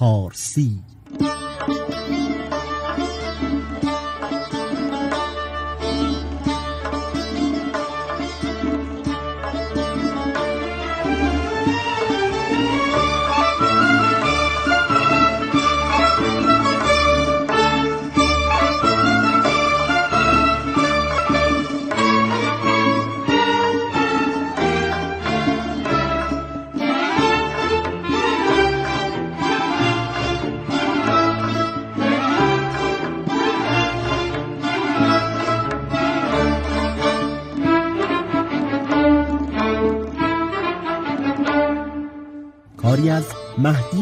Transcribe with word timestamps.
پارسی. 0.00 0.78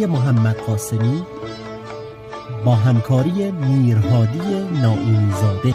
محمد 0.08 0.56
قاسمی 0.56 1.22
با 2.64 2.74
همکاری 2.74 3.50
میرهادی 3.50 4.38
ناینزاده 4.82 5.74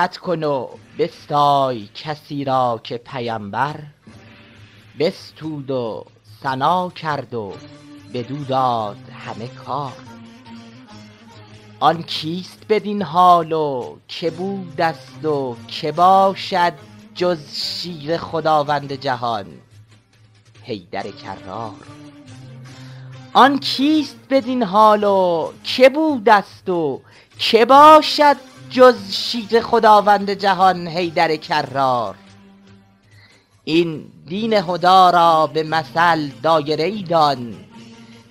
مدحت 0.00 0.16
کن 0.16 0.42
و 0.42 0.68
بستای 0.98 1.88
کسی 1.94 2.44
را 2.44 2.80
که 2.84 2.98
پیمبر 2.98 3.76
بستود 4.98 5.70
و 5.70 6.04
ثنا 6.42 6.90
کرد 6.90 7.34
و 7.34 7.52
بدو 8.14 8.44
داد 8.44 8.96
همه 9.24 9.48
کار. 9.48 9.92
آن 11.80 12.02
کیست 12.02 12.62
بدین 12.68 13.02
حال 13.02 13.52
و 13.52 13.96
که 14.08 14.30
بودست 14.30 15.24
و 15.24 15.56
که 15.68 15.92
باشد 15.92 16.72
جز 17.14 17.54
شیر 17.54 18.16
خداوند 18.16 18.92
جهان؟ 18.92 19.46
حیدر 20.62 21.10
کرار. 21.10 21.74
آن 23.32 23.58
کیست 23.58 24.18
بدین 24.30 24.62
حال 24.62 25.04
و 25.04 25.52
که 25.64 25.88
بودست 25.88 26.68
و 26.68 27.00
که 27.38 27.64
باشد 27.64 28.49
جز 28.70 29.12
شیر 29.12 29.60
خداوند 29.60 30.30
جهان 30.30 30.88
حیدر 30.88 31.36
کرار. 31.36 32.14
این 33.64 34.04
دین 34.26 34.52
هدا 34.52 35.10
را 35.10 35.46
به 35.46 35.62
مثل 35.62 36.28
دایره 36.42 36.84
ای 36.84 37.02
دان. 37.02 37.54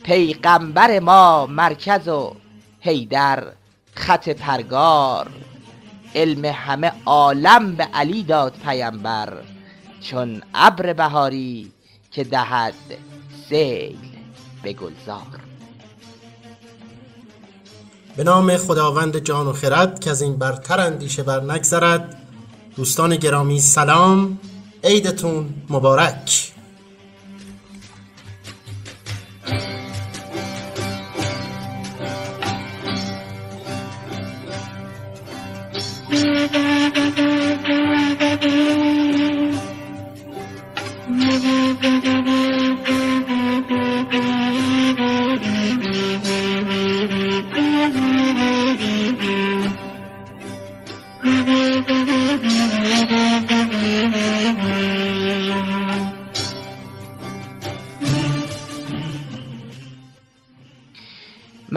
پیغمبر 0.04 1.00
ما 1.00 1.46
مرکز 1.46 2.08
و 2.08 2.36
حیدر 2.80 3.48
خط 3.96 4.30
پرگار. 4.30 5.30
علم 6.16 6.46
همه 6.46 6.92
عالم 7.06 7.76
به 7.76 7.84
علی 7.84 8.24
داد 8.24 8.54
پیمبر 8.66 9.34
چون 10.02 10.42
ابر 10.54 10.94
بهاری 10.94 11.72
که 12.12 12.24
دهد 12.24 12.74
سیل 13.50 14.00
به 14.64 14.74
گلزار. 14.74 15.49
به 18.20 18.26
نام 18.26 18.58
خداوند 18.58 19.18
جان 19.18 19.48
و 19.48 19.54
خرد 19.54 20.00
که 20.00 20.10
از 20.10 20.22
این 20.22 20.38
برتر 20.38 20.80
اندیشه 20.80 21.24
بر 21.24 21.42
نگذرد. 21.42 22.18
دوستان 22.76 23.16
گرامی 23.16 23.60
سلام. 23.60 24.40
عیدتون 24.84 25.50
مبارک. 25.70 26.52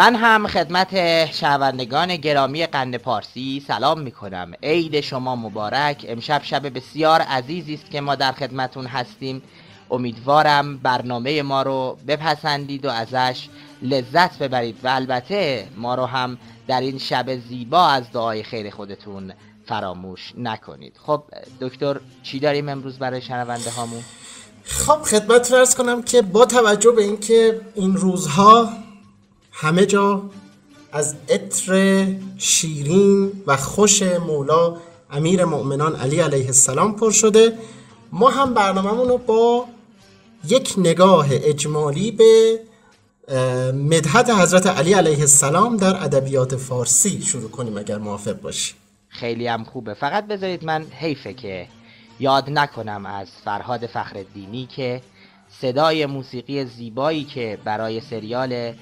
من 0.02 0.14
هم 0.14 0.46
خدمت 0.46 0.94
شنوندگان 1.32 2.16
گرامی 2.16 2.66
قند 2.66 2.96
پارسی 2.96 3.64
سلام 3.68 4.00
می 4.00 4.10
کنم 4.10 4.52
عید 4.62 5.00
شما 5.00 5.36
مبارک. 5.36 6.06
امشب 6.08 6.40
شب 6.44 6.74
بسیار 6.74 7.20
عزیزی 7.20 7.74
است 7.74 7.90
که 7.90 8.00
ما 8.00 8.14
در 8.14 8.32
خدمتون 8.32 8.86
هستیم. 8.86 9.42
امیدوارم 9.90 10.78
برنامه 10.78 11.42
ما 11.42 11.62
رو 11.62 11.98
بپسندید 12.08 12.84
و 12.84 12.90
ازش 12.90 13.48
لذت 13.82 14.38
ببرید 14.38 14.76
و 14.84 14.88
البته 14.88 15.68
ما 15.76 15.94
رو 15.94 16.06
هم 16.06 16.38
در 16.66 16.80
این 16.80 16.98
شب 16.98 17.36
زیبا 17.48 17.86
از 17.86 18.12
دعای 18.12 18.42
خیر 18.42 18.70
خودتون 18.70 19.32
فراموش 19.66 20.32
نکنید. 20.38 20.96
خب 21.06 21.22
دکتر 21.60 22.00
چی 22.22 22.38
داریم 22.38 22.68
امروز 22.68 22.98
برای 22.98 23.20
شنونده 23.20 23.70
هامون؟ 23.70 24.02
خب 24.64 25.02
خدمت 25.02 25.52
ارز 25.52 25.74
کنم 25.74 26.02
که 26.02 26.22
با 26.22 26.44
توجه 26.44 26.90
به 26.90 27.02
اینکه 27.02 27.60
این 27.74 27.96
روزها 27.96 28.68
همه 29.52 29.86
جا 29.86 30.22
از 30.92 31.14
عطر 31.28 32.06
شیرین 32.38 33.32
و 33.46 33.56
خوش 33.56 34.02
مولا 34.02 34.76
امیر 35.10 35.44
مؤمنان 35.44 35.96
علی 35.96 36.20
علیه 36.20 36.46
السلام 36.46 36.96
پر 36.96 37.10
شده. 37.10 37.52
ما 38.12 38.30
هم 38.30 38.54
برنامهمون 38.54 39.08
رو 39.08 39.18
با 39.18 39.66
یک 40.48 40.74
نگاه 40.76 41.26
اجمالی 41.30 42.10
به 42.10 42.60
مدحت 43.72 44.30
حضرت 44.30 44.66
علی 44.66 44.92
علیه 44.92 45.20
السلام 45.20 45.76
در 45.76 46.04
ادبیات 46.04 46.56
فارسی 46.56 47.22
شروع 47.22 47.50
کنیم 47.50 47.78
اگر 47.78 47.98
موافق 47.98 48.40
باشی. 48.40 48.74
خیلی 49.08 49.46
هم 49.46 49.64
خوبه. 49.64 49.94
فقط 49.94 50.26
بذارید 50.26 50.64
من 50.64 50.86
حیفه 51.00 51.34
که 51.34 51.68
یاد 52.20 52.50
نکنم 52.50 53.06
از 53.06 53.28
فرهاد 53.44 53.86
فخردینی 53.86 54.66
که 54.76 55.02
صدای 55.60 56.06
موسیقی 56.06 56.64
زیبایی 56.64 57.24
که 57.24 57.58
برای 57.64 58.00
سریال 58.00 58.72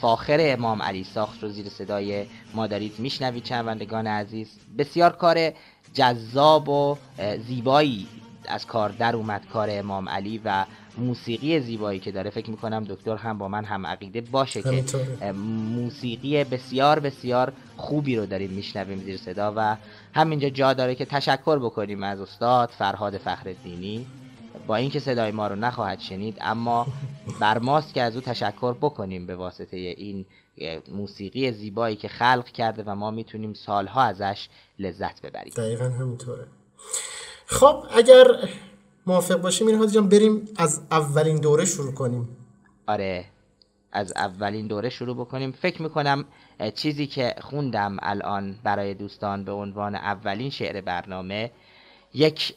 فاخر 0.00 0.36
امام 0.40 0.82
علی 0.82 1.04
ساخت 1.04 1.42
رو 1.42 1.48
زیر 1.48 1.68
صدای 1.68 2.26
ما 2.54 2.66
دارید 2.66 2.98
میشنوید 2.98 3.42
چنوندگان 3.42 4.06
عزیز. 4.06 4.48
بسیار 4.78 5.12
کار 5.12 5.52
جذاب 5.94 6.68
و 6.68 6.96
زیبایی 7.46 8.06
از 8.48 8.66
کار 8.66 8.88
در 8.88 9.16
اومد 9.16 9.46
کار 9.52 9.68
امام 9.70 10.08
علی 10.08 10.40
و 10.44 10.64
موسیقی 10.98 11.60
زیبایی 11.60 12.00
که 12.00 12.12
داره. 12.12 12.30
فکر 12.30 12.50
می‌کنم 12.50 12.84
دکتر 12.84 13.16
هم 13.16 13.38
با 13.38 13.48
من 13.48 13.64
هم 13.64 13.86
عقیده 13.86 14.20
باشه 14.20 14.62
که 14.62 14.84
موسیقی 15.74 16.44
بسیار 16.44 16.98
بسیار 16.98 17.52
خوبی 17.76 18.16
رو 18.16 18.26
داریم 18.26 18.50
میشنویم 18.50 18.98
زیر 18.98 19.16
صدا 19.16 19.52
و 19.56 19.76
همینجا 20.14 20.48
جا 20.48 20.72
داره 20.72 20.94
که 20.94 21.04
تشکر 21.04 21.58
بکنیم 21.58 22.02
از 22.02 22.20
استاد 22.20 22.68
فرهاد 22.68 23.18
فخردینی 23.18 24.06
با 24.66 24.76
اینکه 24.76 25.00
صدای 25.00 25.30
ما 25.30 25.46
رو 25.46 25.56
نخواهد 25.56 26.00
شنید 26.00 26.38
اما 26.40 26.86
بر 27.40 27.58
ماست 27.58 27.94
که 27.94 28.02
از 28.02 28.14
او 28.14 28.20
تشکر 28.20 28.74
بکنیم 28.74 29.26
به 29.26 29.36
واسطه 29.36 29.76
این 29.76 30.26
موسیقی 30.92 31.52
زیبایی 31.52 31.96
که 31.96 32.08
خلق 32.08 32.44
کرده 32.44 32.82
و 32.86 32.94
ما 32.94 33.10
می‌تونیم 33.10 33.54
سالها 33.54 34.02
ازش 34.02 34.48
لذت 34.78 35.22
ببریم. 35.22 35.52
دقیقا 35.56 35.84
همینطوره. 35.84 36.46
خب 37.46 37.84
اگر 37.90 38.24
موافق 39.06 39.40
باشیم 39.40 39.66
این 39.66 39.86
جان 39.86 40.08
بریم 40.08 40.48
از 40.56 40.82
اولین 40.90 41.36
دوره 41.36 41.64
شروع 41.64 41.94
کنیم. 41.94 42.36
آره 42.86 43.24
از 43.92 44.12
اولین 44.16 44.66
دوره 44.66 44.88
شروع 44.88 45.16
بکنیم. 45.16 45.52
فکر 45.52 45.82
می‌کنم 45.82 46.24
چیزی 46.74 47.06
که 47.06 47.34
خوندم 47.40 47.96
الان 48.02 48.56
برای 48.64 48.94
دوستان 48.94 49.44
به 49.44 49.52
عنوان 49.52 49.94
اولین 49.94 50.50
شعر 50.50 50.80
برنامه 50.80 51.50
یک 52.14 52.54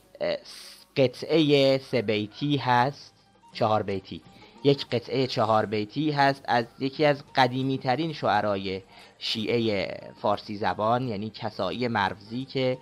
قطعه 0.98 1.78
سه 1.78 2.02
بیتی 2.02 2.58
هست. 2.58 3.14
چهار 3.54 3.84
بیتی. 3.84 4.22
یک 4.64 4.86
قطعه 4.86 5.28
چهار 5.28 5.66
بیتی 5.66 6.12
هست 6.12 6.44
از 6.48 6.66
یکی 6.80 7.06
از 7.06 7.24
قدیمی 7.36 7.78
ترین 7.78 8.14
شعرای 8.14 8.82
شیعه 9.20 10.00
فارسی 10.22 10.58
زبان 10.58 11.08
یعنی 11.08 11.30
کسایی 11.30 11.88
مرزی 11.88 12.46
که 12.46 12.78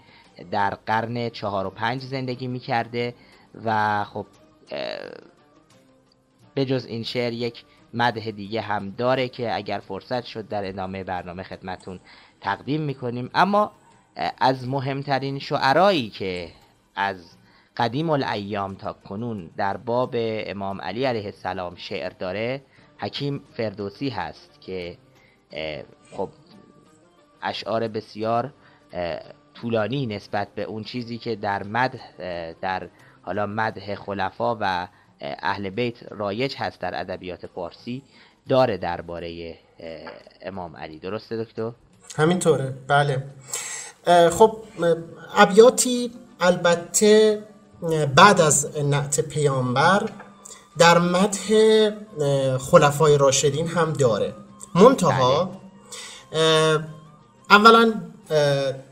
در 0.52 0.70
قرن 0.70 1.30
چهار 1.30 1.66
و 1.66 1.70
پنج 1.70 2.02
زندگی 2.02 2.48
می 2.48 2.60
کرده 2.60 3.14
و 3.66 4.04
خب 4.04 4.26
به 6.54 6.66
جز 6.66 6.86
این 6.86 7.04
شعر 7.04 7.34
یک 7.34 7.64
مده 7.94 8.32
دیگه 8.32 8.62
هم 8.62 8.90
داره 8.90 9.30
که 9.30 9.56
اگر 9.56 9.80
فرصت 9.80 10.26
شد 10.26 10.48
در 10.48 10.68
ادامه 10.68 11.04
برنامه 11.04 11.44
خدمتون 11.44 12.00
تقدیم 12.42 12.82
می‌کنیم. 12.82 13.30
اما 13.34 13.72
از 14.38 14.68
مهمترین 14.68 15.40
شعرایی 15.40 16.10
که 16.10 16.52
از 16.96 17.37
قدیم 17.78 18.10
الایام 18.10 18.76
تا 18.76 18.94
کنون 18.94 19.50
در 19.58 19.78
باب 19.78 20.16
امام 20.20 20.82
علی 20.82 21.06
علیه 21.06 21.26
السلام 21.26 21.76
شعر 21.76 22.10
داره. 22.10 22.62
حکیم 22.98 23.44
فردوسی 23.54 24.10
هست 24.10 24.62
که 24.62 24.98
خب 26.12 26.30
اشعار 27.42 27.88
بسیار 27.88 28.54
طولانی 29.54 30.06
نسبت 30.06 30.48
به 30.56 30.64
اون 30.64 30.84
چیزی 30.84 31.18
که 31.18 31.36
در 31.36 31.64
مد 31.64 32.00
در 32.62 32.90
حالا 33.22 33.46
مدح 33.46 33.96
خلفا 33.96 34.58
و 34.62 34.88
اهل 35.22 35.70
بیت 35.70 36.04
رایج 36.12 36.56
هست 36.58 36.80
در 36.80 37.00
ادبیات 37.00 37.48
فارسی 37.48 38.04
داره 38.50 38.78
درباره 38.78 39.56
امام 40.42 40.76
علی. 40.76 41.00
درسته 41.00 41.44
دکتر؟ 41.44 41.72
همینطوره. 42.18 42.74
بله. 42.88 43.24
خب 44.30 44.58
ابیاتی 45.36 46.12
البته 46.40 47.44
بعد 48.16 48.42
از 48.42 48.68
نعت 48.78 49.20
پیامبر 49.20 50.10
در 50.78 50.98
مدح 50.98 51.50
خلفای 52.58 53.18
راشدین 53.18 53.68
هم 53.68 53.94
داره 53.94 54.34
منتها 54.76 55.52
بله. 56.32 56.80
اولا 57.50 57.94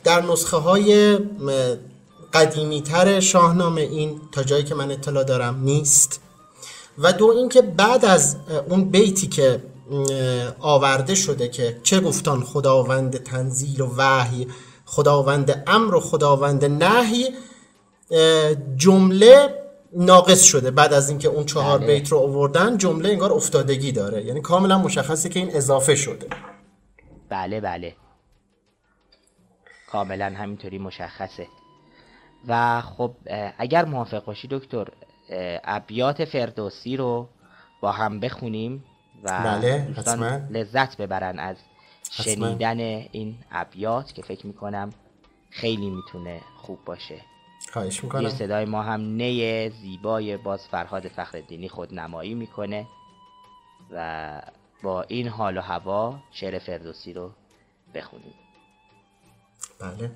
در 0.03 0.21
نسخه 0.21 0.57
های 0.57 1.19
قدیمی 2.33 2.81
تر 2.81 3.19
شاهنامه 3.19 3.81
این 3.81 4.21
تا 4.31 4.43
جایی 4.43 4.63
که 4.63 4.75
من 4.75 4.91
اطلاع 4.91 5.23
دارم 5.23 5.59
نیست 5.63 6.21
و 6.97 7.13
دو 7.13 7.25
اینکه 7.25 7.61
بعد 7.61 8.05
از 8.05 8.35
اون 8.69 8.85
بیتی 8.85 9.27
که 9.27 9.63
آورده 10.59 11.15
شده 11.15 11.47
که 11.47 11.79
چه 11.83 11.99
گفتان 11.99 12.43
خداوند 12.43 13.23
تنزیل 13.23 13.81
و 13.81 13.89
وحی 13.97 14.47
خداوند 14.85 15.63
امر 15.67 15.95
و 15.95 15.99
خداوند 15.99 16.65
نهی 16.65 17.33
جمله 18.75 19.65
ناقص 19.93 20.43
شده 20.43 20.71
بعد 20.71 20.93
از 20.93 21.09
اینکه 21.09 21.27
اون 21.27 21.45
چهار 21.45 21.79
بله. 21.79 21.87
بیت 21.87 22.11
رو 22.11 22.17
آوردن 22.19 22.77
جمله 22.77 23.09
انگار 23.09 23.33
افتادگی 23.33 23.91
داره. 23.91 24.25
یعنی 24.25 24.41
کاملا 24.41 24.77
مشخصه 24.77 25.29
که 25.29 25.39
این 25.39 25.55
اضافه 25.55 25.95
شده. 25.95 26.27
بله 27.29 27.61
بله. 27.61 27.95
کاملا 29.91 30.25
همینطوری 30.25 30.77
مشخصه. 30.77 31.47
و 32.47 32.81
خب 32.81 33.11
اگر 33.57 33.85
موافق 33.85 34.25
باشی 34.25 34.47
دکتر 34.51 34.87
ابیات 35.63 36.25
فردوسی 36.25 36.97
رو 36.97 37.27
با 37.81 37.91
هم 37.91 38.19
بخونیم 38.19 38.83
و 39.23 39.43
بله 39.43 39.87
لذت 40.49 40.97
ببرن 40.97 41.39
از 41.39 41.55
شنیدن 42.11 42.79
این 43.11 43.35
ابیات 43.51 44.13
که 44.13 44.21
فکر 44.21 44.47
می‌کنم 44.47 44.89
خیلی 45.49 45.89
می‌تونه 45.89 46.41
خوب 46.57 46.79
باشه. 46.85 47.21
خواهش 47.73 48.03
می‌کنم. 48.03 48.29
صدای 48.29 48.65
ما 48.65 48.81
هم 48.81 49.01
نی 49.01 49.69
زیبای 49.69 50.37
باز 50.37 50.67
فرهاد 50.67 51.07
فخردینی 51.07 51.69
خود 51.69 51.93
نمایی 51.93 52.33
می‌کنه 52.33 52.87
و 53.91 54.41
با 54.83 55.01
این 55.01 55.27
حال 55.27 55.57
و 55.57 55.61
هوا 55.61 56.19
شعر 56.31 56.59
فردوسی 56.59 57.13
رو 57.13 57.31
بخونیم. 57.93 58.33
بله. 59.79 60.11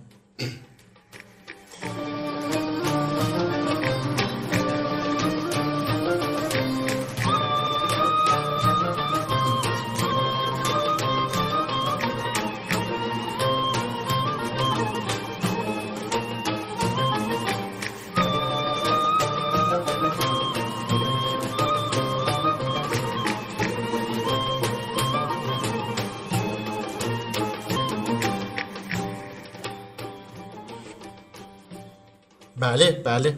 بله 32.69 32.91
بله. 32.91 33.37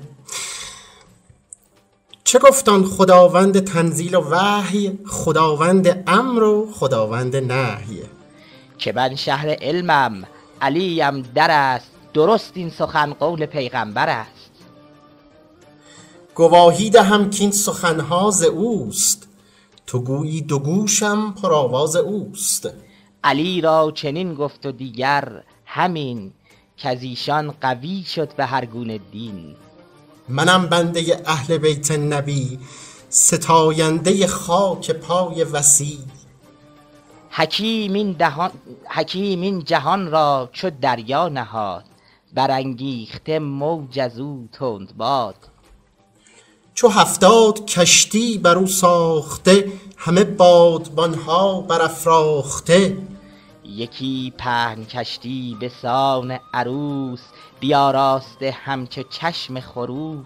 چه 2.24 2.40
گفتان 2.40 2.86
خداوند 2.86 3.60
تنزیل 3.60 4.16
و 4.16 4.22
وحی 4.22 5.00
خداوند 5.08 6.04
امر 6.08 6.44
و 6.44 6.72
خداوند 6.72 7.36
نهی؟ 7.36 8.02
که 8.78 8.94
من 8.94 9.16
شهر 9.16 9.50
علمم 9.50 10.24
علیم 10.62 11.22
در 11.22 11.52
است 11.52 11.92
درست 12.14 12.52
این 12.56 12.70
سخن 12.70 13.14
قول 13.14 13.46
پیغمبر 13.46 14.10
است. 14.10 14.52
گواهی 16.36 16.90
دهم 16.90 17.30
که 17.30 17.42
این 17.42 17.52
سخنها 17.52 18.32
ز 18.32 18.44
اوست 18.44 19.28
تو 19.88 20.00
گویی 20.00 20.42
دو 20.42 20.60
گوشم 20.60 21.34
پر 21.42 21.54
آواز 21.54 21.96
اوست. 21.96 22.70
علی 23.24 23.62
را 23.62 23.92
چنین 23.96 24.34
گفت 24.34 24.66
و 24.66 24.72
دیگر 24.72 25.44
همین 25.66 26.32
که 26.82 26.90
از 26.90 27.04
ایشان 27.04 27.54
قوی 27.62 28.04
شد 28.04 28.36
به 28.36 28.46
هر 28.46 28.66
گونه 28.66 28.98
دین. 28.98 29.56
منم 30.30 30.68
بنده 30.68 31.22
اهل 31.26 31.58
بیت 31.58 31.92
نبی 31.92 32.60
ستاینده 33.10 34.28
خاک 34.28 34.92
پای 34.92 35.44
وسیع. 35.44 35.98
حکیم 37.30 37.94
این, 37.94 38.12
دهان... 38.12 38.52
حکیم 38.90 39.42
این 39.42 39.64
جهان 39.64 40.12
را 40.12 40.50
چو 40.52 40.70
دریا 40.82 41.30
نهاد 41.30 41.84
برانگیخته 42.34 43.40
موج 43.40 44.00
از 44.00 44.20
او 44.20 44.48
تند 44.52 44.98
باد. 44.98 45.36
چو 46.74 46.88
هفتاد 46.88 47.66
کشتی 47.66 48.38
بر 48.38 48.58
او 48.58 48.68
ساخته 48.68 49.72
همه 49.98 50.24
بادبانها 50.24 51.62
برافراخته. 51.62 52.98
یکی 53.78 54.34
پهن 54.38 54.86
کشتی 54.86 55.58
به 55.60 55.72
سان 55.82 56.40
عروس 56.54 57.20
بیاراسته 57.60 58.52
همچو 58.52 59.04
چشم 59.10 59.60
خروس. 59.60 60.26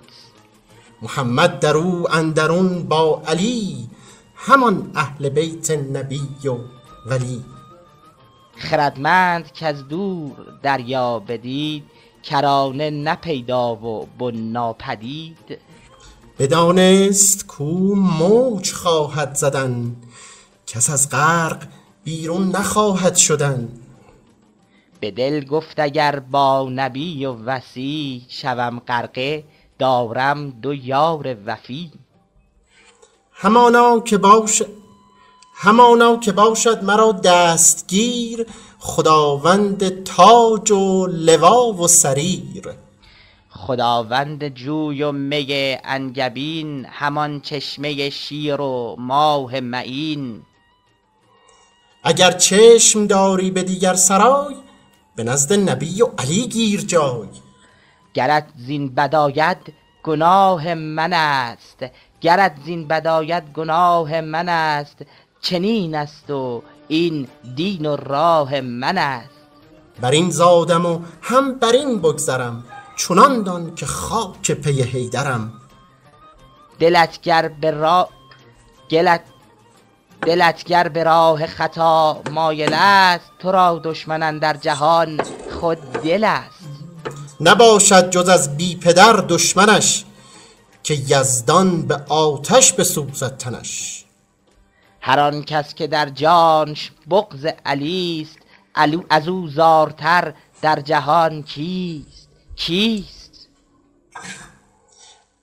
محمد 1.02 1.60
در 1.60 1.78
او 1.78 2.12
اندرون 2.12 2.84
با 2.84 3.22
علی 3.28 3.90
همان 4.36 4.92
اهل 4.96 5.30
بیت 5.30 5.72
نبی 5.72 6.22
و 6.46 6.58
ولی. 7.10 7.46
خردمند 8.58 9.52
که 9.52 9.68
از 9.68 9.88
دور 9.88 10.60
دریا 10.64 11.20
بدید 11.20 11.84
کرانه 12.24 12.90
نپیدا 12.90 13.76
و 13.76 14.08
بن 14.20 14.36
ناپدید. 14.36 15.60
بدانست 16.40 17.48
کو 17.48 17.96
موج 17.96 18.74
خواهد 18.74 19.36
زدن 19.36 19.96
کس 20.68 20.90
از 20.90 21.10
غرق 21.10 21.68
بیرون 22.06 22.56
نخواهد 22.56 23.16
شدن. 23.16 23.70
به 25.00 25.12
دل 25.12 25.46
گفت 25.46 25.80
اگر 25.80 26.20
با 26.20 26.70
نبی 26.72 27.26
و 27.26 27.34
وسی 27.34 28.26
شوم 28.30 28.82
غرقه 28.88 29.44
دارم 29.80 30.50
دو 30.50 30.74
یار 30.74 31.38
وفی. 31.46 31.92
همانا 33.32 34.00
که 34.00 34.18
باش 34.18 34.64
همانا 35.56 36.18
که 36.18 36.32
باشد 36.32 36.84
مرا 36.84 37.12
دستگیر 37.12 38.46
خداوند 38.80 40.04
تاج 40.04 40.72
و 40.72 41.08
لوا 41.08 41.74
و 41.74 41.88
سریر. 41.88 42.70
خداوند 43.50 44.48
جوی 44.48 45.04
و 45.04 45.12
می 45.12 45.78
انگبین 45.84 46.86
همان 46.86 47.42
چشمه 47.42 48.10
شیر 48.10 48.62
و 48.62 48.96
ماه 49.00 49.60
معین. 49.60 50.42
اگر 52.08 52.32
چشم 52.32 53.08
داری 53.08 53.52
به 53.52 53.64
دیگر 53.64 53.94
سرای 53.94 54.56
به 55.16 55.24
نزد 55.24 55.70
نبی 55.70 56.02
و 56.02 56.06
علی 56.18 56.48
گیر 56.48 56.82
جای. 56.82 57.28
گرت 58.14 58.48
زین 58.58 58.96
بداید 58.96 59.58
گناه 60.04 60.74
من 60.74 61.14
است. 61.14 61.86
گرت 62.22 62.56
زین 62.66 62.88
بداید 62.88 63.44
گناه 63.54 64.22
من 64.22 64.50
است. 64.50 64.98
چنین 65.42 65.96
است 65.96 66.30
و 66.30 66.64
این 66.88 67.28
دین 67.56 67.86
و 67.86 67.96
راه 67.96 68.62
من 68.62 68.98
است. 68.98 69.30
بر 70.02 70.12
این 70.12 70.30
زادم 70.30 70.86
و 70.86 71.00
هم 71.22 71.60
بر 71.60 71.72
این 71.72 72.00
بگذرم 72.00 72.64
چنان 72.98 73.44
دان 73.44 73.76
که 73.76 73.86
خاک 73.86 74.52
پی 74.52 74.82
حیدرم. 74.82 75.54
دلت 76.80 77.22
گر 77.22 77.48
به 77.48 77.72
را 77.72 78.10
گلت 78.92 79.22
دلت 80.26 80.64
گر 80.64 80.88
به 80.88 81.04
راه 81.04 81.46
خطا 81.46 82.22
مایل 82.32 82.74
است. 82.74 83.32
تو 83.40 83.52
را 83.52 83.82
دشمنان 83.84 84.40
در 84.40 84.54
جهان 84.54 85.22
خود 85.60 85.78
دل 85.92 86.24
است. 86.24 86.66
نباشد 87.42 88.10
جز 88.10 88.30
از 88.30 88.58
بی 88.58 88.76
پدر 88.76 89.14
دشمنش 89.14 90.06
که 90.84 90.94
یزدان 90.94 91.82
به 91.82 91.96
آتش 92.10 92.74
بسوزد 92.74 93.38
تنش. 93.38 94.06
هر 95.02 95.20
آن 95.20 95.44
کس 95.44 95.74
که 95.74 95.88
در 95.88 96.10
جانش 96.10 96.92
بغض 97.10 97.48
علی 97.66 98.28
است 98.28 98.38
از 99.10 99.28
او 99.28 99.48
زارتر 99.48 100.34
در 100.62 100.80
جهان 100.80 101.44
کیست؟ 101.44 102.30
کیست؟ 102.56 103.48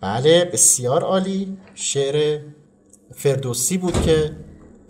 بله 0.01 0.45
بسیار 0.45 1.03
عالی. 1.03 1.59
شعر 1.75 2.41
فردوسی 3.15 3.79
بود 3.79 4.03
که 4.03 4.37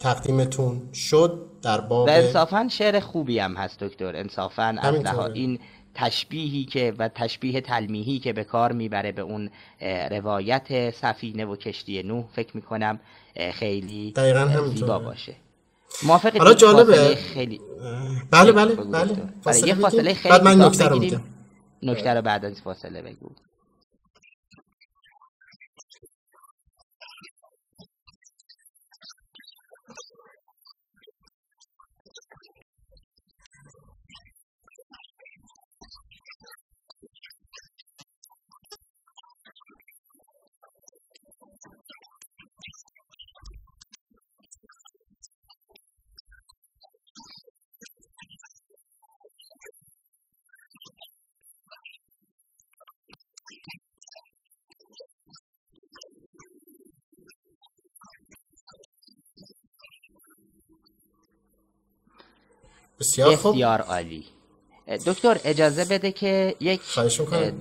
تقدیمتون 0.02 0.82
شد 0.94 1.46
در 1.62 1.80
باب 1.80 2.06
و 2.06 2.10
انصافا 2.10 2.68
شعر 2.70 3.00
خوبی 3.00 3.38
هم 3.38 3.54
هست 3.54 3.80
دکتر 3.80 4.16
انصافا 4.16 4.76
از 4.82 4.94
این 5.34 5.58
تشبیهی 5.94 6.64
که 6.64 6.94
و 6.98 7.08
تشبیه 7.08 7.60
تلمیحی 7.60 8.18
که 8.18 8.32
به 8.32 8.44
کار 8.44 8.72
می‌بره 8.72 9.12
به 9.12 9.22
اون 9.22 9.50
روایت 10.10 10.90
سفینه 10.90 11.44
و 11.44 11.56
کشتی 11.56 12.02
نوح 12.02 12.24
فکر 12.32 12.56
می‌کنم 12.56 13.00
خیلی 13.52 14.12
دقیقاً 14.12 14.40
همینطوره. 14.40 14.76
زیبا 14.76 14.98
باشه 14.98 15.34
موافقید 16.02 16.42
حالا 16.42 16.54
جالبه. 16.54 17.14
خیلی 17.14 17.60
بله 18.30 18.52
بله 18.52 18.74
بله. 18.74 18.98
آره، 18.98 19.16
فاصله 19.42 19.68
یه. 19.68 19.74
فاصله 19.74 20.14
خیلی 20.14 20.38
بعد 20.38 20.44
من 20.44 20.62
نکته 20.62 20.88
رو. 20.88 20.98
میگم 20.98 21.20
نکته 21.82 22.14
رو 22.14 22.22
بعد 22.22 22.44
از 22.44 22.60
فاصله 22.60 23.02
بگو 23.02 23.30
بسیار 63.02 63.36
خوب 63.36 63.54
بسیار 63.54 63.80
عالی 63.80 64.24
دکتر 65.06 65.40
اجازه 65.44 65.84
بده 65.84 66.12
که 66.12 66.56
یک. 66.60 66.80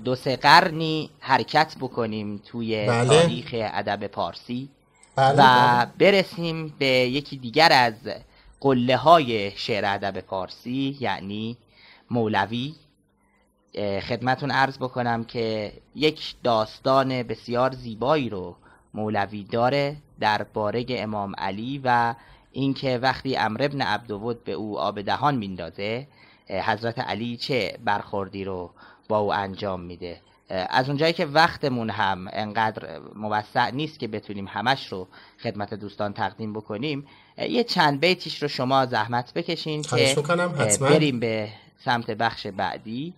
دو 0.03 0.15
سه 0.15 0.35
قرنی 0.35 1.09
حرکت 1.19 1.75
بکنیم 1.81 2.41
توی 2.45 2.85
بله. 2.87 3.21
تاریخ 3.21 3.49
ادب 3.53 4.07
پارسی 4.07 4.69
بله 5.15 5.33
و 5.33 5.35
بله. 5.35 5.91
برسیم 5.99 6.73
به 6.79 6.85
یکی 6.85 7.37
دیگر 7.37 7.69
از 7.71 7.93
قله 8.59 8.97
های 8.97 9.51
شعر 9.55 9.85
ادب 9.85 10.19
پارسی 10.19 10.97
یعنی 10.99 11.57
مولوی 12.11 12.73
خدمتون 14.09 14.51
عرض 14.51 14.77
بکنم 14.77 15.23
که 15.23 15.73
یک 15.95 16.35
داستان 16.43 17.23
بسیار 17.23 17.71
زیبایی 17.71 18.29
رو 18.29 18.55
مولوی 18.93 19.43
داره 19.43 19.95
درباره 20.19 20.85
امام 20.89 21.33
علی 21.37 21.81
و 21.83 22.15
اینکه 22.51 22.97
وقتی 22.97 23.37
امر 23.37 23.63
ابن 23.63 23.81
عبدود 23.81 24.43
به 24.43 24.51
او 24.51 24.79
آب 24.79 25.01
دهان 25.01 25.35
میندازه 25.35 26.07
حضرت 26.49 26.99
علی 26.99 27.37
چه 27.37 27.77
برخوردی 27.85 28.43
رو 28.43 28.69
با 29.07 29.17
او 29.17 29.33
انجام 29.33 29.81
میده 29.81 30.21
از 30.49 30.87
اونجایی 30.87 31.13
که 31.13 31.25
وقتمون 31.25 31.89
هم 31.89 32.27
انقدر 32.31 32.99
موسع 33.15 33.71
نیست 33.71 33.99
که 33.99 34.07
بتونیم 34.07 34.47
همش 34.47 34.87
رو 34.87 35.07
خدمت 35.43 35.73
دوستان 35.73 36.13
تقدیم 36.13 36.53
بکنیم 36.53 37.07
یه 37.49 37.63
چند 37.63 37.99
بیتیش 37.99 38.41
رو 38.41 38.47
شما 38.47 38.85
زحمت 38.85 39.33
بکشین 39.33 39.81
که. 39.81 40.15
بریم 40.79 41.19
به 41.19 41.49
سمت 41.85 42.11
بخش 42.11 42.47
بعدی 42.47 43.13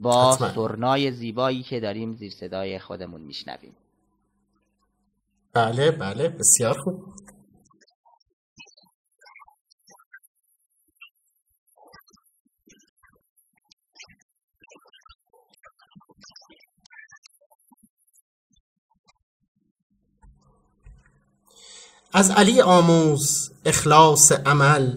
با 0.00 0.34
حتما. 0.34 0.48
سرنای 0.48 1.12
زیبایی 1.12 1.62
که 1.62 1.80
داریم 1.80 2.12
زیر 2.14 2.32
صدای 2.32 2.78
خودمون 2.78 3.20
میشنویم 3.20 3.76
بله 5.52 5.90
بله 5.90 6.28
بسیار 6.28 6.78
خوب 6.78 7.04
از 22.12 22.30
علی 22.30 22.60
آموز 22.60 23.50
اخلاص 23.64 24.32
عمل 24.32 24.92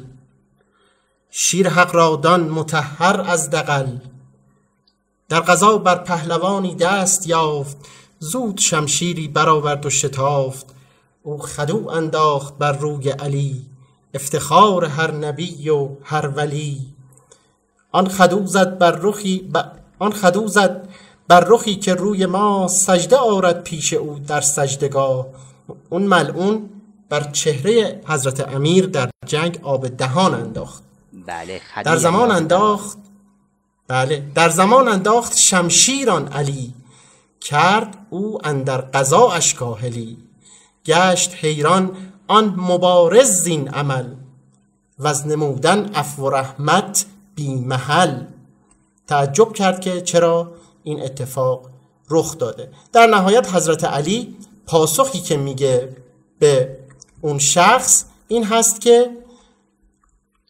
شیر 1.30 1.70
حق 1.70 1.96
را 1.96 2.16
دان 2.16 2.50
مطهر 2.50 3.22
از 3.22 3.50
دغل. 3.50 3.98
در 5.30 5.40
قضا 5.40 5.78
بر 5.78 5.96
پهلوانی 5.96 6.76
دست 6.76 7.28
یافت 7.28 7.78
زود 8.20 8.58
شمشیری 8.58 9.28
برآورد 9.28 9.86
و 9.86 9.90
شتافت. 9.90 10.66
او 11.24 11.38
خدو 11.38 11.90
انداخت 11.90 12.58
بر 12.58 12.72
روی 12.72 13.10
علی 13.10 13.66
افتخار 14.14 14.86
هر 14.86 15.12
نبی 15.12 15.70
و 15.70 15.90
هر 16.04 16.28
ولی. 16.28 16.82
آن 17.92 18.10
خدو 18.10 18.46
زد 18.46 18.78
بر 18.78 18.92
رخی 18.92 19.40
ب... 19.54 19.58
آن 20.00 20.12
خدو 20.12 20.48
زد 20.48 20.90
بر 21.28 21.44
رخی 21.48 21.76
که 21.76 21.94
روی 21.94 22.26
ما 22.26 22.68
سجده 22.68 23.18
آرد 23.18 23.64
پیش 23.64 23.94
او 23.94 24.20
در 24.20 24.42
سجدگاه. 24.42 25.26
اون 25.90 26.04
ملعون 26.04 26.70
بر 27.14 27.24
چهره 27.32 28.02
حضرت 28.08 28.50
امیر 28.50 28.86
در 28.86 29.10
جنگ 29.26 29.60
آب 29.64 29.88
دهان 29.88 30.34
انداخت. 30.34 30.84
بله 31.28 31.62
در 31.86 31.98
زمان 31.98 32.32
انداخت 32.32 32.98
بله 33.88 34.24
در 34.36 34.50
زمان 34.50 34.88
انداخت 34.88 35.38
شمشیران 35.38 36.28
علی. 36.28 36.74
کرد 37.42 37.98
او 38.10 38.48
اندر 38.48 38.78
قضااش 38.78 39.54
کاهلی 39.54 40.18
گشت 40.86 41.36
حیران 41.42 41.98
آن 42.28 42.56
مبارز 42.58 43.30
زین 43.30 43.70
عمل. 43.70 44.06
و 45.00 45.08
از 45.08 45.28
نمودن 45.28 45.86
عفو 45.96 46.24
و 46.24 46.30
رحمت 46.30 47.06
بی 47.36 47.56
محل. 47.56 48.24
تعجب 49.08 49.54
کرد 49.54 49.82
که 49.82 50.02
چرا 50.02 50.52
این 50.84 51.02
اتفاق 51.04 51.70
رخ 52.10 52.38
داده. 52.38 52.70
در 52.94 53.08
نهایت 53.08 53.56
حضرت 53.56 53.84
علی 53.84 54.38
پاسخی 54.66 55.20
که 55.20 55.38
میگه 55.38 55.96
به 56.40 56.83
اون 57.24 57.40
شخص 57.40 58.06
این 58.28 58.44
هست 58.44 58.82
که 58.82 59.10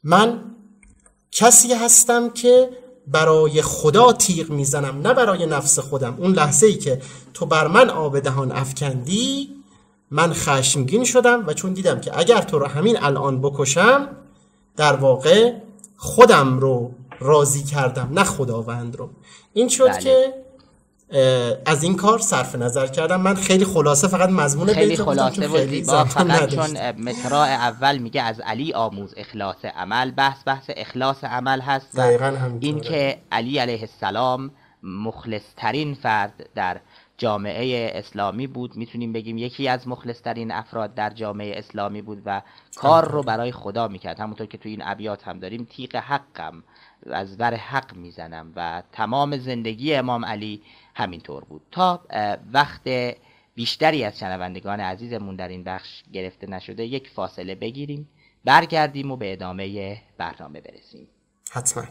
من 0.03 0.41
کسی 1.31 1.73
هستم 1.73 2.29
که 2.29 2.69
برای 3.07 3.61
خدا 3.61 4.13
تیغ 4.13 4.49
می‌زنم 4.49 5.07
نه 5.07 5.13
برای 5.13 5.45
نفس 5.45 5.79
خودم 5.79 6.15
اون 6.19 6.31
لحظه 6.31 6.67
ای 6.67 6.75
که 6.75 7.01
تو 7.33 7.45
بر 7.45 7.67
من 7.67 7.89
آب 7.89 8.19
دهان 8.19 8.51
افکندی 8.51 9.49
من 10.11 10.33
خشمگین 10.33 11.03
شدم 11.03 11.43
و 11.47 11.53
چون 11.53 11.73
دیدم 11.73 12.01
که 12.01 12.19
اگر 12.19 12.41
تو 12.41 12.59
رو 12.59 12.67
همین 12.67 13.03
الان 13.03 13.41
بکشم 13.41 14.09
در 14.75 14.95
واقع 14.95 15.53
خودم 15.97 16.59
رو 16.59 16.91
راضی 17.19 17.63
کردم 17.63 18.09
نه 18.13 18.23
خداوند 18.23 18.95
رو 18.95 19.09
این 19.53 19.67
شد 19.67 19.87
بله. 19.87 19.99
که 19.99 20.42
از 21.65 21.83
این 21.83 21.95
کار 21.95 22.19
صرف 22.19 22.55
نظر 22.55 22.87
کردم. 22.87 23.21
من 23.21 23.35
خیلی 23.35 23.65
خلاصه 23.65 24.07
فقط 24.07 24.29
مضمون 24.29 24.73
خیلی 24.73 24.97
خلاصه 24.97 25.47
چون 25.47 25.61
و 25.61 25.65
زیبا. 25.67 26.03
فقط. 26.05 26.49
چون 26.49 26.91
مصراع 26.91 27.47
اول 27.47 27.97
میگه 27.97 28.21
از 28.21 28.39
علی 28.39 28.73
آموز 28.73 29.13
اخلاص 29.17 29.65
عمل. 29.65 30.11
بحث 30.11 30.37
بحث 30.45 30.69
اخلاص 30.77 31.23
عمل 31.23 31.61
هست 31.61 31.87
و 31.95 31.97
دقیقاً. 31.97 32.33
این 32.59 32.79
که 32.79 33.17
علی 33.31 33.57
علیه 33.57 33.81
السلام 33.81 34.51
مخلص 34.83 35.43
ترین 35.57 35.93
فرد 35.93 36.49
در 36.55 36.79
جامعه 37.17 37.91
اسلامی 37.95 38.47
بود. 38.47 38.75
می‌تونیم 38.75 39.13
بگیم 39.13 39.37
یکی 39.37 39.67
از 39.67 39.87
مخلص 39.87 40.21
ترین 40.21 40.51
افراد 40.51 40.95
در 40.95 41.09
جامعه 41.09 41.59
اسلامی 41.59 42.01
بود 42.01 42.21
و 42.25 42.41
کار 42.75 43.11
رو 43.11 43.23
برای 43.23 43.51
خدا 43.51 43.87
می‌کرد. 43.87 44.19
همونطور 44.19 44.47
که 44.47 44.57
تو 44.57 44.69
این 44.69 44.81
ابیات 44.85 45.27
هم 45.27 45.39
داریم 45.39 45.67
تیغ 45.69 45.95
حقم 45.95 46.63
از 47.11 47.39
ور 47.39 47.55
حق 47.55 47.95
می‌زنم 47.95 48.51
و 48.55 48.83
تمام 48.91 49.37
زندگی 49.37 49.93
امام 49.93 50.25
علی 50.25 50.61
همینطور 50.95 51.43
بود. 51.43 51.61
تا 51.71 52.05
وقت 52.53 52.89
بیشتری 53.55 54.03
از 54.03 54.19
شنوندگان 54.19 54.79
عزیزمون 54.79 55.35
در 55.35 55.47
این 55.47 55.63
بخش 55.63 56.03
گرفته 56.13 56.47
نشده 56.47 56.85
یک 56.85 57.09
فاصله 57.09 57.55
بگیریم 57.55 58.09
برگردیم 58.45 59.11
و 59.11 59.17
به 59.17 59.33
ادامه 59.33 59.97
برنامه 60.17 60.61
برسیم. 60.61 61.07
حتما. 61.51 61.83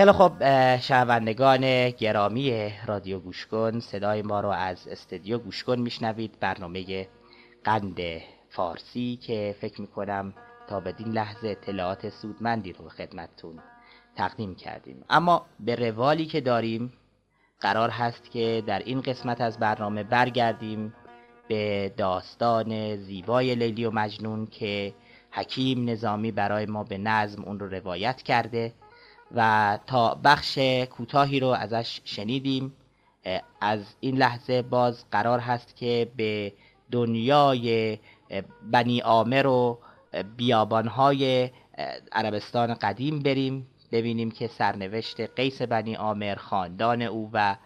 خیلی 0.00 0.12
اه، 0.40 0.80
شنوندگان 0.80 1.90
گرامی 1.90 2.72
رادیو 2.86 3.18
گوشکن 3.18 3.80
صدای 3.80 4.22
ما 4.22 4.40
رو 4.40 4.48
از 4.48 4.88
استدیو 4.88 5.38
گوشکن 5.38 5.78
میشنوید 5.78 6.40
برنامه 6.40 7.08
قند 7.64 8.00
فارسی 8.48 9.18
که 9.22 9.56
فکر 9.60 9.80
می‌کنم 9.80 10.34
تا 10.68 10.80
بدین 10.80 11.08
لحظه 11.08 11.48
اطلاعات 11.48 12.08
سودمندی 12.08 12.72
رو 12.72 12.84
به 12.84 12.90
خدمتتون 12.90 13.58
تقدیم 14.16 14.54
کردیم. 14.54 15.04
اما 15.10 15.46
به 15.60 15.74
روالی 15.74 16.26
که 16.26 16.40
داریم 16.40 16.92
قرار 17.60 17.90
هست 17.90 18.30
که 18.30 18.62
در 18.66 18.78
این 18.78 19.00
قسمت 19.00 19.40
از 19.40 19.58
برنامه 19.58 20.02
برگردیم 20.02 20.94
به 21.48 21.92
داستان 21.96 22.96
زیبای 22.96 23.54
لیلی 23.54 23.84
و 23.84 23.90
مجنون 23.90 24.46
که 24.46 24.94
حکیم 25.30 25.90
نظامی 25.90 26.32
برای 26.32 26.66
ما 26.66 26.84
به 26.84 26.98
نظم 26.98 27.44
اون 27.44 27.58
رو 27.58 27.68
روایت 27.68 28.22
کرده. 28.22 28.72
و 29.34 29.78
تا 29.86 30.14
بخش 30.24 30.58
کوتاهی 30.90 31.40
رو 31.40 31.48
ازش 31.48 32.00
شنیدیم. 32.04 32.72
از 33.60 33.80
این 34.00 34.16
لحظه 34.16 34.62
باز 34.62 35.04
قرار 35.10 35.38
هست 35.38 35.76
که 35.76 36.12
به 36.16 36.52
دنیای 36.90 37.98
بنی 38.62 39.02
آمر 39.02 39.46
و 39.46 39.78
بیابانهای 40.36 41.50
عربستان 42.12 42.74
قدیم 42.74 43.18
بریم 43.18 43.66
ببینیم 43.92 44.30
که 44.30 44.48
سرنوشت 44.48 45.20
قیس 45.20 45.62
بنی 45.62 45.96
آمر 45.96 46.34
خاندان 46.34 47.02
او 47.02 47.30
و 47.32 47.56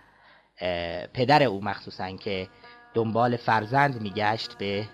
پدر 1.15 1.43
او 1.43 1.65
مخصوصا 1.65 2.11
که 2.11 2.49
دنبال 2.95 3.37
فرزند 3.37 4.03
میگشت 4.03 4.59
به 4.59 4.85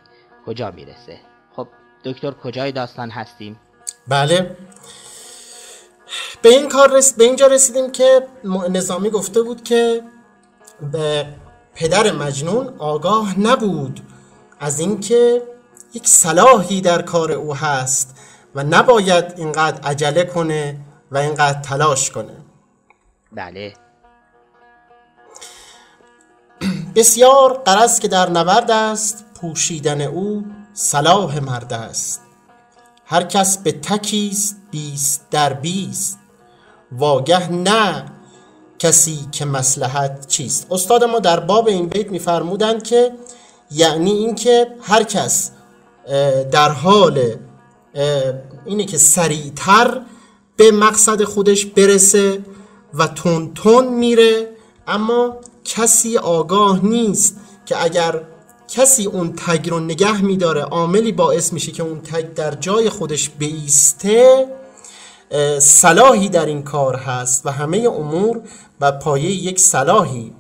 کجا 0.47 0.71
می‌رسه. 0.71 1.17
خب 1.57 1.69
دکتر 2.05 2.31
کجای 2.31 2.73
داستان 2.73 3.11
هستیم؟ 3.11 3.61
بله. 4.09 4.57
به 6.43 6.49
این 6.49 6.69
کار 6.69 6.93
رس... 6.93 7.13
به 7.13 7.25
اینجا 7.25 7.47
رسیدیم 7.47 7.93
که 7.93 8.27
نظامی 8.71 9.11
گفته 9.11 9.43
بود 9.43 9.65
که 9.65 10.03
به 10.93 11.27
پدر 11.75 12.13
مجنون 12.13 12.75
آگاه 12.79 13.41
نبود 13.41 14.01
از 14.61 14.81
اینکه 14.81 15.43
یک 15.95 16.09
صلاحی 16.09 16.81
در 16.81 17.03
کار 17.03 17.33
او 17.33 17.55
هست 17.55 18.17
و 18.55 18.65
نباید 18.65 19.25
اینقدر 19.37 19.81
عجله 19.81 20.25
کنه 20.25 20.81
و 21.11 21.19
اینقدر 21.19 21.61
تلاش 21.61 22.11
کنه. 22.11 22.37
بله. 23.33 23.75
بسیار 26.95 27.53
قرض 27.53 27.99
که 27.99 28.09
در 28.09 28.31
نبرد 28.31 28.71
است 28.71 29.25
پوشیدن 29.41 30.01
او 30.01 30.45
صلاح 30.73 31.39
مرد 31.39 31.73
است. 31.73 32.23
هر 33.11 33.23
کس 33.23 33.59
به 33.59 33.73
تکیست 33.73 34.57
بیست 34.71 35.27
در 35.31 35.53
بیست. 35.53 36.19
واگه 36.93 37.53
نه 37.53 38.05
کسی 38.79 39.19
که 39.33 39.45
مسلحت 39.45 40.27
چیست. 40.27 40.67
استاد 40.71 41.05
ما 41.05 41.19
در 41.19 41.41
باب 41.41 41.69
این 41.69 41.87
بیت 41.87 42.11
میفرمودند 42.11 42.83
که 42.83 43.13
یعنی 43.71 44.11
اینکه 44.11 44.67
هر 44.83 45.03
کس 45.03 45.51
در 46.53 46.69
حال 46.69 47.35
اینه 48.65 48.85
که 48.85 48.99
سریعتر 48.99 50.01
به 50.57 50.71
مقصد 50.71 51.25
خودش 51.25 51.67
برسه 51.67 52.45
و 52.95 53.07
تون 53.07 53.55
تون 53.55 53.95
میره 53.95 54.49
اما 54.87 55.37
کسی 55.65 56.19
آگاه 56.19 56.87
نیست 56.87 57.37
که 57.67 57.85
اگر 57.85 58.23
کسی 58.71 59.07
اون 59.07 59.33
تگ 59.33 59.71
رو 59.71 59.81
نگه 59.81 60.23
میداره 60.23 60.61
عاملی 60.61 61.13
باعث 61.13 61.53
میشه 61.53 61.73
که 61.73 61.83
اون 61.83 62.01
تگ 62.01 62.35
در 62.35 62.55
جای 62.55 62.89
خودش 62.89 63.31
بیسته 63.31 64.47
صلاحی 65.59 66.29
در 66.29 66.47
این 66.47 66.63
کار 66.63 66.97
هست 66.97 67.47
و 67.47 67.51
همه 67.51 67.79
امور 67.79 68.41
و 68.81 68.93
پایه 68.93 69.31
یک 69.31 69.61
صلاحی 69.61 70.35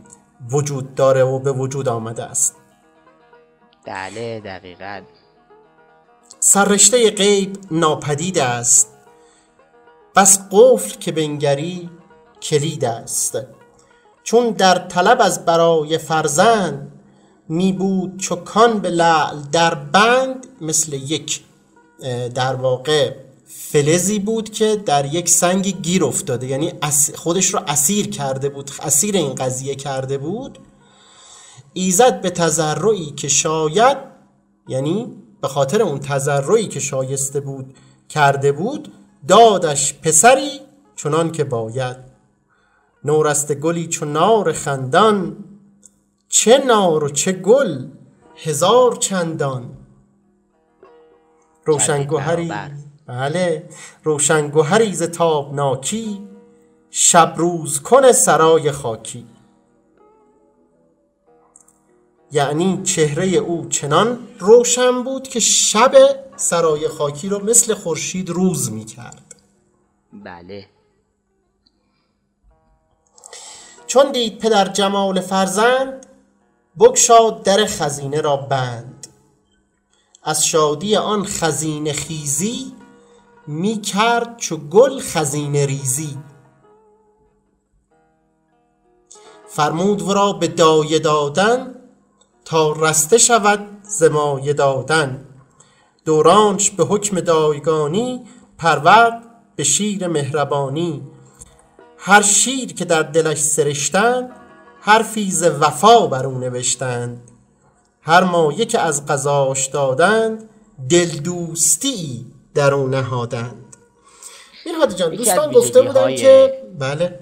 وجود 0.50 0.94
داره 0.94 1.22
و 1.22 1.38
به 1.38 1.52
وجود 1.52 1.88
آمده 1.88 2.24
است. 2.24 2.56
بله 3.86 4.40
دقیقا. 4.40 5.00
سررشته 6.40 7.10
غیب 7.10 7.56
ناپدید 7.70 8.38
است. 8.38 8.88
بس 10.16 10.38
قفل 10.50 10.98
که 10.98 11.12
بنگری 11.12 11.90
کلید 12.42 12.84
است. 12.84 13.38
چون 14.22 14.50
در 14.50 14.78
طلب 14.78 15.20
از 15.20 15.44
برای 15.44 15.98
فرزند 15.98 16.99
می 17.50 17.72
بود 17.72 18.20
چکان 18.20 18.78
به 18.78 18.90
لعل 18.90 19.36
در 19.52 19.74
بند 19.74 20.46
مثل 20.60 20.92
یک 20.92 21.40
در 22.34 22.54
واقع 22.54 23.14
فلزی 23.46 24.18
بود 24.18 24.50
که 24.50 24.76
در 24.76 25.14
یک 25.14 25.28
سنگ 25.28 25.82
گیر 25.82 26.04
افتاده. 26.04 26.46
یعنی 26.46 26.72
خودش 27.14 27.54
رو 27.54 27.60
اسیر 27.66 28.10
کرده 28.10 28.48
بود 28.48 28.70
اسیر 28.82 29.16
این 29.16 29.34
قضیه 29.34 29.74
کرده 29.74 30.18
بود. 30.18 30.58
ایزد 31.72 32.20
به 32.20 32.30
تذرعی 32.30 33.10
که 33.10 33.28
شاید 33.28 33.98
یعنی 34.68 35.16
به 35.40 35.48
خاطر 35.48 35.82
اون 35.82 35.98
تذرعی 35.98 36.68
که 36.68 36.80
شایسته 36.80 37.40
بود 37.40 37.74
کرده 38.08 38.52
بود 38.52 38.92
دادش 39.28 39.94
پسری 39.94 40.60
چنان 40.96 41.32
که 41.32 41.44
باید. 41.44 41.96
نورست 43.04 43.54
گلی 43.54 43.86
چو 43.86 44.04
نار 44.04 44.52
خندان 44.52 45.36
چه 46.32 46.64
نار 46.66 47.04
و 47.04 47.08
چه 47.08 47.32
گل 47.32 47.86
هزار 48.36 48.96
چندان. 48.96 49.76
روشنگوهری. 51.64 52.52
بله. 53.06 53.68
روشنگوهری 54.04 54.92
ز 54.92 55.02
تابناکی 55.02 56.28
شب 56.90 57.34
روز 57.36 57.82
کن 57.82 58.12
سرای 58.12 58.72
خاکی. 58.72 59.26
یعنی 62.32 62.82
چهره 62.82 63.26
او 63.26 63.68
چنان 63.68 64.28
روشن 64.38 65.02
بود 65.02 65.28
که 65.28 65.40
شب 65.40 65.94
سرای 66.36 66.88
خاکی 66.88 67.28
رو 67.28 67.44
مثل 67.44 67.74
خورشید 67.74 68.30
روز 68.30 68.72
می 68.72 68.84
کرد. 68.84 69.34
بله. 70.12 70.66
چون 73.86 74.12
دید 74.12 74.38
پدر 74.38 74.68
جمال 74.68 75.20
فرزند 75.20 76.06
بگشاد 76.78 77.42
در 77.42 77.64
خزینه 77.66 78.20
را 78.20 78.36
بند. 78.36 79.06
از 80.22 80.46
شادی 80.46 80.96
آن 80.96 81.24
خزینه 81.24 81.92
خیزی 81.92 82.72
می 83.46 83.80
کرد 83.80 84.36
چو 84.36 84.56
گل 84.56 85.00
خزینه 85.00 85.66
ریزی. 85.66 86.18
فرمود 89.48 90.02
ورا 90.02 90.32
به 90.32 90.48
دایه 90.48 90.98
دادن 90.98 91.74
تا 92.44 92.72
رسته 92.72 93.18
شود 93.18 93.78
ز 93.82 94.02
مایه 94.02 94.52
دادن. 94.52 95.24
دورانش 96.04 96.70
به 96.70 96.84
حکم 96.84 97.20
دایگانی 97.20 98.26
پرورد 98.58 99.22
به 99.56 99.64
شیر 99.64 100.06
مهربانی. 100.06 101.02
هر 101.98 102.22
شیر 102.22 102.72
که 102.72 102.84
در 102.84 103.02
دلش 103.02 103.38
سرشتند 103.38 104.39
حرفی 104.80 105.30
ز 105.30 105.42
وفا 105.42 106.06
بر 106.06 106.26
او 106.26 106.38
نوشتند. 106.38 107.30
هر 108.02 108.24
مایه 108.24 108.64
که 108.64 108.78
از 108.78 109.06
غذاش 109.06 109.66
دادند 109.66 110.48
دل 110.88 111.08
دوستی 111.08 112.26
در 112.54 112.74
او 112.74 112.88
نهادند. 112.88 113.76
میرهادی 114.66 114.94
جان 114.94 115.14
دوستان 115.14 115.52
گفته 115.52 115.82
بودن 115.82 116.16
که 116.16 116.62
بله. 116.78 117.20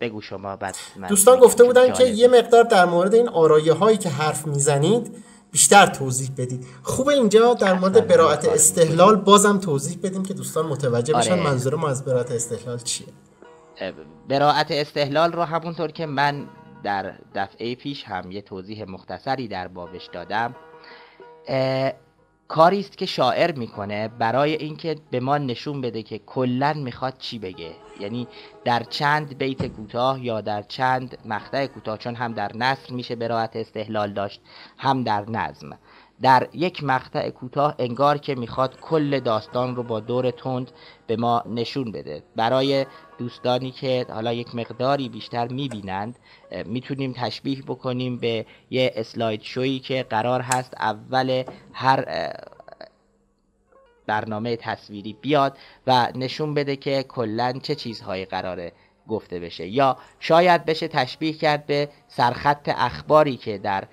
بگو 0.00 0.20
شما 0.20 0.56
بعد 0.56 0.76
من 0.96 1.08
دوستان 1.08 1.38
گفته 1.38 1.64
بودن 1.64 1.92
که. 1.92 2.04
یه 2.04 2.28
مقدار 2.28 2.64
در 2.64 2.84
مورد 2.84 3.14
این 3.14 3.28
آرایه 3.28 3.72
هایی 3.72 3.96
که 3.96 4.08
حرف 4.08 4.46
می‌زنید 4.46 5.24
بیشتر 5.52 5.86
توضیح 5.86 6.30
بدید. 6.38 6.66
خوبه 6.82 7.14
اینجا 7.14 7.54
در 7.54 7.74
مورد 7.74 8.06
براعت 8.06 8.48
استحلال 8.48 9.16
بازم 9.16 9.58
توضیح 9.58 9.98
بدیم 10.02 10.22
که 10.22 10.34
دوستان 10.34 10.66
متوجه 10.66 11.14
بشن 11.14 11.32
آره. 11.32 11.42
منظور 11.42 11.74
ما 11.74 11.88
از 11.88 12.04
براعت 12.04 12.30
استحلال 12.30 12.78
چیه. 12.78 13.06
براعت 14.28 14.66
استحلال 14.70 15.32
رو 15.32 15.42
همونطور 15.42 15.90
که 15.90 16.06
من 16.06 16.46
در 16.82 17.14
دفعه 17.34 17.74
پیش 17.74 18.04
هم 18.04 18.30
یه 18.30 18.42
توضیح 18.42 18.84
مختصری 18.84 19.48
در 19.48 19.68
بابش 19.68 20.06
دادم. 20.12 20.54
کاری 22.48 22.80
است 22.80 22.98
که 22.98 23.06
شاعر 23.06 23.52
می‌کنه 23.52 24.08
برای 24.08 24.54
اینکه 24.54 24.96
به 25.10 25.20
ما 25.20 25.38
نشون 25.38 25.80
بده 25.80 26.02
که 26.02 26.18
کلا 26.18 26.72
می‌خواد 26.72 27.18
چی 27.18 27.38
بگه. 27.38 27.70
یعنی 28.00 28.28
در 28.64 28.82
چند 28.82 29.38
بیت 29.38 29.66
کوتاه 29.66 30.24
یا 30.24 30.40
در 30.40 30.62
چند 30.62 31.18
مقطع 31.24 31.66
کوتاه 31.66 31.98
چون 31.98 32.14
هم 32.14 32.32
در 32.32 32.56
نثر 32.56 32.92
میشه 32.92 33.16
براعت 33.16 33.56
استحلال 33.56 34.12
داشت 34.12 34.40
هم 34.78 35.02
در 35.02 35.30
نظم. 35.30 35.78
در 36.22 36.48
یک 36.52 36.84
مقطع 36.84 37.30
کوتاه 37.30 37.74
انگار 37.78 38.18
که 38.18 38.34
می‌خواد 38.34 38.80
کل 38.80 39.20
داستان 39.20 39.76
رو 39.76 39.82
با 39.82 40.00
دور 40.00 40.30
تند 40.30 40.70
به 41.06 41.16
ما 41.16 41.42
نشون 41.46 41.92
بده. 41.92 42.22
برای 42.36 42.86
دوستانی 43.18 43.70
که 43.70 44.06
حالا 44.10 44.32
یک 44.32 44.54
مقداری 44.54 45.08
بیشتر 45.08 45.48
می‌بینند 45.48 46.18
می‌تونیم 46.66 47.12
تشبیه 47.16 47.62
بکنیم 47.62 48.16
به 48.16 48.46
یه 48.70 48.92
اسلاید 48.94 49.42
شویی 49.42 49.80
که 49.80 50.06
قرار 50.10 50.40
هست 50.40 50.74
اول 50.74 51.42
هر 51.72 52.30
برنامه 54.06 54.56
تصویری 54.56 55.12
بیاد 55.12 55.58
و 55.86 56.08
نشون 56.14 56.54
بده 56.54 56.76
که 56.76 57.02
کلا 57.02 57.52
چه 57.62 57.74
چیزهایی 57.74 58.24
قراره 58.24 58.72
گفته 59.10 59.40
بشه. 59.40 59.66
یا 59.68 59.96
شاید 60.20 60.64
بشه 60.64 60.88
تشبیه 60.88 61.32
کرد 61.32 61.66
به 61.66 61.88
سرخط 62.08 62.70
اخباری 62.76 63.36
که 63.36 63.58
در 63.58 63.84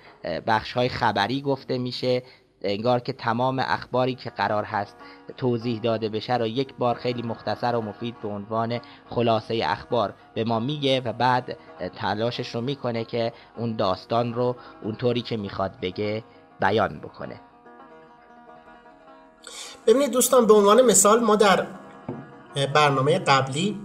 بخش 0.46 0.72
های 0.72 0.88
خبری 0.88 1.42
گفته 1.42 1.78
میشه. 1.78 2.22
انگار 2.62 3.00
که 3.00 3.12
تمام 3.12 3.58
اخباری 3.58 4.14
که 4.14 4.30
قرار 4.30 4.64
هست 4.64 4.96
توضیح 5.36 5.80
داده 5.80 6.08
بشه 6.08 6.36
رو 6.36 6.46
یک 6.46 6.74
بار 6.74 6.94
خیلی 6.94 7.22
مختصر 7.22 7.76
و 7.76 7.80
مفید 7.80 8.20
به 8.22 8.28
عنوان 8.28 8.80
خلاصه 9.10 9.60
اخبار 9.64 10.14
به 10.34 10.44
ما 10.44 10.60
میگه 10.60 11.00
و 11.00 11.12
بعد 11.12 11.56
تلاشش 11.96 12.54
رو 12.54 12.60
می‌کنه 12.60 13.04
که 13.04 13.32
اون 13.56 13.76
داستان 13.76 14.34
رو 14.34 14.56
اونطوری 14.82 15.22
که 15.22 15.36
می‌خواد 15.36 15.72
بگه 15.82 16.24
بیان 16.60 16.98
بکنه. 16.98 17.40
ببینید 19.86 20.10
دوستان 20.10 20.46
به 20.46 20.54
عنوان 20.54 20.82
مثال 20.82 21.20
ما 21.20 21.36
در 21.36 21.66
برنامه 22.74 23.18
قبلی 23.18 23.80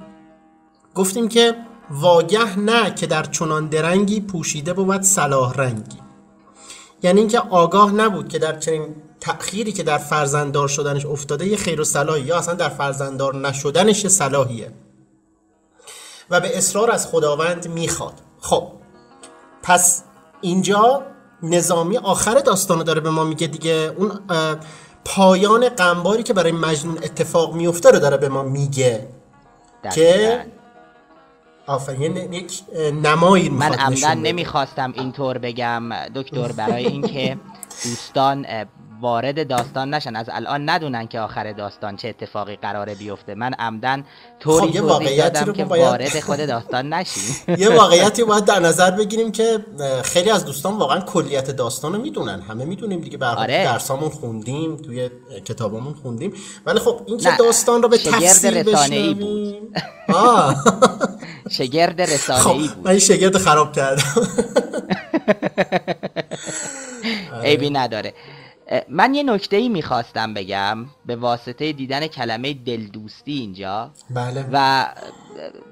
گفتیم 0.95 1.27
که 1.27 1.55
واگه 1.89 2.59
نه 2.59 2.93
که 2.93 3.07
در 3.07 3.23
چنان 3.23 3.67
درنگی 3.67 4.21
پوشیده 4.21 4.73
بود 4.73 5.01
صلاح 5.01 5.53
رنگی. 5.53 5.97
یعنی 7.03 7.19
اینکه 7.19 7.39
آگاه 7.39 7.91
نبود 7.91 8.27
که 8.27 8.39
در 8.39 8.59
چنین 8.59 8.95
تأخیری 9.19 9.71
که 9.71 9.83
در 9.83 9.97
فرزنددار 9.97 10.67
شدنش 10.67 11.05
افتاده 11.05 11.47
یه 11.47 11.57
خیر 11.57 11.81
و 11.81 11.83
صلاحی 11.83 12.21
یا 12.21 12.37
اصلا 12.37 12.53
در 12.53 12.69
فرزنددار 12.69 13.35
نشدنش 13.35 14.03
یه 14.03 14.09
صلاحیه. 14.09 14.71
و 16.29 16.39
به 16.39 16.57
اصرار 16.57 16.91
از 16.91 17.07
خداوند 17.07 17.67
می‌خواد. 17.67 18.13
خب 18.41 18.67
پس 19.63 20.03
اینجا 20.41 21.03
نظامی 21.43 21.97
آخر 21.97 22.39
داستانو 22.39 22.83
داره 22.83 23.01
به 23.01 23.09
ما 23.09 23.23
میگه 23.23 23.47
دیگه. 23.47 23.95
اون 23.97 24.19
پایان 25.05 25.69
غمباری 25.69 26.23
که 26.23 26.33
برای 26.33 26.51
مجنون 26.51 26.97
اتفاق 26.97 27.53
میفته 27.53 27.91
رو 27.91 27.99
داره 27.99 28.17
به 28.17 28.29
ما 28.29 28.43
میگه. 28.43 29.07
که. 29.95 30.45
آفرین. 31.67 32.33
یک 32.33 32.61
نمایی 33.03 33.49
من 33.49 33.73
عمدن. 33.73 34.17
نمی‌خواستم 34.17 34.93
اینطور 34.95 35.37
بگم 35.37 35.89
دکتر 36.15 36.51
برای 36.51 36.85
اینکه 36.87 37.37
دوستان 37.83 38.45
وارد 39.01 39.47
داستان 39.47 39.93
نشن. 39.93 40.15
از 40.15 40.25
الان 40.31 40.69
ندونن 40.69 41.07
که 41.07 41.19
آخر 41.19 41.51
داستان 41.51 41.95
چه 41.95 42.07
اتفاقی 42.07 42.55
قراره 42.55 42.95
بیفته. 42.95 43.35
من 43.35 43.53
عمدن 43.53 44.03
طوری 44.39 44.79
خب، 44.79 44.85
واقعیتی 44.85 45.29
دادم 45.29 45.53
که 45.53 45.65
باید- 45.65 45.85
وارد 45.85 46.19
خود 46.19 46.37
داستان 46.37 46.93
نشیم. 46.93 47.23
یه 47.57 47.69
واقعیتی 47.69 48.23
باید 48.23 48.45
در 48.45 48.59
نظر 48.59 48.91
بگیریم 48.91 49.31
که 49.31 49.65
خیلی 50.03 50.29
از 50.29 50.45
دوستان 50.45 50.77
واقعا 50.77 50.99
کلیت 50.99 51.51
داستان 51.51 51.93
رو 51.93 52.01
می‌دونن. 52.01 52.41
همه 52.41 52.65
می‌دونیم 52.65 53.01
دیگه. 53.01 53.17
حال 53.25 53.37
آره. 53.37 53.63
درسامون 53.63 54.09
خوندیم 54.09 54.77
توی 54.77 55.01
اه، 55.03 55.09
کتابامون 55.39 55.93
خوندیم. 55.93 56.33
ولی 56.65 56.79
خب 56.79 57.01
این 57.05 57.17
که 57.17 57.29
داستان 57.39 57.81
رو 57.83 57.89
به 57.89 57.97
تفصیل 57.97 58.63
بشنویم؟ 58.63 59.73
آه. 60.13 60.55
شگرد 61.49 62.01
رسانه 62.01 62.39
خب 62.39 62.49
ای 62.49 62.67
بود. 62.67 62.85
من 62.85 62.91
این 62.91 62.99
شگرد 62.99 63.37
خراب 63.37 63.75
کردم. 63.75 64.03
عیبی 67.43 67.69
نداره. 67.69 68.13
اه، 68.67 68.81
من 68.89 69.13
یه 69.13 69.23
نکته 69.23 69.57
ای 69.57 69.69
می‌خواستم 69.69 70.33
بگم 70.33 70.85
به 71.05 71.15
واسطه 71.15 71.71
دیدن 71.71 72.07
کلمه 72.07 72.53
دلدوستی 72.53 73.33
اینجا. 73.33 73.91
بله. 74.09 74.45
و 74.51 74.85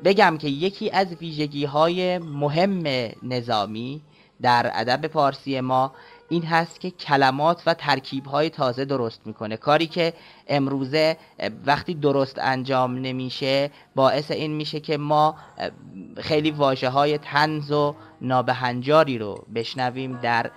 بگم 0.03 0.37
که 0.37 0.47
یکی 0.47 0.91
از 0.91 1.07
ویژگی 1.21 1.65
های 1.65 2.17
مهم 2.17 2.83
نظامی 3.23 4.01
در 4.41 4.71
ادب 4.73 5.07
پارسی 5.07 5.61
ما 5.61 5.93
این 6.31 6.43
هست 6.43 6.79
که 6.79 6.91
کلمات 6.91 7.63
و 7.65 7.73
ترکیب 7.73 8.25
های 8.25 8.49
تازه 8.49 8.85
درست 8.85 9.27
می‌کنه. 9.27 9.57
کاری 9.57 9.87
که 9.87 10.13
امروزه 10.47 11.17
وقتی 11.65 11.93
درست 11.93 12.39
انجام 12.39 12.97
نمیشه 12.97 13.71
باعث 13.95 14.31
این 14.31 14.53
میشه 14.53 14.79
که 14.79 14.97
ما 14.97 15.35
خیلی 16.17 16.51
واجه 16.51 16.89
های 16.89 17.17
تنز 17.17 17.71
و 17.71 17.95
نابهنجاری 18.21 19.17
رو 19.17 19.45
بشنویم 19.55 20.19
در 20.21 20.51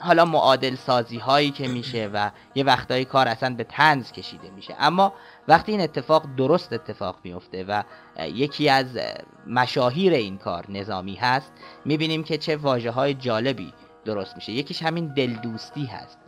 حالا 0.00 0.24
معادل 0.24 0.74
سازی 0.74 1.18
هایی 1.18 1.50
که 1.50 1.68
میشه 1.68 2.10
و 2.12 2.30
یه 2.54 2.64
وقتایی 2.64 3.04
کار 3.04 3.28
اصلا 3.28 3.54
به 3.54 3.64
تنز 3.64 4.12
کشیده 4.12 4.50
میشه. 4.50 4.74
اما 4.78 5.12
وقتی 5.48 5.72
این 5.72 5.80
اتفاق 5.80 6.26
درست 6.36 6.72
اتفاق 6.72 7.16
میفته 7.24 7.64
و 7.64 7.82
یکی 8.18 8.68
از 8.68 8.96
اه، 8.96 9.14
مشاهیر 9.46 10.12
این 10.12 10.38
کار 10.38 10.64
نظامی 10.68 11.14
هست 11.14 11.52
می‌بینیم 11.84 12.24
که 12.24 12.38
چه 12.38 12.56
واجه 12.56 12.90
های 12.90 13.14
جالبی 13.14 13.72
درست 14.08 14.36
میشه. 14.36 14.52
یکیش 14.52 14.82
همین 14.82 15.06
دلدوستی 15.06 15.84
هست. 15.84 16.18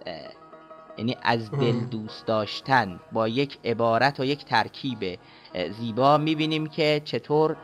یعنی 0.98 1.16
از 1.22 1.50
دل 1.50 1.80
دوست 1.80 2.26
داشتن 2.26 3.00
با 3.12 3.28
یک 3.28 3.58
عبارت 3.64 4.20
و 4.20 4.24
یک 4.24 4.44
ترکیب 4.44 5.18
زیبا 5.80 6.18
می‌بینیم 6.18 6.66
که 6.66 7.02
چطور 7.04 7.56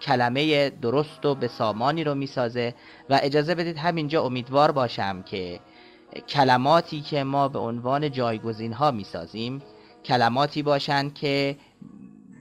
کلمه 0.00 0.70
درست 0.70 1.26
و 1.26 1.34
به 1.34 1.48
سامانی 1.48 2.04
رو 2.04 2.14
می‌سازه. 2.14 2.74
و 3.10 3.20
اجازه 3.22 3.54
بدید 3.54 3.76
همینجا 3.76 4.22
امیدوار 4.22 4.72
باشم 4.72 5.22
که 5.22 5.60
کلماتی 6.28 7.00
که 7.00 7.24
ما 7.24 7.48
به 7.48 7.58
عنوان 7.58 8.10
جایگزین 8.10 8.72
ها 8.72 8.90
می‌سازیم 8.90 9.62
کلماتی 10.04 10.62
باشند 10.62 11.14
که 11.14 11.56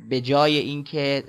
به 0.10 0.22
جای 0.22 0.58
اینکه 0.58 1.24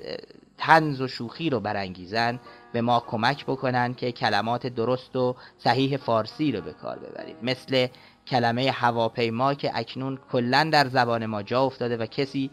تنز 0.57 1.01
و 1.01 1.07
شوخی 1.07 1.49
رو 1.49 1.59
برانگیزن 1.59 2.39
به 2.73 2.81
ما 2.81 3.03
کمک 3.07 3.45
بکنن 3.45 3.93
که 3.93 4.11
کلمات 4.11 4.67
درست 4.67 5.15
و 5.15 5.35
صحیح 5.57 5.97
فارسی 5.97 6.51
رو 6.51 6.61
به 6.61 6.73
کار 6.73 6.99
ببریم. 6.99 7.35
مثل 7.41 7.87
کلمه 8.27 8.71
هواپیما 8.71 9.53
که 9.53 9.71
اکنون 9.73 10.19
کلا 10.31 10.69
در 10.71 10.87
زبان 10.87 11.25
ما 11.25 11.43
جا 11.43 11.63
افتاده 11.63 11.97
و 11.97 12.05
کسی 12.05 12.51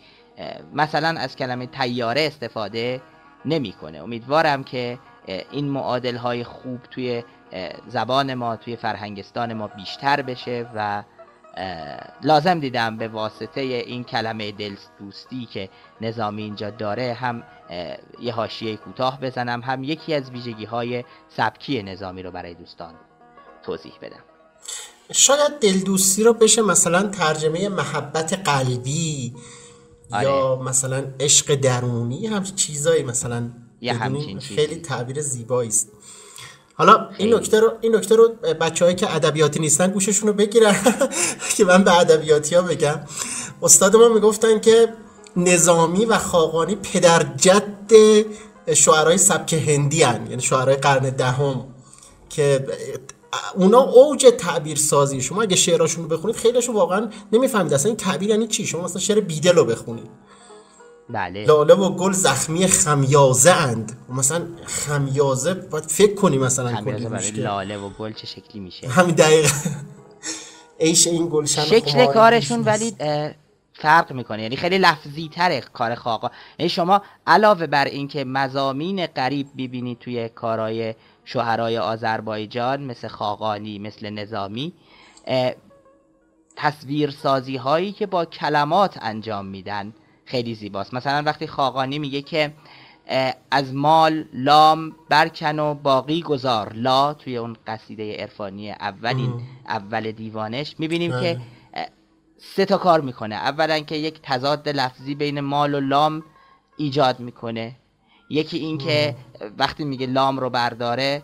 مثلا 0.75 1.21
از 1.21 1.37
کلمه 1.37 1.67
تیاره 1.67 2.27
استفاده 2.27 3.01
نمی‌کنه. 3.45 3.99
امیدوارم 3.99 4.65
که 4.65 4.99
این 5.51 5.69
معادل 5.69 6.17
های 6.17 6.45
خوب 6.45 6.83
توی 6.83 7.23
زبان 7.89 8.35
ما 8.35 8.57
توی 8.57 8.77
فرهنگستان 8.77 9.53
ما 9.53 9.69
بیشتر 9.69 10.23
بشه 10.23 10.67
و 10.75 11.03
لازم 12.23 12.61
دیدم 12.61 12.97
به 12.97 13.09
واسطه 13.09 13.61
این 13.61 14.05
کلمه 14.05 14.53
دل 14.53 14.75
دوستی 14.99 15.49
که 15.53 15.69
نظامی 16.01 16.43
اینجا 16.43 16.71
داره 16.71 17.13
هم 17.13 17.43
یه 18.21 18.33
حاشیه 18.33 18.77
کوتاه 18.77 19.21
بزنم 19.21 19.61
هم 19.61 19.85
یکی 19.85 20.15
از 20.15 20.31
ویژگی 20.31 20.65
های 20.65 21.05
سبکی 21.37 21.83
نظامی 21.83 22.23
رو 22.23 22.31
برای 22.31 22.55
دوستان 22.55 22.95
توضیح 23.63 23.93
بدم. 24.03 24.25
شاید 25.13 25.59
دل 25.61 25.81
دوستی 25.81 26.23
رو 26.23 26.33
بشه 26.33 26.63
مثلا 26.63 27.03
ترجمه 27.03 27.69
محبت 27.69 28.33
قلبی 28.33 29.35
آره. 30.13 30.25
یا 30.25 30.57
مثلا 30.57 31.05
عشق 31.21 31.55
درونی 31.55 32.27
هم 32.27 32.43
چیزایی 32.43 33.03
مثلا 33.03 33.51
یه 33.81 33.93
همچین 33.93 34.39
خیلی 34.41 34.77
تعبیر 34.77 35.21
زیبایی 35.21 35.69
است 35.69 35.89
حالا 36.77 37.09
این 37.19 37.35
نکته 37.35 37.61
رو 37.61 37.73
این 37.81 37.97
نکته 37.97 38.17
رو 38.17 38.29
بچه‌هایی 38.61 38.97
که 38.97 39.15
ادبیاتی 39.17 39.61
نیستن 39.61 39.91
گوششون 39.91 40.29
رو 40.29 40.35
بگیرن. 40.35 40.77
که 41.57 41.65
من 41.65 41.85
به 41.85 41.99
ادبیاتی 41.99 42.55
ها 42.55 42.63
بگم. 42.63 43.01
استاد 43.63 43.97
ما 43.97 44.09
می‌گفتن 44.09 44.61
که 44.61 44.89
نظامی 45.37 46.05
و 46.05 46.19
خاقانی 46.19 46.77
پدر 46.77 47.27
جد 47.37 47.65
شعرهای 48.75 49.19
سبک 49.19 49.53
هندی 49.53 50.03
هن. 50.03 50.27
یعنی 50.31 50.43
شعرهای 50.43 50.77
قرن 50.77 51.11
دهم 51.11 51.65
که 52.31 52.67
اونا 53.55 53.81
اوج 53.81 54.27
تعبیر 54.39 54.77
سازی 54.77 55.21
شما 55.21 55.43
اگه 55.43 55.57
شعراشون 55.57 56.05
رو 56.05 56.17
بخونید 56.17 56.37
خیلیشون 56.37 56.75
واقعا 56.75 57.11
نمی‌فهمید 57.33 57.75
اصلا 57.75 57.89
این 57.89 57.97
تعبیر 57.97 58.29
یعنی 58.29 58.47
چی. 58.47 58.67
شما 58.67 58.85
مثلا 58.85 59.01
شعر 59.01 59.21
بیدل 59.21 59.57
رو 59.57 59.65
بخونید. 59.65 60.11
بله. 61.09 61.47
لاله 61.47 61.75
و 61.75 61.91
گل 61.91 62.13
زخمی 62.13 62.67
خمیازه 62.67 63.53
اند. 63.53 63.99
مثلا 64.09 64.47
خمیازه 64.67 65.55
باید 65.55 65.85
فکر 65.85 66.15
کنی 66.15 66.39
مثلا 66.39 66.77
خمیازه 66.77 67.09
برای 67.09 67.31
لاله 67.31 67.77
و 67.77 67.89
گل 67.89 68.13
چه 68.13 68.27
شکلی 68.27 68.61
میشه؟ 68.61 68.89
همین 68.89 69.15
دقیقا. 69.15 69.49
ایش 70.79 71.07
این 71.07 71.29
گلشن 71.33 71.63
شکل 71.63 72.07
کارشون 72.07 72.63
ولی 72.63 72.97
فرق 73.73 74.13
می‌کنه. 74.13 74.43
یعنی 74.43 74.57
خیلی 74.57 74.79
لفظی 74.79 75.31
تره 75.35 75.61
کار 75.61 75.95
خاقا. 75.95 76.31
یعنی 76.59 76.69
شما 76.69 77.03
علاوه 77.27 77.67
بر 77.67 77.85
اینکه 77.85 78.25
مزامین 78.25 79.07
قریب 79.07 79.47
ببینید 79.59 79.99
توی 79.99 80.29
کارهای 80.29 80.95
شوهرای 81.25 81.79
آذربایجان 81.79 82.83
مثل 82.83 83.09
خاقانی 83.09 83.79
مثل 83.79 84.11
نظامی 84.11 84.73
تصویر 86.57 87.11
سازی 87.11 87.57
هایی 87.57 87.93
که 87.93 88.07
با 88.07 88.25
کلمات 88.25 88.99
انجام 89.01 89.47
میدن 89.47 89.93
خیلی 90.25 90.55
زیباست. 90.55 90.95
مثلا 90.95 91.23
وقتی 91.27 91.47
خاقانی 91.47 91.99
میگه 91.99 92.23
که 92.23 92.53
از 93.51 93.75
مال 93.75 94.25
لام 94.33 94.93
برکن 95.09 95.59
و 95.59 95.75
باقی 95.75 96.23
گذار. 96.23 96.73
لا 96.73 97.15
توی 97.15 97.37
اون 97.37 97.57
قصیده 97.67 98.17
عرفانی 98.17 98.71
اولین 98.71 99.35
اول 99.69 100.13
دیوانش. 100.13 100.75
می‌بینیم 100.79 101.11
که 101.11 101.41
بله. 101.73 101.89
سه 102.39 102.65
تا 102.65 102.79
کار 102.79 103.01
می‌کنه. 103.01 103.35
اولا 103.35 103.79
که 103.79 103.97
یک 103.97 104.21
تضاد 104.23 104.69
لفظی 104.69 105.15
بین 105.15 105.41
مال 105.41 105.75
و 105.75 105.81
لام 105.81 106.23
ایجاد 106.77 107.21
می‌کنه. 107.21 107.77
یکی 108.31 108.59
این 108.59 108.79
که 108.79 109.17
وقتی 109.59 109.85
میگه 109.85 110.07
لام 110.07 110.39
رو 110.39 110.51
برداره 110.51 111.23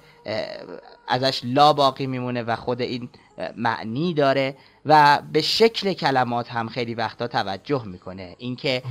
ازش 1.09 1.41
لا 1.45 1.73
باقی 1.73 2.07
میمونه 2.07 2.43
و 2.43 2.57
خود 2.57 2.81
این 2.81 3.09
معنی 3.57 4.15
داره 4.15 4.57
و 4.87 5.23
به 5.33 5.41
شکل 5.41 5.93
کلمات 5.93 6.51
هم 6.51 6.69
خیلی 6.69 6.95
وقتا 6.95 7.27
توجه 7.29 7.85
می‌کنه. 7.85 8.35
اینکه 8.39 8.83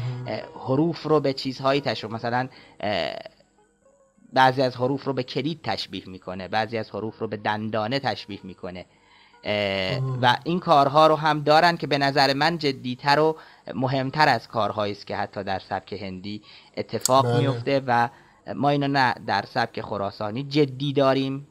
حروف 0.68 1.04
رو 1.04 1.20
به 1.20 1.34
چیزهایی 1.34 1.82
تشبیه 1.82 2.14
مثلا 2.14 2.50
بعضی 4.34 4.62
از 4.62 4.76
حروف 4.76 5.04
رو 5.04 5.14
به 5.14 5.24
کلید 5.24 5.62
تشبیه 5.64 6.10
می‌کنه 6.10 6.48
بعضی 6.48 6.78
از 6.78 6.90
حروف 6.90 7.20
رو 7.20 7.28
به 7.28 7.38
دندانه 7.38 8.00
تشبیه 8.00 8.40
می‌کنه. 8.44 8.86
و 10.22 10.38
این 10.44 10.60
کارها 10.60 11.08
رو 11.08 11.16
هم 11.16 11.40
دارن 11.40 11.78
که 11.78 11.88
به 11.88 11.98
نظر 11.98 12.34
من 12.34 12.58
جدیتر 12.58 13.20
و 13.20 13.38
مهمتر 13.76 14.30
از 14.30 14.48
کارهایی 14.48 14.94
است 14.94 15.08
که 15.08 15.16
حتی 15.16 15.44
در 15.44 15.60
سبک 15.60 15.94
هندی 15.94 16.42
اتفاق 16.78 17.26
بله. 17.26 17.40
میفته 17.40 17.82
و 17.88 18.10
ما 18.56 18.70
اینو 18.70 18.88
نه 18.88 19.16
در 19.28 19.46
سبک 19.54 19.82
خراسانی 19.82 20.44
جدی 20.44 20.94
داریم. 20.94 21.48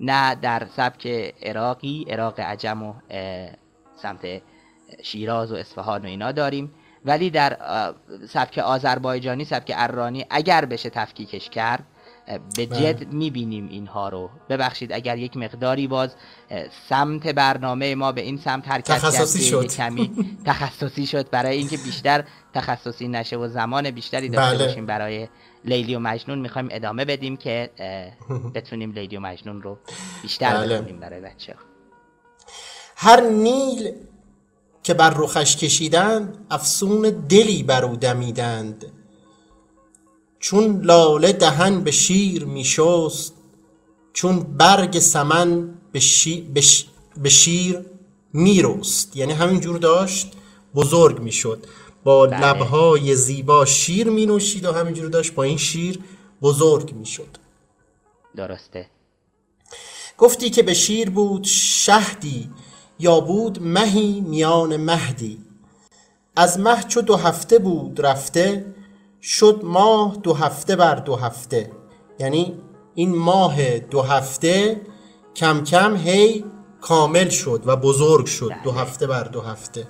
نه 0.00 0.34
در 0.34 0.66
سبک 0.76 1.06
عراقی 1.42 2.06
عراق 2.08 2.40
عجم 2.40 2.82
و 2.82 2.94
سمت 3.96 4.42
شیراز 5.02 5.52
و 5.52 5.54
اصفهان 5.54 6.02
و 6.02 6.06
اینا 6.06 6.32
داریم. 6.32 6.74
ولی 7.04 7.30
در 7.30 7.56
سبک 8.28 8.58
آذربایجانی 8.58 9.44
سبک 9.44 9.72
ارانی 9.74 10.26
اگر 10.30 10.64
بشه 10.64 10.90
تفکیکش 10.90 11.50
کرد 11.50 11.84
به 12.26 12.66
بله. 12.66 12.94
جد 12.94 13.12
می‌بینیم 13.12 13.68
اینها 13.68 14.08
رو 14.08 14.30
ببخشید 14.48 14.92
اگر 14.92 15.18
یک 15.18 15.36
مقداری 15.36 15.86
باز 15.86 16.14
سمت 16.88 17.26
برنامه 17.26 17.94
ما 17.94 18.12
به 18.12 18.20
این 18.20 18.38
سمت 18.38 18.68
حرکت 18.68 18.92
تخصصی 18.92 19.42
شد 19.42 19.66
کمی 19.66 20.10
تخصصی 20.46 21.06
شد 21.06 21.30
برای 21.30 21.56
اینکه 21.56 21.76
بیشتر 21.76 22.24
تخصصی 22.54 23.08
نشه 23.08 23.36
و 23.36 23.48
زمان 23.48 23.90
بیشتری 23.90 24.28
داشته 24.28 24.56
بله. 24.56 24.66
باشیم 24.66 24.86
برای 24.86 25.28
لیلی 25.64 25.94
و 25.94 25.98
مجنون 25.98 26.38
می‌خوایم 26.38 26.68
ادامه 26.70 27.04
بدیم 27.04 27.36
که 27.36 27.70
بتونیم 28.54 28.92
لیلی 28.92 29.16
و 29.16 29.20
مجنون 29.20 29.62
رو 29.62 29.78
بیشتر 30.22 30.54
بله. 30.56 30.78
بخونیم 30.78 31.00
برای 31.00 31.20
بچه 31.20 31.54
هر 32.96 33.20
نیل 33.20 33.92
که 34.82 34.94
بر 34.94 35.10
رخش 35.16 35.56
کشیدند 35.56 36.46
افسون 36.50 37.02
دلی 37.28 37.62
بر 37.62 37.84
او 37.84 37.96
دمیدند 37.96 38.84
چون 40.44 40.80
لاله 40.80 41.32
دهن 41.32 41.80
به 41.80 41.90
شیر 41.90 42.44
میشست 42.44 43.34
چون 44.12 44.40
برگ 44.40 44.98
سمن 44.98 45.74
به, 45.92 46.00
شی... 46.00 46.40
به, 47.22 47.30
شیر 47.30 47.80
میرست. 48.32 49.16
یعنی 49.16 49.32
همینجور 49.32 49.78
داشت 49.78 50.32
بزرگ 50.74 51.20
می‌شد. 51.20 51.66
با 52.04 52.26
بله. 52.26 52.46
لبهای 52.46 53.16
زیبا 53.16 53.64
شیر 53.64 54.10
می 54.10 54.26
نوشید 54.26 54.64
و 54.64 54.72
همینجور 54.72 55.08
داشت 55.08 55.34
با 55.34 55.42
این 55.42 55.56
شیر 55.56 55.98
بزرگ 56.42 56.94
می‌شد. 56.94 57.36
درسته. 58.36 58.86
گفتی 60.18 60.50
که 60.50 60.62
به 60.62 60.74
شیر 60.74 61.10
بود 61.10 61.44
شهدی 61.44 62.50
یا 62.98 63.20
بود 63.20 63.62
مهی 63.62 64.20
میان 64.20 64.76
مهدی. 64.76 65.38
از 66.36 66.60
مه 66.60 66.82
چو 66.88 67.00
دو 67.00 67.16
هفته 67.16 67.58
بود 67.58 68.00
رفته 68.00 68.74
شد 69.26 69.60
ماه 69.64 70.16
دو 70.22 70.34
هفته 70.34 70.76
بر 70.76 70.94
دو 70.94 71.16
هفته. 71.16 71.70
یعنی 72.18 72.60
این 72.94 73.16
ماه 73.16 73.78
دو 73.78 74.02
هفته 74.02 74.80
کم 75.36 75.64
کم 75.64 75.96
هی 75.96 76.44
کامل 76.80 77.28
شد 77.28 77.62
و 77.66 77.76
بزرگ 77.76 78.26
شد. 78.26 78.52
دو 78.64 78.72
بله. 78.72 78.80
هفته 78.80 79.06
بر 79.06 79.24
دو 79.24 79.40
هفته. 79.40 79.86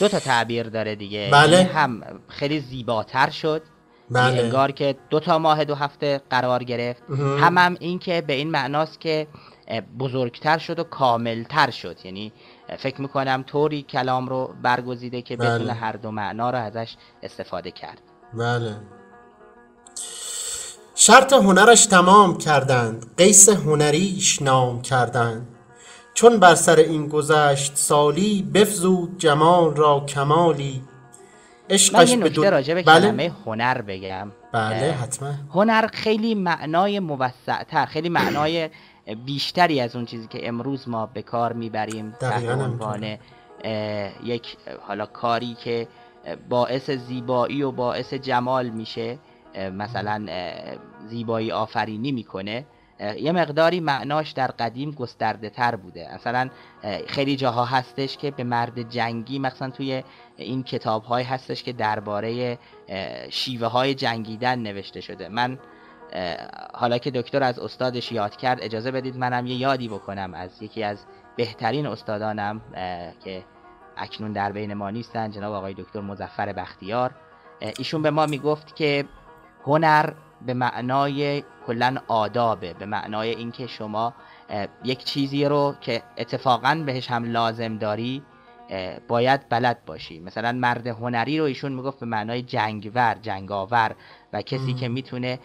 دو 0.00 0.08
تا 0.08 0.18
تعبیر 0.18 0.68
داره 0.68 0.94
دیگه. 0.94 1.28
بله. 1.32 1.56
یعنی 1.56 1.68
هم 1.68 2.02
خیلی 2.28 2.60
زیباتر 2.60 3.30
شد. 3.30 3.62
بله. 4.10 4.42
انگار 4.42 4.70
که 4.70 4.96
دو 5.10 5.20
تا 5.20 5.38
ماه 5.38 5.64
دو 5.64 5.74
هفته 5.74 6.20
قرار 6.30 6.64
گرفت. 6.64 7.02
هم 7.10 7.58
هم 7.58 7.76
این 7.80 7.98
که 7.98 8.20
به 8.26 8.32
این 8.32 8.50
معناست 8.50 9.00
که 9.00 9.26
بزرگتر 9.98 10.58
شد 10.58 10.78
و 10.78 10.84
کاملتر 10.84 11.70
شد. 11.70 11.96
یعنی 12.04 12.32
فکر 12.78 13.00
می‌کنم 13.00 13.44
طوری 13.46 13.82
کلام 13.82 14.28
رو 14.28 14.54
برگزیده 14.62 15.22
که 15.22 15.36
بله. 15.36 15.54
بتونه 15.54 15.72
هر 15.72 15.92
دو 15.92 16.10
معنا 16.10 16.50
رو 16.50 16.58
ازش 16.58 16.96
استفاده 17.22 17.70
کرد. 17.70 18.00
بله. 18.34 18.76
شرط 20.94 21.32
هنرش 21.32 21.86
تمام 21.86 22.38
کردند. 22.38 23.06
قیس 23.16 23.48
هنریش 23.48 24.42
نام 24.42 24.82
کردند. 24.82 25.46
چون 26.14 26.40
بر 26.40 26.54
سر 26.54 26.76
این 26.76 27.08
گذشت 27.08 27.76
سالی 27.76 28.42
بفزود 28.54 29.18
جمال 29.18 29.76
را 29.76 30.04
کمالی. 30.08 30.82
عشقش 31.70 31.94
من 31.94 32.08
یه 32.08 32.16
نکته 32.16 32.50
راجع 32.50 32.74
به 32.74 32.82
بله؟ 32.82 33.00
کلمه 33.00 33.32
هنر 33.46 33.82
بگم. 33.82 34.32
بله 34.52 34.92
حتما. 35.02 35.34
هنر 35.54 35.86
خیلی 35.92 36.34
معنای 36.34 37.00
موسعتر 37.00 37.86
خیلی 37.86 38.08
معنای 38.08 38.70
بیشتری 39.26 39.80
از 39.80 39.96
اون 39.96 40.06
چیزی 40.06 40.28
که 40.28 40.48
امروز 40.48 40.88
ما 40.88 41.06
به 41.06 41.22
کار 41.22 41.52
می‌بریم 41.52 42.10
تحت 42.20 42.48
عنوان 42.48 43.18
یک 44.24 44.56
حالا 44.80 45.06
کاری 45.06 45.54
که 45.54 45.88
باعث 46.48 46.90
زیبایی 46.90 47.62
و 47.62 47.70
باعث 47.70 48.14
جمال 48.14 48.68
میشه 48.68 49.18
مثلا 49.72 50.26
زیبایی 51.06 51.52
آفرینی 51.52 52.12
می‌کنه. 52.12 52.64
یه 53.16 53.32
مقداری 53.32 53.80
معناش 53.80 54.30
در 54.30 54.46
قدیم 54.46 54.90
گسترده 54.90 55.50
تر 55.50 55.76
بوده. 55.76 56.14
مثلا 56.14 56.50
خیلی 57.06 57.36
جاها 57.36 57.64
هستش 57.64 58.16
که 58.16 58.30
به 58.30 58.44
مرد 58.44 58.90
جنگی 58.90 59.38
مثلا 59.38 59.70
توی 59.70 60.02
این 60.36 60.62
کتاب 60.62 61.04
های 61.04 61.24
هستش 61.24 61.62
که 61.62 61.72
درباره 61.72 62.58
شیوه 63.30 63.66
های 63.66 63.94
جنگیدن 63.94 64.58
نوشته 64.58 65.00
شده. 65.00 65.28
من 65.28 65.58
حالا 66.74 66.98
که 66.98 67.10
دکتر 67.10 67.42
از 67.42 67.58
استادش 67.58 68.12
یاد 68.12 68.36
کرد 68.36 68.58
اجازه 68.62 68.90
بدید 68.90 69.16
منم 69.16 69.46
یه 69.46 69.54
یادی 69.54 69.88
بکنم 69.88 70.34
از 70.34 70.62
یکی 70.62 70.82
از 70.82 71.04
بهترین 71.36 71.86
استادانم 71.86 72.60
که 73.24 73.44
اکنون 73.96 74.32
در 74.32 74.52
بین 74.52 74.74
ما 74.74 74.90
نیستن 74.90 75.30
جناب 75.30 75.54
آقای 75.54 75.74
دکتر 75.74 76.00
مزفر 76.00 76.52
بختیار. 76.52 77.14
ایشون 77.78 78.02
به 78.02 78.10
ما 78.10 78.26
می‌گفت 78.26 78.76
که 78.76 79.04
هنر 79.66 80.12
به 80.46 80.54
معنای 80.54 81.42
کلا 81.66 81.96
آدابه 82.08 82.74
به 82.74 82.86
معنای 82.86 83.30
اینکه 83.30 83.66
شما 83.66 84.14
یک 84.84 85.04
چیزی 85.04 85.44
رو 85.44 85.74
که 85.80 86.02
اتفاقا 86.16 86.82
بهش 86.86 87.10
هم 87.10 87.24
لازم 87.24 87.78
داری 87.78 88.22
باید 89.08 89.48
بلد 89.48 89.84
باشی. 89.84 90.20
مثلا 90.20 90.52
مرد 90.52 90.86
هنری 90.86 91.38
رو 91.38 91.44
ایشون 91.44 91.72
می‌گفت 91.72 92.00
به 92.00 92.06
معنای 92.06 92.42
جنگور 92.42 93.14
جنگاور. 93.22 93.94
و 94.34 94.42
کسی 94.42 94.74
که 94.74 94.88
می‌تونه 94.88 95.38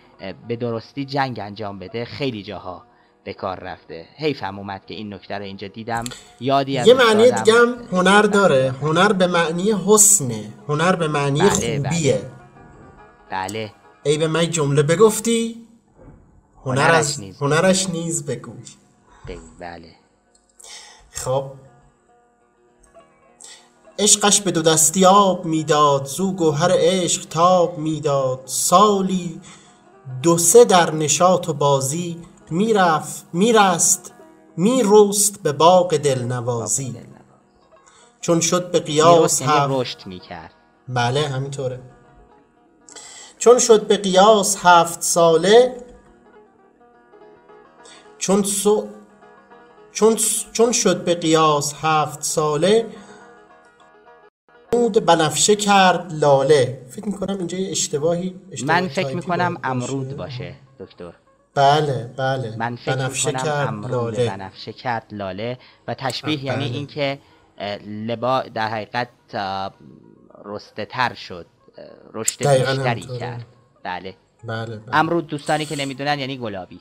به 0.48 0.56
درستی 0.56 1.06
جنگ 1.06 1.40
انجام 1.40 1.80
بده 1.80 2.06
خیلی 2.06 2.44
جاها 2.44 2.84
به 3.24 3.34
کار 3.34 3.60
رفته. 3.60 4.06
حیفم 4.16 4.60
اومد 4.60 4.86
که 4.86 4.94
این 4.94 5.14
نکته 5.14 5.38
رو 5.38 5.44
اینجا 5.44 5.68
دیدم. 5.68 6.04
یادی 6.40 6.72
یه 6.72 6.94
معنی 6.94 7.32
دیگه 7.32 7.54
هم 7.54 7.76
هنر 7.92 8.22
داره. 8.22 8.74
هنر 8.82 9.14
به 9.14 9.28
معنی 9.28 9.72
حسنه 9.72 10.54
هنر 10.68 10.96
به 10.96 11.08
معنی 11.08 11.40
بله 11.40 11.50
خوبیه. 11.50 12.22
بله. 13.30 13.72
ای 14.04 14.18
به 14.18 14.28
من 14.28 14.50
جمله 14.50 14.84
بگفتی 14.84 15.68
هنرش 16.66 17.20
نیز. 17.20 17.38
هنرش 17.42 17.90
نیز 17.90 18.26
بگوی 18.26 18.64
بله. 19.60 19.90
خب 21.12 21.52
عشقش 24.00 24.42
به 24.42 24.52
دو 24.52 24.62
دستی 24.62 25.06
آب 25.06 25.46
می‌داد 25.46 26.06
زو 26.06 26.32
گوهر 26.32 26.72
عشق 26.74 27.26
تاب 27.26 27.78
می‌داد. 27.78 28.40
سالی 28.46 29.42
دو 30.24 30.38
سه 30.38 30.66
در 30.66 30.92
نشاط 30.92 31.50
و 31.50 31.54
بازی 31.54 32.18
می‌رفت 32.50 33.26
میرست 33.34 34.14
میروست 34.58 35.44
به 35.44 35.52
باغ 35.52 35.98
دلنوازی. 35.98 36.96
چون 38.22 38.40
شد 38.40 38.72
به 38.72 38.80
قیاس 38.80 39.42
یعنی 39.42 39.54
هم 39.54 39.80
رشد 39.80 40.06
می‌کرد. 40.06 40.54
بله 40.88 41.28
همینطوره. 41.28 41.80
چون 43.38 43.60
شد 43.60 43.88
به 43.88 43.98
قیاس 43.98 44.58
هفت 44.60 45.02
ساله 45.02 45.86
چون 48.18 48.44
سو 48.44 48.88
چون, 49.92 50.18
چون 50.52 50.72
شد 50.72 51.04
به 51.04 51.16
قیاس 51.16 51.74
هفت 51.82 52.24
ساله 52.24 52.90
امرود 54.80 55.06
بنفشه 55.06 55.56
کرد 55.56 56.14
لاله 56.14 56.82
فکر 56.90 57.06
می‌کنم 57.06 57.38
اینجا 57.38 57.58
یه 57.58 57.72
اشتباهی, 57.72 58.36
من 58.66 58.88
فکر 58.88 59.16
می‌کنم 59.16 59.58
امرود 59.64 60.18
باشه 60.18 60.56
دکتر 60.80 61.14
بله 61.56 62.14
بله 62.18 62.56
من 62.58 62.76
فکر 62.76 62.96
بنفشه 62.96 63.32
کرد 63.32 63.68
امرود 63.68 63.92
لاله. 63.92 64.30
بنفشه 64.30 64.74
کرد 64.74 65.06
لاله 65.12 65.58
و 65.88 65.94
تشبیه 65.94 66.46
یعنی 66.46 66.66
بله. 66.66 66.76
اینکه 66.76 67.20
لبا 67.88 68.42
در 68.54 68.68
حقیقت 68.68 69.10
رسته 70.46 70.86
تر 70.86 71.14
شد 71.14 71.46
رشد 72.14 72.38
بیشتری 72.38 73.02
کرد 73.02 73.46
بله 73.84 74.16
بله, 74.44 74.66
بله. 74.66 74.82
امرود 74.94 75.28
دوستانی 75.28 75.66
که 75.66 75.76
نمی‌دونن 75.76 76.20
یعنی 76.20 76.38
گلابی 76.38 76.80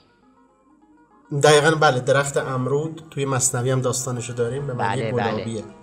دقیقا 1.42 1.70
بله 1.70 2.00
درخت 2.00 2.36
امرود 2.36 3.02
توی 3.10 3.24
مصنوی 3.24 3.70
هم 3.70 3.80
داستانشو 3.80 4.32
داریم 4.32 4.66
به 4.66 4.72
معنی 4.72 5.02
بله, 5.02 5.12
بله. 5.12 5.32
گلابیه 5.32 5.62
بله. 5.62 5.77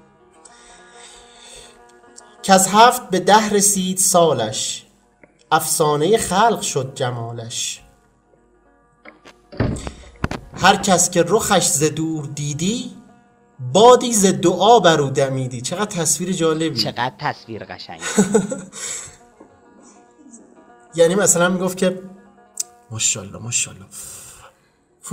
که 2.46 2.54
از 2.54 2.68
هفت 2.68 3.10
به 3.10 3.20
ده 3.20 3.50
رسید 3.50 3.98
سالش. 3.98 4.86
افسانه 5.52 6.18
خلق 6.18 6.62
شد 6.62 6.92
جمالش. 6.96 7.82
هر 10.54 10.76
کس 10.76 11.10
که 11.10 11.26
رخش 11.28 11.68
ز 11.68 11.84
دور 11.84 12.26
دیدی 12.26 12.92
بادی 13.74 14.14
ز 14.14 14.26
دعا 14.26 14.80
برو 14.80 15.10
دمیدی. 15.10 15.62
چقدر 15.62 15.86
تصویر 15.86 16.32
جالبی. 16.32 16.84
چقدر 16.84 17.14
تصویر 17.20 17.64
قشنگ. 17.64 18.02
یعنی 20.96 21.16
مثلا 21.16 21.50
می‌گفت 21.50 21.78
که 21.78 22.02
ماشاءالله 22.92 23.38
ماشاءالله. 23.38 23.86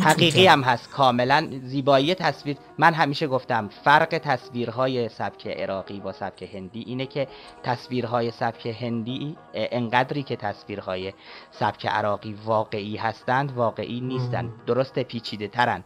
حقیقی 0.01 0.47
هم 0.47 0.63
هست. 0.63 0.91
کاملا 0.91 1.49
زیبایی 1.63 2.15
تصویر. 2.15 2.57
من 2.79 2.95
همیشه 2.95 3.27
گفتم 3.27 3.69
فرق 3.85 4.09
تصویرهای 4.19 5.09
سبک 5.09 5.47
عراقی 5.47 6.01
با 6.01 6.13
سبک 6.13 6.43
هندی 6.55 6.81
اینه 6.87 7.07
که 7.07 7.29
تصویرهای 7.63 8.31
سبک 8.31 8.67
هندی 8.67 9.37
انقدری 9.55 10.23
که 10.23 10.37
تصویرهای 10.37 11.13
سبک 11.51 11.87
عراقی 11.87 12.33
واقعی 12.45 12.97
هستند 12.97 13.53
واقعی 13.53 14.01
نیستند 14.01 14.53
درست 14.67 14.99
پیچیده 14.99 15.49
ترن. 15.49 15.85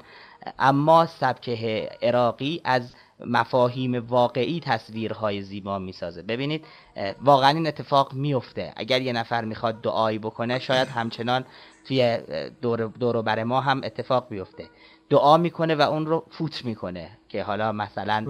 اما 0.59 1.07
سبک 1.07 1.49
عراقی 2.03 2.61
از 2.65 2.95
مفاهیم 3.27 4.07
واقعی 4.07 4.61
تصویرهای 4.61 5.43
زیبا 5.43 5.79
می‌سازه. 5.79 6.23
ببینید 6.23 6.65
واقعا 7.21 7.51
این 7.51 7.67
اتفاق 7.67 8.13
میفته 8.13 8.73
اگر 8.77 9.03
یه 9.03 9.13
نفر 9.13 9.45
می‌خواد 9.45 9.81
دعایی 9.81 10.19
بکنه 10.19 10.59
شاید 10.59 10.89
همچنان 10.89 11.45
توی 11.89 12.19
دور, 12.63 12.87
دور 12.87 13.23
بر 13.23 13.45
ما 13.45 13.61
هم 13.61 13.81
اتفاق 13.85 14.29
بیفته. 14.29 14.65
دعا 15.11 15.37
می‌کنه 15.37 15.75
و 15.75 15.83
اون 15.83 16.07
رو 16.07 16.25
فوت 16.31 16.65
می‌کنه 16.65 17.11
که 17.29 17.43
حالا 17.43 17.73
مثلا 17.73 18.27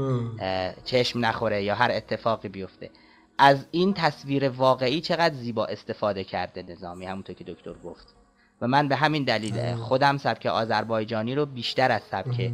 چشم 0.85 1.27
نخوره 1.27 1.62
یا 1.62 1.75
هر 1.75 1.90
اتفاقی 1.90 2.49
بیفته. 2.49 2.90
از 3.38 3.66
این 3.71 3.95
تصویر 3.95 4.49
واقعی 4.49 5.01
چقدر 5.01 5.35
زیبا 5.35 5.66
استفاده 5.66 6.25
کرده 6.25 6.62
نظامی؟ 6.62 7.07
همونطور 7.07 7.35
که 7.35 7.45
دکتر 7.45 7.73
گفت. 7.85 8.14
و 8.61 8.66
من 8.66 8.88
به 8.88 8.97
همین 8.97 9.25
دلیل 9.25 9.75
خودم 9.75 10.19
سبک 10.19 10.47
آذربایجانی 10.47 11.35
رو 11.35 11.47
بیشتر 11.47 11.92
از 11.92 12.03
سبک 12.11 12.53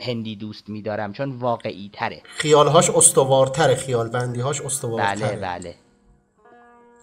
هندی 0.00 0.36
دوست 0.36 0.68
میدارم 0.68 1.12
چون 1.12 1.30
واقعی 1.30 1.90
تره 1.92 2.22
خیالهاش 2.24 2.90
استوارتره 2.90 3.74
خیال 3.74 4.08
بندیهاش 4.08 4.60
استوارتره. 4.60 5.28
بله 5.28 5.36
بله. 5.36 5.74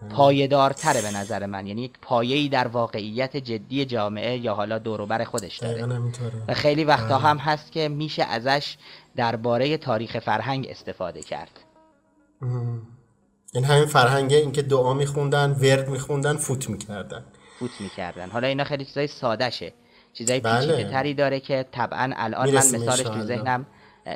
پایدارتره 0.10 1.02
به 1.02 1.12
نظر 1.12 1.46
من. 1.46 1.68
یعنی 1.68 1.82
یک 1.82 1.94
پایه‌ای 2.02 2.50
در 2.50 2.68
واقعیت 2.68 3.38
جدی 3.38 3.86
جامعه 3.86 4.38
یا 4.38 4.54
حالا 4.54 4.78
دوروبر 4.78 5.24
خودش 5.24 5.58
داره. 5.58 6.02
و 6.48 6.54
خیلی 6.54 6.84
وقتا 6.84 7.18
بله. 7.18 7.28
هم 7.28 7.38
هست 7.38 7.72
که 7.72 7.90
میشه 7.90 8.24
ازش 8.24 8.78
درباره 9.16 9.78
تاریخ 9.78 10.20
فرهنگ 10.20 10.68
استفاده 10.70 11.22
کرد. 11.22 11.60
این 13.54 13.64
همین 13.66 13.86
فرهنگه 13.86 14.38
اینکه 14.38 14.62
دعا 14.62 14.94
میخوندن 14.94 15.52
ورد 15.52 15.90
میخوندن 15.90 16.38
فوت 16.38 16.70
می‌کردن. 16.70 17.26
فوت 17.60 17.82
می‌کردن. 17.82 18.30
حالا 18.30 18.48
اینا 18.48 18.64
خیلی 18.64 18.86
چیزای 18.86 19.08
ساده 19.08 19.50
شه 19.50 19.74
چیزای 20.14 20.40
بله. 20.40 20.92
تری 20.92 21.14
داره 21.14 21.40
که 21.40 21.66
طبعا 21.72 22.14
الان 22.16 22.50
من 22.50 22.56
مثالش 22.56 23.00
تو 23.00 23.22
ذهنم 23.22 23.66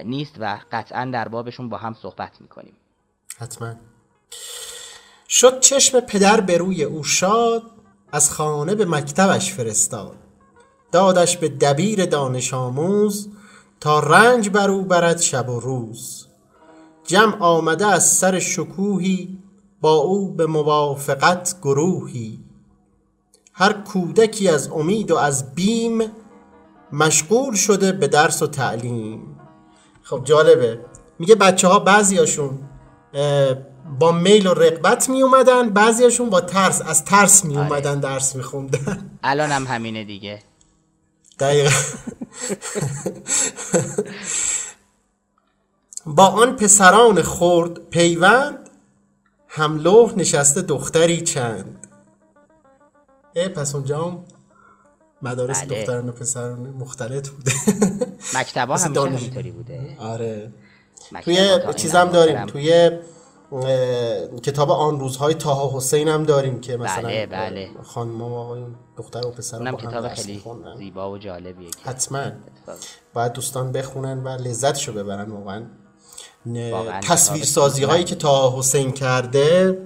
نیست 0.05 0.35
و 0.39 0.59
قطعا 0.71 1.05
در 1.13 1.27
بابشون 1.27 1.69
با 1.69 1.77
هم 1.77 1.93
صحبت 1.93 2.41
می‌کنیم. 2.41 2.73
حتما. 3.37 3.75
شد 5.29 5.59
چشم 5.59 5.99
پدر 5.99 6.41
به 6.41 6.57
روی 6.57 6.83
او 6.83 7.03
شاد 7.03 7.63
از 8.11 8.31
خانه 8.31 8.75
به 8.75 8.85
مکتبش 8.85 9.53
فرستاد. 9.53 10.15
دادش 10.91 11.37
به 11.37 11.49
دبیر 11.49 12.05
دانش 12.05 12.53
آموز 12.53 13.29
تا 13.79 13.99
رنج 13.99 14.49
بر 14.49 14.69
او 14.69 14.85
برد 14.85 15.21
شب 15.21 15.49
و 15.49 15.59
روز. 15.59 16.27
جمع 17.03 17.37
آمده 17.39 17.87
از 17.87 18.13
سر 18.13 18.39
شکوهی 18.39 19.37
با 19.81 19.93
او 19.93 20.31
به 20.31 20.45
موافقت 20.45 21.55
گروهی. 21.61 22.39
هر 23.53 23.73
کودکی 23.73 24.49
از 24.49 24.67
امید 24.67 25.11
و 25.11 25.17
از 25.17 25.55
بیم 25.55 26.11
مشغول 26.91 27.55
شده 27.55 27.91
به 27.91 28.07
درس 28.07 28.41
و 28.41 28.47
تعلیم. 28.47 29.39
خب 30.03 30.21
جالبه. 30.23 30.79
میگه 31.19 31.35
بچه 31.35 31.67
ها 31.67 31.79
بعضیاشون 31.79 32.59
با 33.99 34.11
میل 34.11 34.47
و 34.47 34.53
رقبت 34.53 35.09
می 35.09 35.23
اومدن 35.23 35.69
بعضیاشون 35.69 36.29
با 36.29 36.41
ترس 36.41 36.81
از 36.81 37.05
ترس 37.05 37.45
می 37.45 37.57
اومدن 37.57 37.89
آره. 37.91 37.99
درس 37.99 38.35
می 38.35 38.43
خوندن 38.43 39.09
الان 39.23 39.51
هم 39.51 39.67
همینه 39.67 40.03
دیگه. 40.03 40.43
دقیقا. 41.39 41.69
با 46.05 46.27
آن 46.27 46.55
پسران 46.55 47.21
خورد 47.21 47.89
پیوند 47.89 48.69
هملوح 49.47 50.13
نشسته 50.17 50.61
دختری 50.61 51.21
چند. 51.21 51.87
اه 53.35 53.47
پس 53.47 53.75
اونجا 53.75 54.03
هم 54.03 54.25
مدارس 55.21 55.63
بله. 55.63 55.79
دختران 55.79 56.09
و 56.09 56.11
پسران 56.11 56.59
مختلط 56.59 57.29
بوده. 57.29 57.51
مکتبا 58.35 58.77
همیشه 58.77 59.01
همینطوری 59.01 59.51
بوده. 59.51 59.97
آره. 59.99 60.51
توی 61.23 61.59
چیزم 61.75 62.05
داریم 62.05 62.45
توی 62.45 62.91
کتاب 64.43 64.71
آن 64.71 64.99
روزهای 64.99 65.33
تاها 65.33 65.77
حسین 65.77 66.07
هم 66.07 66.23
داریم 66.23 66.61
که 66.61 66.77
مثلا 66.77 67.03
بله 67.03 67.25
بله. 67.25 67.69
خانم 67.83 68.21
و 68.21 68.35
آقایون 68.35 68.75
دختر 68.97 69.27
و 69.27 69.31
پسر 69.31 69.57
اونم 69.57 69.77
کتاب 69.77 70.07
خیلی 70.13 70.41
زیبا 70.77 71.11
و 71.11 71.17
جالبیه 71.17 71.69
حتما. 71.83 72.31
باید 73.13 73.33
دوستان 73.33 73.71
بخونن 73.71 74.23
و 74.23 74.27
لذتشو 74.29 74.93
ببرن 74.93 75.31
واقعا. 75.31 75.65
تصویر 76.99 77.43
سازی 77.43 77.83
هایی 77.83 78.03
که 78.03 78.15
تا 78.15 78.53
حسین 78.57 78.91
کرده 78.91 79.77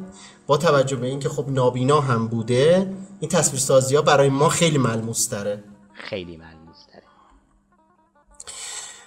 با 0.47 0.57
توجه 0.57 0.95
به 0.95 1.07
اینکه 1.07 1.29
خب 1.29 1.49
نابینا 1.49 2.01
هم 2.01 2.27
بوده 2.27 2.93
این 3.19 3.31
تصویر 3.31 3.59
سازی 3.59 3.95
ها 3.95 4.01
برای 4.01 4.29
ما 4.29 4.49
خیلی 4.49 4.77
ملموس 4.77 5.27
تره 5.27 5.63
خیلی 5.93 6.37
ملموس 6.37 6.85
تره 6.91 7.03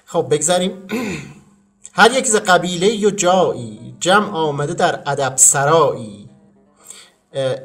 خب 0.05 0.27
بگذاریم. 0.31 0.73
هر 1.93 2.11
یک 2.12 2.26
ز 2.26 2.36
قبیله 2.36 3.07
و 3.07 3.11
جایی 3.11 3.95
جمع 4.01 4.30
آمده 4.30 4.74
در 4.74 5.03
ادب 5.07 5.32
سرایی. 5.36 6.28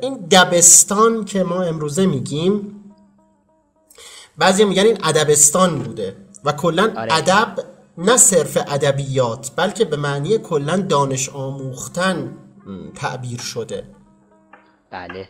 این 0.01 0.17
دبستان 0.31 1.25
که 1.25 1.43
ما 1.43 1.63
امروزه 1.63 2.05
میگیم 2.05 2.83
بعضی 4.37 4.65
میگن 4.65 4.83
این 4.83 4.97
ادبستان 5.03 5.79
بوده 5.79 6.15
و 6.45 6.51
کلا 6.51 6.93
آره. 6.97 7.13
ادب 7.13 7.55
نه 7.97 8.17
صرف 8.17 8.57
ادبیات 8.67 9.51
بلکه 9.55 9.85
به 9.85 9.97
معنی 9.97 10.37
کلا 10.37 10.77
دانش 10.77 11.29
آموختن 11.29 12.37
تعبیر 12.95 13.39
شده. 13.39 13.83
بله. 14.91 15.29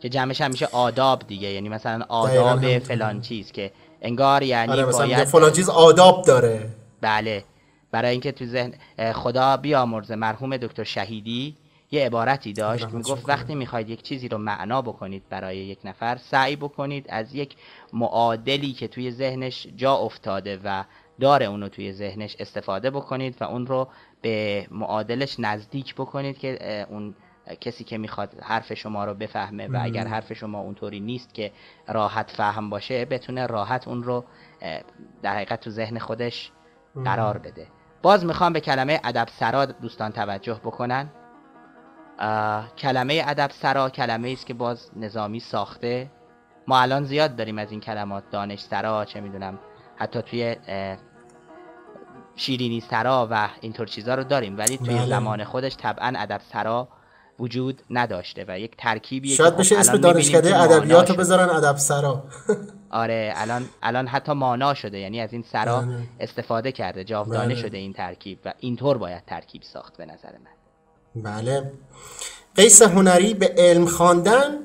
که 0.00 0.08
جمعش 0.08 0.40
هم 0.40 0.50
میشه 0.50 0.68
آداب 0.72 1.22
دیگه 1.28 1.48
یعنی 1.48 1.68
مثلا 1.68 2.04
آداب. 2.08 2.78
فلان 2.78 3.20
چیز 3.20 3.52
که 3.52 3.72
انگار 4.02 4.42
یعنی 4.42 4.72
آره 4.72 4.84
مثلا 4.84 5.06
باید 5.06 5.24
فلان 5.24 5.52
چیز 5.52 5.68
آداب 5.68 6.24
داره. 6.24 6.70
بله. 7.00 7.44
برای 7.90 8.10
اینکه 8.10 8.32
تو 8.32 8.44
ذهن 8.44 8.72
خدا 9.12 9.56
بیامرزه. 9.56 10.14
مرحوم 10.14 10.56
دکتر 10.56 10.84
شهیدی 10.84 11.56
یه 11.90 12.06
عبارتی 12.06 12.52
داشت 12.52 12.84
رحمتشون 12.84 12.98
می‌گفت. 12.98 13.28
وقتی 13.28 13.54
می‌خواید 13.54 13.90
یک 13.90 14.02
چیزی 14.02 14.28
رو 14.28 14.38
معنا 14.38 14.82
بکنید 14.82 15.22
برای 15.30 15.56
یک 15.56 15.78
نفر 15.84 16.16
سعی 16.16 16.56
بکنید 16.56 17.06
از 17.08 17.34
یک 17.34 17.56
معادلی 17.92 18.72
که 18.72 18.88
توی 18.88 19.10
ذهنش 19.10 19.66
جا 19.76 19.94
افتاده 19.94 20.60
و 20.64 20.84
داره 21.20 21.46
اونو 21.46 21.68
توی 21.68 21.92
ذهنش 21.92 22.36
استفاده 22.38 22.90
بکنید 22.90 23.36
و 23.40 23.44
اون 23.44 23.66
رو 23.66 23.88
به 24.22 24.66
معادلش 24.70 25.40
نزدیک 25.40 25.94
بکنید 25.94 26.38
که 26.38 26.86
اون 26.90 27.14
کسی 27.60 27.84
که 27.84 27.98
می‌خواد 27.98 28.34
حرف 28.42 28.74
شما 28.74 29.04
رو 29.04 29.14
بفهمه 29.14 29.66
و 29.68 29.78
اگر 29.82 30.06
حرف 30.06 30.32
شما 30.32 30.60
اونطوری 30.60 31.00
نیست 31.00 31.34
که 31.34 31.52
راحت 31.88 32.30
فهم 32.30 32.70
باشه 32.70 33.04
بتونه 33.04 33.46
راحت 33.46 33.88
اون 33.88 34.02
رو 34.02 34.24
در 35.22 35.34
حقیقت 35.34 35.60
تو 35.60 35.70
ذهن 35.70 35.98
خودش 35.98 36.52
قرار 37.04 37.38
بده. 37.38 37.66
باز 38.08 38.24
می‌خوام 38.24 38.52
به 38.52 38.60
کلمه 38.60 39.00
ادب 39.04 39.28
سرا 39.30 39.64
دوستان 39.64 40.12
توجه 40.12 40.54
بکنن. 40.54 41.08
کلمه 42.78 43.22
ادب 43.26 43.50
سرا 43.50 43.90
کلمه 43.90 44.30
است 44.30 44.46
که 44.46 44.54
باز 44.54 44.90
نظامی 44.96 45.40
ساخته. 45.40 46.10
ما 46.66 46.80
الان 46.80 47.04
زیاد 47.04 47.36
داریم 47.36 47.58
از 47.58 47.70
این 47.70 47.80
کلمات 47.80 48.30
دانش 48.30 48.60
سرا 48.60 49.04
چه 49.04 49.20
می‌دونم 49.20 49.58
حتی 49.96 50.22
توی 50.22 50.56
شیرینی 52.36 52.80
سرا 52.80 53.28
و 53.30 53.48
اینطور 53.60 53.86
چیزا 53.86 54.14
رو 54.14 54.24
داریم. 54.24 54.58
ولی 54.58 54.78
توی 54.78 54.94
بله. 54.94 55.06
زمان 55.06 55.44
خودش 55.44 55.76
طبعا 55.76 56.12
ادب 56.16 56.40
سرا 56.52 56.88
وجود 57.38 57.82
نداشته 57.90 58.44
و 58.48 58.58
یک 58.58 58.72
ترکیبیه 58.78 59.36
شاید 59.36 59.56
بشه 59.56 59.74
خب 59.74 59.80
اسم 59.80 59.96
دانشکده 59.96 60.62
ادبیات 60.62 61.10
رو. 61.10 61.16
بذارن 61.16 61.50
ادب 61.50 61.76
سرا 61.76 62.24
آره 62.90 63.32
الان 63.36 63.64
الان 63.82 64.06
حتی 64.06 64.32
مانا 64.32 64.74
شده 64.74 64.98
یعنی 64.98 65.20
از 65.20 65.32
این 65.32 65.44
سرا 65.52 65.80
بله. 65.80 65.96
استفاده 66.20 66.72
کرده 66.72 67.04
جاودانه 67.04 67.54
بله. 67.54 67.54
شده 67.54 67.76
این 67.76 67.92
ترکیب 67.92 68.38
و 68.44 68.52
اینطور 68.60 68.98
باید 68.98 69.22
ترکیب 69.26 69.62
ساخت 69.62 69.96
به 69.96 70.06
نظر 70.06 70.32
من 70.44 71.22
بله 71.22 71.72
قیس 72.54 72.82
هنری 72.82 73.34
به 73.34 73.54
علم 73.58 73.86
خواندن 73.86 74.58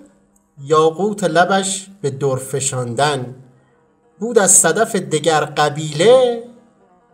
یاقوت 0.63 1.23
لبش 1.23 1.87
به 2.01 2.09
در 2.09 2.35
فشاندن 2.35 3.35
بود 4.19 4.39
از 4.39 4.51
صدف 4.51 4.95
دگر 4.95 5.39
قبیله 5.45 6.43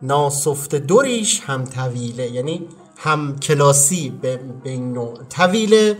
ناسفت 0.02 0.74
دوریش 0.74 1.40
هم 1.40 1.64
طویله 1.64 2.30
یعنی 2.30 2.68
هم 3.02 3.38
کلاسی 3.38 4.10
به, 4.22 4.40
به 4.64 4.70
این 4.70 4.92
نوع 4.92 5.18
طویله 5.36 5.98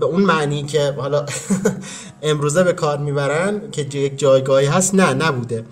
به 0.00 0.06
اون 0.06 0.22
معنی 0.22 0.62
که 0.62 0.94
حالا 0.98 1.26
امروزه 2.22 2.64
به 2.64 2.72
کار 2.72 2.98
می‌برن 2.98 3.70
که 3.70 3.82
یک 3.82 4.18
جایگاهی 4.18 4.66
هست 4.66 4.94
نه 4.94 5.14
نبوده. 5.14 5.64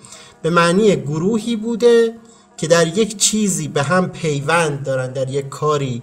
به 0.43 0.51
معنی 0.51 0.97
گروهی 0.97 1.57
بوده 1.57 2.15
که 2.57 2.67
در 2.67 2.87
یک 2.99 3.17
چیزی 3.17 3.69
به 3.69 3.83
هم 3.83 4.11
پیوند 4.11 4.85
دارن 4.85 5.13
در 5.13 5.31
یک 5.31 5.49
کاری 5.49 6.03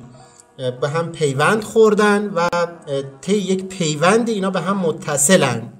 به 0.82 0.90
هم 0.90 1.12
پیوند 1.12 1.64
خوردن 1.64 2.32
و 2.36 2.50
طی 3.22 3.38
یک 3.38 3.66
پیوند 3.66 4.30
اینا 4.30 4.50
به 4.50 4.62
هم 4.62 4.78
متصلن. 4.78 5.74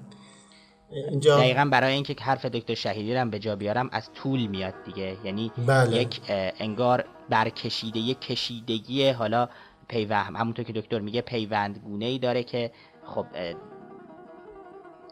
اینجا. 0.92 1.38
دقیقا 1.38 1.66
برای 1.72 1.94
اینکه 1.94 2.16
حرف 2.22 2.46
دکتر 2.46 2.74
شهیدی 2.74 3.14
رو 3.14 3.20
هم 3.20 3.30
به 3.30 3.40
جا 3.40 3.56
بیارم 3.56 3.90
از 3.92 4.14
طول 4.14 4.48
میاد 4.48 4.74
دیگه. 4.86 5.18
یعنی 5.24 5.52
بله. 5.68 5.98
یک 5.98 6.22
انگار 6.60 7.06
برکشیده 7.30 8.00
یک 8.00 8.22
کشیدگی 8.22 9.10
حالا 9.10 9.50
پیوند 9.88 10.36
همونطور 10.36 10.66
که 10.66 10.74
دکتر 10.74 11.00
میگه 11.00 11.22
پیوند 11.22 11.78
گونه 11.78 12.06
ای 12.06 12.20
داره 12.20 12.44
که 12.44 12.72
خب 13.06 13.26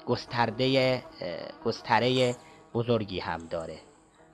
گسترده 0.05 1.03
گستره 1.65 2.35
بزرگی 2.73 3.19
هم 3.19 3.47
داره. 3.49 3.77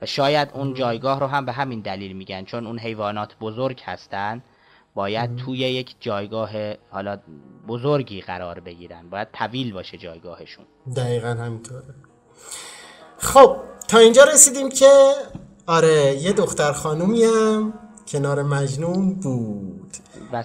و 0.02 0.06
شاید 0.06 0.50
اون 0.54 0.74
جایگاه 0.74 1.20
رو 1.20 1.26
هم 1.26 1.46
به 1.46 1.52
همین 1.52 1.80
دلیل 1.80 2.12
میگن 2.12 2.44
چون 2.44 2.66
اون 2.66 2.78
حیوانات 2.78 3.36
بزرگ 3.40 3.80
هستن. 3.84 4.42
باید 4.96 5.36
توی 5.36 5.58
یک 5.58 5.94
جایگاه 6.00 6.50
حالا 6.90 7.18
بزرگی 7.68 8.20
قرار 8.20 8.60
بگیرن. 8.60 9.10
باید 9.10 9.28
طویل 9.32 9.72
باشه 9.72 9.98
جایگاهشون. 9.98 10.64
دقیقا 10.96 11.28
همینطوره. 11.28 11.82
خب 13.18 13.56
تا 13.88 13.98
اینجا 13.98 14.24
رسیدیم 14.24 14.68
که 14.68 15.12
آره 15.66 16.16
یه 16.22 16.32
دختر 16.32 16.72
خانومی 16.72 17.24
هم 17.24 17.74
کنار 18.08 18.42
مجنون 18.42 19.14
بود. 19.14 19.96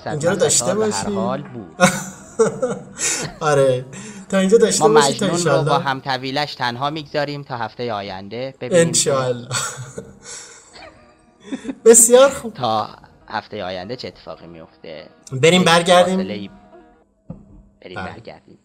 اینجا 0.06 0.30
رو 0.30 0.36
داشته 0.36 0.76
باشیم. 0.76 1.20
حال 1.20 1.41
بود. 1.41 1.76
آره. 3.52 3.86
تا 4.30 4.38
اینجا 4.38 4.58
داشته 4.58 4.88
ما 4.88 4.93
باشید 4.93 5.20
تا 5.20 5.34
مجنون 5.34 5.58
رو 5.58 5.64
با 5.64 5.80
هم 5.80 5.99
طویلش 5.99 6.56
تنها 6.56 6.89
می‌گذاریم 6.89 7.43
تا 7.43 7.58
هفته 7.58 7.93
آینده 7.93 8.54
ببینیم. 8.62 8.88
انشالله 8.88 9.47
بسیار 11.86 12.30
خوب. 12.30 12.54
تا 12.54 12.89
هفته 13.32 13.64
آینده 13.64 13.96
چه 13.96 14.08
اتفاقی 14.08 14.48
میفته 14.48 15.10
بریم 15.42 15.64
برگردیم 15.64 16.18
بریم 17.82 17.96
بر. 17.96 18.12
برگردیم 18.12 18.60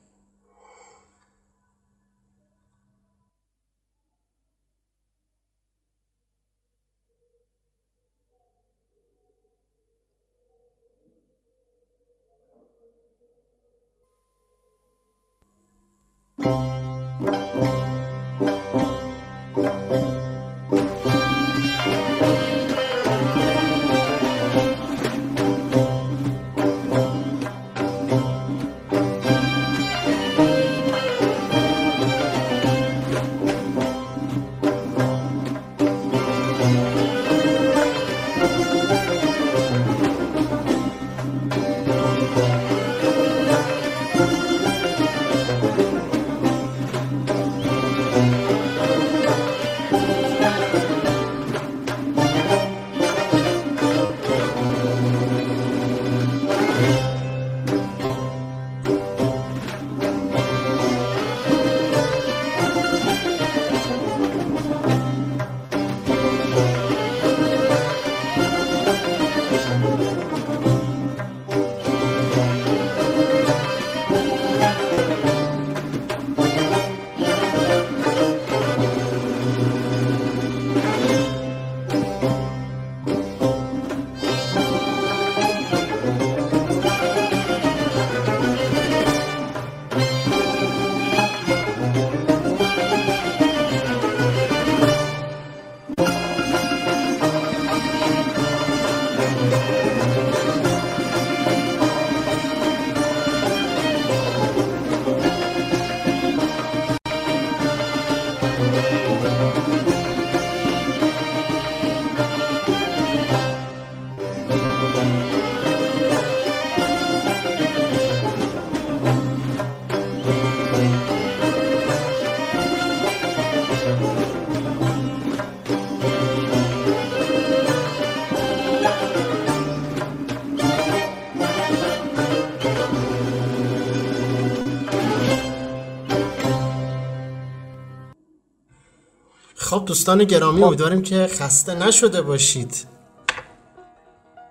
دوستان 139.87 140.25
گرامی 140.25 140.63
امیدواریم 140.63 141.03
که 141.03 141.27
خسته 141.27 141.75
نشده 141.75 142.23
باشید. 142.23 142.87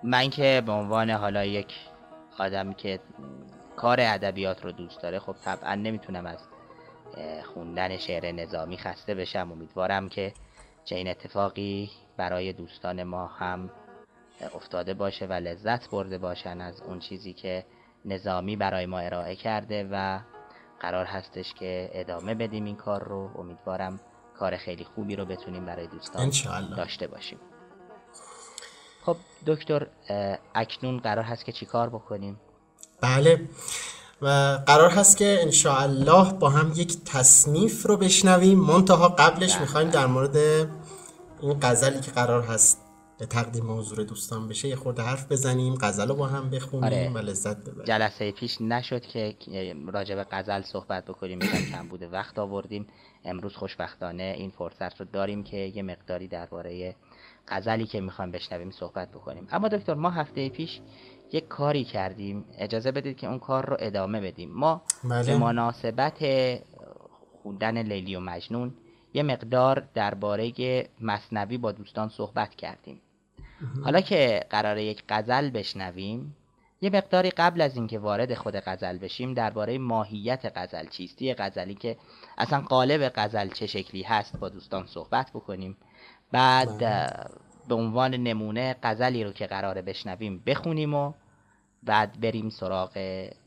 من 0.02 0.30
که 0.30 0.62
به 0.66 0.72
عنوان 0.72 1.10
حالا 1.10 1.44
یک 1.44 1.74
آدمی 2.38 2.74
که 2.74 3.00
کار 3.76 3.96
ادبیات 4.00 4.64
رو 4.64 4.72
دوست 4.72 5.02
داره 5.02 5.18
خب 5.18 5.36
طبعا 5.44 5.74
نمی‌تونم 5.74 6.26
از 6.26 6.38
خوندن 7.54 7.96
شعر 7.96 8.32
نظامی 8.32 8.78
خسته 8.78 9.14
بشم. 9.14 9.52
امیدوارم 9.52 10.08
که 10.08 10.32
چه 10.84 11.04
اتفاقی 11.06 11.90
برای 12.16 12.52
دوستان 12.52 13.02
ما 13.02 13.26
هم 13.26 13.70
افتاده 14.54 14.94
باشه 14.94 15.26
و 15.26 15.32
لذت 15.32 15.90
برده 15.90 16.18
باشن 16.18 16.60
از 16.60 16.82
اون 16.82 16.98
چیزی 16.98 17.32
که 17.32 17.64
نظامی 18.04 18.56
برای 18.56 18.86
ما 18.86 18.98
ارائه 18.98 19.36
کرده 19.36 19.88
و 19.92 20.20
قرار 20.80 21.04
هستش 21.04 21.54
که 21.54 21.90
ادامه 21.92 22.34
بدیم 22.34 22.64
این 22.64 22.76
کار 22.76 23.04
رو. 23.04 23.30
امیدوارم 23.38 24.00
کار 24.38 24.56
خیلی 24.56 24.84
خوبی 24.94 25.16
رو 25.16 25.24
بتونیم 25.24 25.64
برای 25.64 25.86
دوستان 25.86 26.30
داشته 26.76 27.06
باشیم. 27.06 27.38
خب 29.06 29.16
دکتر 29.46 29.86
اکنون 30.54 30.98
قرار 30.98 31.24
هست 31.24 31.44
که 31.44 31.52
چیکار 31.52 31.88
بکنیم؟ 31.88 32.40
بله. 33.00 33.48
و 34.22 34.26
قرار 34.66 34.90
هست 34.90 35.16
که 35.16 35.38
انشاءالله 35.42 36.32
با 36.32 36.50
هم 36.50 36.72
یک 36.76 37.04
تصنیف 37.04 37.86
رو 37.86 37.96
بشنویم. 37.96 38.58
منتها 38.58 39.08
قبلش 39.08 39.52
بله. 39.52 39.60
می‌خوایم 39.60 39.90
در 39.90 40.06
مورد 40.06 40.36
این 41.42 41.58
غزلی 41.62 42.00
که 42.00 42.10
قرار 42.10 42.42
هست 42.42 42.85
به 43.18 43.26
تقدیم 43.26 43.78
حضور 43.78 44.04
دوستان 44.04 44.48
بشه 44.48 44.68
یه 44.68 44.76
خورده 44.76 45.02
حرف 45.02 45.32
بزنیم 45.32 45.74
غزل 45.74 46.08
رو 46.08 46.14
با 46.14 46.26
هم 46.26 46.50
بخونیم 46.50 46.84
آره. 46.84 47.10
و 47.14 47.18
لذت 47.18 47.56
ببریم. 47.56 47.84
جلسه 47.84 48.32
پیش 48.32 48.60
نشد 48.60 49.02
که 49.02 49.36
راجع 49.86 50.14
به 50.14 50.26
غزل 50.30 50.62
صحبت 50.62 51.04
بکنیم 51.04 51.38
کم 51.38 51.88
بوده 51.88 52.08
وقت 52.08 52.38
آوردیم. 52.38 52.86
امروز 53.24 53.56
خوشبختانه 53.56 54.34
این 54.38 54.50
فرصت 54.50 55.00
رو 55.00 55.06
داریم 55.12 55.44
که 55.44 55.56
یه 55.56 55.82
مقداری 55.82 56.28
درباره 56.28 56.96
غزلی 57.48 57.86
که 57.86 58.00
می‌خوایم 58.00 58.30
بشنویم 58.30 58.70
صحبت 58.70 59.10
بکنیم. 59.10 59.48
اما 59.50 59.68
دکتر 59.68 59.94
ما 59.94 60.10
هفته 60.10 60.48
پیش 60.48 60.80
یک 61.32 61.48
کاری 61.48 61.84
کردیم. 61.84 62.44
اجازه 62.58 62.92
بدید 62.92 63.16
که 63.16 63.26
اون 63.26 63.38
کار 63.38 63.66
رو 63.66 63.76
ادامه 63.80 64.20
بدیم. 64.20 64.50
ما 64.52 64.82
بله. 65.04 65.26
به 65.26 65.38
مناسبت 65.38 66.18
خوندن 67.42 67.82
لیلی 67.82 68.16
و 68.16 68.20
مجنون 68.20 68.74
یه 69.14 69.22
مقدار 69.22 69.88
درباره 69.94 70.52
مصنوی 71.00 71.58
با 71.58 71.72
دوستان 71.72 72.08
صحبت 72.08 72.54
کردیم. 72.54 73.00
حالا 73.84 74.00
که 74.00 74.46
قراره 74.50 74.84
یک 74.84 75.04
غزل 75.08 75.50
بشنویم 75.50 76.36
یه 76.80 76.90
مقداری 76.90 77.30
قبل 77.30 77.60
از 77.60 77.76
اینکه 77.76 77.98
وارد 77.98 78.34
خود 78.34 78.56
غزل 78.56 78.98
بشیم 78.98 79.34
درباره 79.34 79.78
ماهیت 79.78 80.52
غزل 80.56 80.86
چیستی 80.88 81.34
غزلی 81.34 81.74
که 81.74 81.96
اصلا 82.38 82.60
قالب 82.60 83.12
غزل 83.14 83.48
چه 83.48 83.66
شکلی 83.66 84.02
هست 84.02 84.36
با 84.36 84.48
دوستان 84.48 84.86
صحبت 84.86 85.30
بکنیم. 85.30 85.76
بعد 86.32 86.78
بله. 86.78 87.10
به 87.68 87.74
عنوان 87.74 88.14
نمونه 88.14 88.76
غزلی 88.82 89.24
رو 89.24 89.32
که 89.32 89.46
قراره 89.46 89.82
بشنویم 89.82 90.42
بخونیم 90.46 90.94
و 90.94 91.12
بعد 91.82 92.20
بریم 92.20 92.50
سراغ 92.50 92.90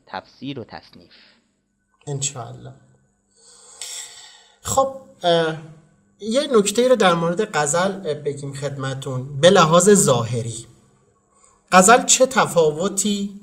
تفسیر 0.06 0.60
و 0.60 0.64
تصنیف. 0.64 1.16
انشاءالله. 2.08 2.74
خب 4.62 4.96
یه 6.20 6.48
نکته 6.58 6.88
رو 6.88 6.96
در 6.96 7.14
مورد 7.14 7.58
غزل 7.58 8.14
بگیم 8.14 8.54
خدمتون 8.54 9.40
به 9.40 9.50
لحاظ 9.50 9.90
ظاهری. 9.90 10.66
غزل 11.72 12.06
چه 12.06 12.26
تفاوتی 12.26 13.40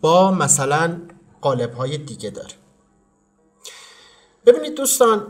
با 0.00 0.30
مثلا 0.30 1.00
قالب 1.40 1.74
های 1.74 1.98
دیگه 1.98 2.30
داره؟ 2.30 2.54
ببینید 4.46 4.74
دوستان 4.74 5.26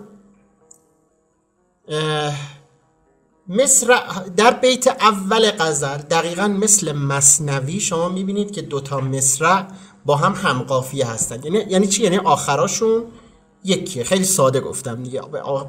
مصر 3.48 4.02
در 4.36 4.50
بیت 4.50 4.86
اول 4.86 5.50
غزل 5.50 5.96
دقیقا 5.96 6.48
مثل 6.48 6.92
مصنوی 6.92 7.80
شما 7.80 8.08
می‌بینید 8.08 8.50
که 8.50 8.62
دوتا 8.62 9.00
مصرع 9.00 9.66
با 10.04 10.16
هم 10.16 10.32
همقافیه 10.32 11.06
هستن. 11.06 11.44
یعنی 11.44 11.58
یعنی 11.58 11.86
چی؟ 11.86 12.02
یعنی 12.02 12.18
آخراشون 12.18 13.04
یکیه. 13.64 14.04
خیلی 14.04 14.24
ساده 14.24 14.60
گفتم 14.60 15.02
دیگه. 15.02 15.20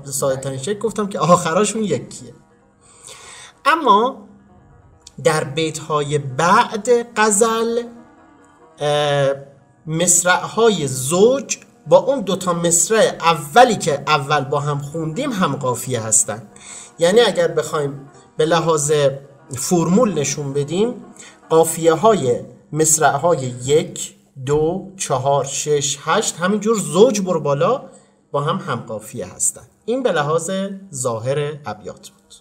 به 0.03 0.11
ساده 0.11 0.41
ترین 0.41 0.57
شکل 0.57 0.79
گفتم 0.79 1.07
که 1.07 1.19
آخراشون 1.19 1.83
یکیه. 1.83 2.33
اما 3.65 4.27
در 5.23 5.43
بیت 5.43 5.77
های 5.77 6.17
بعد 6.17 6.89
غزل 7.19 7.83
مصرع 9.87 10.41
های 10.41 10.87
زوج 10.87 11.57
با 11.87 11.97
اون 11.97 12.21
دوتا 12.21 12.53
مصرع 12.53 13.15
اولی 13.21 13.75
که 13.75 14.03
اول 14.07 14.43
با 14.43 14.59
هم 14.59 14.79
خوندیم 14.79 15.31
هم 15.31 15.55
قافیه 15.55 16.01
هستن. 16.01 16.47
یعنی 16.99 17.19
اگر 17.19 17.47
بخوایم 17.47 18.09
به 18.37 18.45
لحاظ 18.45 18.91
فرمول 19.57 20.13
نشون 20.13 20.53
بدیم 20.53 20.93
قافیه 21.49 21.93
های 21.93 22.39
مصرع 22.71 23.17
های 23.17 23.53
یک 23.65 24.14
دو 24.45 24.91
چهار 24.97 25.43
شش 25.45 25.97
هشت 26.01 26.35
همینجور 26.39 26.75
زوج 26.75 27.21
بر 27.21 27.37
بالا 27.37 27.89
با 28.31 28.41
هم 28.41 28.57
هم 28.57 28.79
قافیه 28.79 29.25
هستن. 29.25 29.67
این 29.85 30.03
به 30.03 30.11
لحاظ 30.11 30.51
ظاهر 30.93 31.59
ابیات 31.65 32.09
بود. 32.09 32.35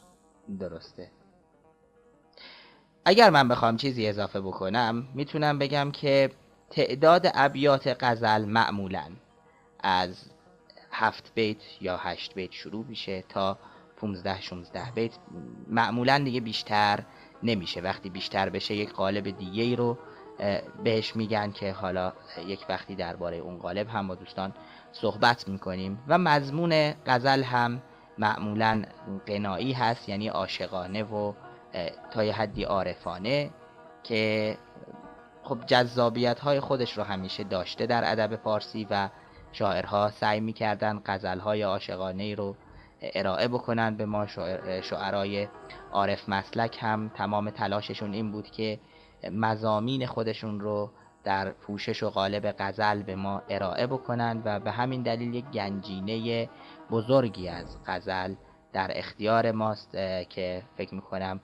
درسته. 0.59 1.11
اگر 3.05 3.31
من 3.31 3.49
بخوام 3.49 3.77
چیزی 3.77 4.07
اضافه 4.07 4.41
بکنم 4.41 5.09
می‌تونم 5.15 5.59
بگم 5.59 5.91
که 5.91 6.31
تعداد 6.71 7.27
ابیات 7.35 7.97
غزل 8.01 8.45
معمولا 8.45 9.05
از 9.81 10.17
هفت 10.91 11.33
بیت 11.35 11.63
یا 11.81 11.97
هشت 11.97 12.35
بیت 12.35 12.53
شروع 12.53 12.85
میشه 12.89 13.25
تا 13.29 13.59
15 13.97 14.41
16 14.41 14.91
بیت. 14.95 15.13
معمولا 15.69 16.19
دیگه 16.19 16.41
بیشتر 16.41 17.05
نمیشه. 17.43 17.81
وقتی 17.81 18.11
بیشتر 18.11 18.49
بشه 18.49 18.75
یک 18.75 18.93
قالب 18.93 19.39
دیگه 19.39 19.63
ای 19.63 19.77
رو 19.77 19.99
بهش 20.85 21.17
میگن 21.17 21.53
که 21.53 21.73
حالا 21.73 22.13
یک 22.47 22.67
وقتی 22.69 22.95
درباره 22.95 23.37
اون 23.37 23.59
قالب 23.59 23.89
هم 23.89 24.09
با 24.09 24.15
دوستان 24.15 24.53
صحبت 24.93 25.49
می‌کنیم. 25.49 26.03
و 26.09 26.19
مضمون 26.19 26.95
غزل 27.07 27.43
هم 27.43 27.83
معمولا 28.19 28.83
قنایی 29.27 29.73
هست 29.73 30.09
یعنی 30.09 30.29
عاشقانه 30.29 31.03
و 31.03 31.33
تا 32.11 32.25
یه 32.25 32.33
حدی 32.33 32.65
عارفانه 32.65 33.51
که 34.03 34.57
خب 35.43 35.67
جذابیت 35.67 36.41
های 36.41 36.61
خودش 36.61 36.99
رو 36.99 37.05
همیشه 37.05 37.45
داشته 37.45 37.87
در 37.87 38.13
ادب 38.13 38.37
فارسی 38.37 38.87
و 38.91 39.09
شاعرها 39.53 40.11
سعی 40.11 40.41
می‌کردن 40.41 41.03
غزل 41.07 41.39
های 41.39 41.63
عاشقانه 41.63 42.35
رو 42.35 42.57
ارائه 43.03 43.49
بکنن. 43.49 43.97
به 43.97 44.07
ما 44.07 44.27
شعرهای 44.83 45.49
عارف 45.93 46.29
مسلک 46.29 46.79
هم 46.81 47.11
تمام 47.15 47.51
تلاششون 47.51 48.13
این 48.13 48.33
بود 48.33 48.51
که 48.51 48.79
مزامین 49.33 50.07
خودشون 50.07 50.61
رو 50.61 50.91
در 51.25 51.51
پوشش 51.51 52.03
و 52.03 52.11
قالب 52.11 52.55
غزل 52.59 53.03
به 53.03 53.17
ما 53.17 53.43
ارائه 53.49 53.87
بکنن 53.87 54.43
و 54.45 54.61
به 54.61 54.71
همین 54.71 55.03
دلیل 55.03 55.35
یک 55.35 55.45
گنجینه 55.45 56.49
بزرگی 56.91 57.49
از 57.49 57.77
غزل 57.87 58.35
در 58.73 58.91
اختیار 58.95 59.53
ماست 59.53 59.93
که 60.29 60.63
فکر 60.77 60.95
می‌کنم 60.95 61.41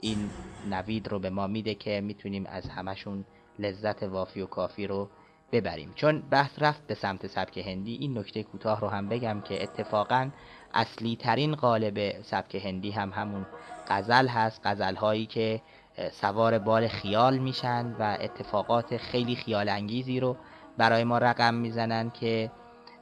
این 0.00 0.30
نوید 0.70 1.08
رو 1.08 1.18
به 1.18 1.30
ما 1.30 1.46
میده 1.46 1.74
که 1.74 2.00
می‌تونیم 2.00 2.46
از 2.46 2.68
همشون 2.68 3.24
لذت 3.58 4.02
وافی 4.02 4.40
و 4.40 4.46
کافی 4.46 4.86
رو 4.86 5.08
ببریم. 5.52 5.92
چون 5.94 6.20
بحث 6.20 6.50
رفت 6.58 6.86
به 6.86 6.94
سمت 6.94 7.26
سبک 7.26 7.58
هندی 7.58 7.94
این 7.94 8.18
نکته 8.18 8.42
کوتاه 8.42 8.80
رو 8.80 8.88
هم 8.88 9.08
بگم 9.08 9.40
که 9.40 9.62
اتفاقا 9.62 10.30
اصلی 10.74 11.16
ترین 11.16 11.54
قالب 11.54 12.22
سبک 12.22 12.54
هندی 12.54 12.90
هم 12.90 13.10
همون 13.10 13.46
غزل 13.88 14.26
هست. 14.26 14.60
غزل 14.64 14.94
هایی 14.94 15.26
که 15.26 15.62
سوار 16.20 16.58
بال 16.58 16.88
خیال 16.88 17.38
میشن 17.38 17.96
و 17.98 18.16
اتفاقات 18.20 18.96
خیلی 18.96 19.36
خیال 19.36 19.68
انگیزی 19.68 20.20
رو 20.20 20.36
برای 20.78 21.04
ما 21.04 21.18
رقم 21.18 21.54
می‌زنن 21.54 22.10
که 22.10 22.50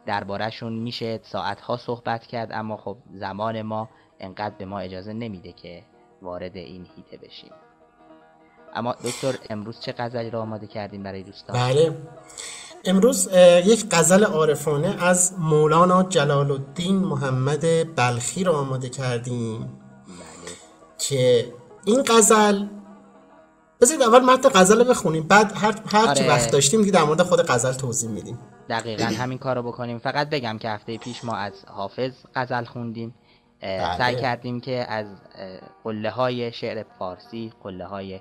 دربارهشون 0.06 0.72
میشه 0.72 1.20
ساعتها 1.22 1.76
صحبت 1.76 2.26
کرد 2.26 2.52
اما 2.52 2.76
خب 2.76 2.96
زمان 3.12 3.62
ما 3.62 3.88
انقدر 4.20 4.54
به 4.58 4.64
ما 4.64 4.78
اجازه 4.78 5.12
نمیده 5.12 5.52
که 5.52 5.82
وارد 6.22 6.56
این 6.56 6.86
هیته 6.96 7.26
بشیم. 7.26 7.50
اما 8.74 8.92
دکتر 9.04 9.34
امروز 9.50 9.80
چه 9.80 9.94
غزلی 9.98 10.30
رو 10.30 10.40
آماده 10.40 10.66
کردیم 10.66 11.02
برای 11.02 11.22
دوستان؟ 11.22 11.56
بله. 11.56 11.96
امروز 12.84 13.28
یک 13.64 13.86
غزل 13.90 14.24
عارفانه 14.24 15.04
از 15.04 15.34
مولانا 15.38 16.02
جلال 16.02 16.50
الدین 16.50 16.96
محمد 16.96 17.94
بلخی 17.96 18.44
رو 18.44 18.52
آماده 18.52 18.88
کردیم. 18.88 19.60
بله. 19.60 20.52
که 20.98 21.52
این 21.84 22.02
غزل 22.08 22.66
بذارید 23.80 24.02
اول 24.02 24.24
متن 24.24 24.48
غزل 24.48 24.90
بخونیم. 24.90 25.28
بعد 25.28 25.52
هر 25.56 25.74
هر 25.92 26.08
آره. 26.08 26.28
وقت 26.28 26.50
داشتیم 26.50 26.84
که 26.84 26.90
در 26.90 27.02
مورد 27.02 27.22
خود 27.22 27.40
غزل 27.40 27.72
توضیح 27.72 28.10
میدیم. 28.10 28.38
دقیقا 28.68 29.04
همین 29.04 29.38
کار 29.38 29.56
رو 29.56 29.62
بکنیم. 29.62 29.98
فقط 29.98 30.30
بگم 30.30 30.58
که 30.58 30.70
هفته 30.70 30.98
پیش 30.98 31.24
ما 31.24 31.36
از 31.36 31.52
حافظ 31.68 32.12
غزل 32.34 32.64
خوندیم. 32.64 33.14
بله. 33.60 33.98
سعی 33.98 34.16
کردیم 34.16 34.60
که 34.60 34.86
از 34.88 35.06
قله 35.84 36.10
های 36.10 36.52
شعر 36.52 36.84
فارسی 36.98 37.52
قله 37.62 37.84
های 37.84 38.20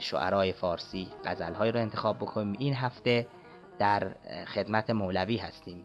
شعرهای 0.00 0.52
فارسی 0.52 1.08
غزل 1.24 1.54
های 1.54 1.72
رو 1.72 1.80
انتخاب 1.80 2.16
بکنیم. 2.16 2.56
این 2.58 2.74
هفته 2.74 3.26
در 3.78 4.12
خدمت 4.54 4.90
مولوی 4.90 5.36
هستیم. 5.36 5.84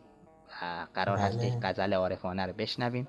قرار 0.93 1.17
هست 1.17 1.38
بله. 1.38 1.49
که 1.49 1.57
غزل 1.63 1.93
عارفانه 1.93 2.45
رو 2.45 2.53
بشنویم. 2.53 3.07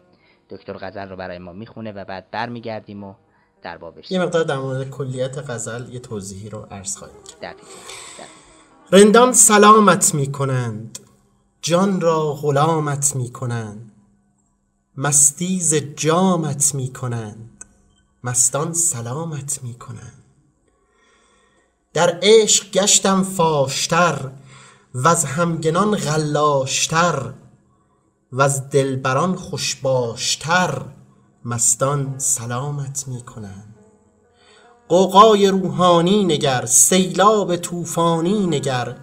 دکتر 0.50 0.72
غزل 0.72 1.08
رو 1.08 1.16
برای 1.16 1.38
ما 1.38 1.52
می‌خونه 1.52 1.92
و 1.92 2.04
بعد 2.04 2.30
برمیگردیم 2.30 3.04
و 3.04 3.14
در 3.62 3.78
بابش. 3.78 4.11
یه 4.11 4.22
مقدار 4.22 4.44
در 4.44 4.58
مورد 4.58 4.90
کلیت 4.90 5.50
غزل 5.50 5.94
یه 5.94 5.98
توضیحی 5.98 6.48
رو 6.48 6.66
عرض 6.70 6.96
خواهیم 6.96 7.16
کرد. 7.42 7.56
رندان 8.92 9.32
سلامت 9.32 10.14
می 10.14 10.32
کنند 10.32 10.98
جان 11.62 12.00
را 12.00 12.32
غلامت 12.32 13.16
می 13.16 13.32
کنند 13.32 13.92
مستی 14.96 15.61
ز 15.61 15.74
جامت 15.74 16.74
می 16.74 16.92
کنند 16.92 17.64
مستان 18.24 18.72
سلامت 18.72 19.61
می 19.62 19.74
کنند 19.74 20.24
در 21.92 22.18
عشق 22.22 22.70
گشتم 22.70 23.22
فاشتر 23.22 24.30
و 24.94 25.08
از 25.08 25.24
همگنان 25.24 25.96
غلاشتر 25.96 27.32
و 28.32 28.42
از 28.42 28.70
دلبران 28.70 29.36
خوشباشتر. 29.36 30.82
مستان 31.45 32.18
سلامت 32.18 33.09
می 33.09 33.22
کنند 33.22 33.74
قوقای 34.88 35.47
روحانی 35.49 36.24
نگر 36.24 36.66
سیلاب 36.66 37.57
طوفانی 37.57 38.47
نگر 38.47 38.97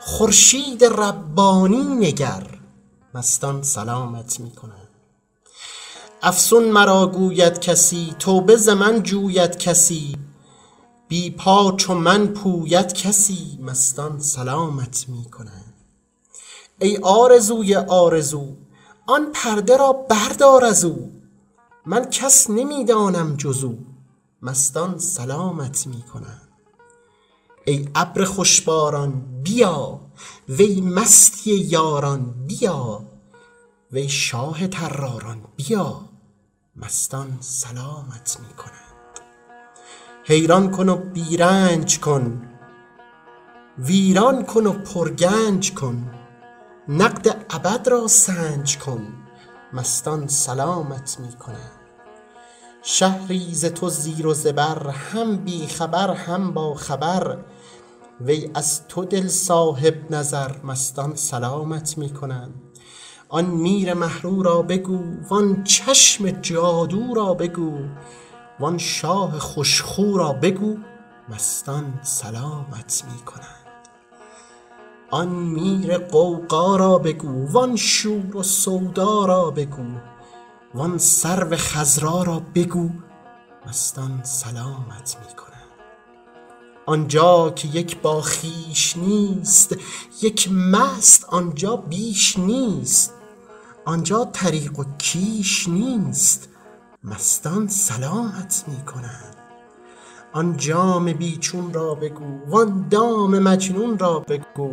خورشید 0.00 0.84
ربانی 0.84 1.82
نگر 1.82 2.58
مستان 3.14 3.62
سلامت 3.62 4.40
می 4.40 4.50
کنند 4.50 4.88
افسون 6.22 6.64
مرا 6.70 7.06
گوید 7.06 7.60
کسی 7.60 8.14
توبه 8.18 8.56
ز 8.56 8.68
من 8.68 9.02
جوید 9.02 9.58
کسی 9.58 10.16
بی 11.08 11.30
پا 11.30 11.72
چو 11.76 11.94
من 11.94 12.26
پوید 12.26 12.92
کسی 12.92 13.58
مستان 13.62 14.20
سلامت 14.20 15.04
می 15.08 15.24
کنند 15.24 15.74
ای 16.78 16.98
آرزوی 17.02 17.76
آرزو 17.76 18.46
آن 19.06 19.32
پرده 19.34 19.76
را 19.76 19.92
بردار 19.92 20.64
از 20.64 20.84
او. 20.84 21.21
من 21.86 22.04
کس 22.04 22.50
نمی‌دانم 22.50 23.36
جز 23.36 23.64
او. 23.64 23.86
مستان 24.42 24.98
سلامت 24.98 25.86
می 25.86 26.02
کنند 26.02 26.48
ای 27.66 27.88
ابر 27.94 28.24
خوشباران 28.24 29.42
بیا. 29.42 30.00
وی 30.48 30.80
مستی 30.80 31.54
یاران 31.54 32.46
بیا. 32.46 33.04
وی 33.92 34.08
شاه 34.08 34.66
طراران 34.66 35.44
بیا. 35.56 36.00
مستان 36.76 37.38
سلامت 37.40 38.36
می 38.40 38.54
کنند 38.54 39.20
حیران 40.24 40.70
کن 40.70 40.88
و 40.88 40.96
بیرنج 40.96 42.00
کن. 42.00 42.48
ویران 43.78 44.44
کن 44.44 44.66
و 44.66 44.72
پرگنج 44.72 45.74
کن. 45.74 46.10
نقد 46.88 47.46
ابد 47.50 47.88
را 47.88 48.08
سنج 48.08 48.78
کن. 48.78 49.21
مستان 49.72 50.28
سلامت 50.28 51.16
می 51.20 51.32
کنند 51.32 51.80
شهری 52.82 53.54
ز 53.54 53.64
تو 53.64 53.88
زیر 53.88 54.26
و 54.26 54.34
زبر 54.34 54.88
هم 54.90 55.36
بی 55.36 55.66
خبر 55.66 56.10
هم 56.10 56.54
با 56.54 56.74
خبر. 56.74 57.38
وی 58.20 58.50
از 58.54 58.88
تو 58.88 59.04
دل 59.04 59.28
صاحب 59.28 59.94
نظر 60.10 60.62
مستان 60.64 61.14
سلامت 61.16 61.98
می 61.98 62.10
کنند 62.10 62.54
آن 63.28 63.44
میر 63.44 63.94
محرو 63.94 64.42
را 64.42 64.62
بگو 64.62 65.00
وان 65.28 65.64
چشم 65.64 66.30
جادو 66.30 67.14
را 67.14 67.34
بگو 67.34 67.78
وان 68.60 68.78
شاه 68.78 69.38
خوشخو 69.38 70.18
را 70.18 70.32
بگو 70.32 70.76
مستان 71.28 72.00
سلامت 72.02 73.04
می 73.12 73.24
کنند 73.24 73.61
آن 75.12 75.28
میر 75.28 75.98
قوقا 75.98 76.76
را 76.76 76.98
بگو 76.98 77.52
وان 77.52 77.76
شور 77.76 78.36
و 78.36 78.42
سودا 78.42 79.24
را 79.24 79.50
بگو 79.50 79.84
وان 80.74 80.98
سرو 80.98 81.56
خضرا 81.56 82.22
را 82.22 82.42
بگو 82.54 82.90
مستان 83.66 84.20
سلامت 84.22 85.16
می 85.20 85.36
کنند 85.36 85.52
آنجا 86.86 87.50
که 87.50 87.68
یک 87.68 88.00
با 88.00 88.22
خویش 88.22 88.96
نیست 88.96 89.76
یک 90.22 90.52
مست 90.52 91.24
آنجا 91.24 91.76
بیش 91.76 92.38
نیست 92.38 93.14
آنجا 93.84 94.24
طریق 94.24 94.78
و 94.78 94.84
کیش 94.98 95.68
نیست 95.68 96.48
مستان 97.04 97.68
سلامت 97.68 98.64
می 98.68 98.84
کنند 98.84 99.31
آن 100.32 100.56
جام 100.56 101.12
بیچون 101.12 101.72
را 101.72 101.94
بگو 101.94 102.50
وان 102.50 102.88
دام 102.88 103.38
مجنون 103.38 103.98
را 103.98 104.18
بگو 104.18 104.70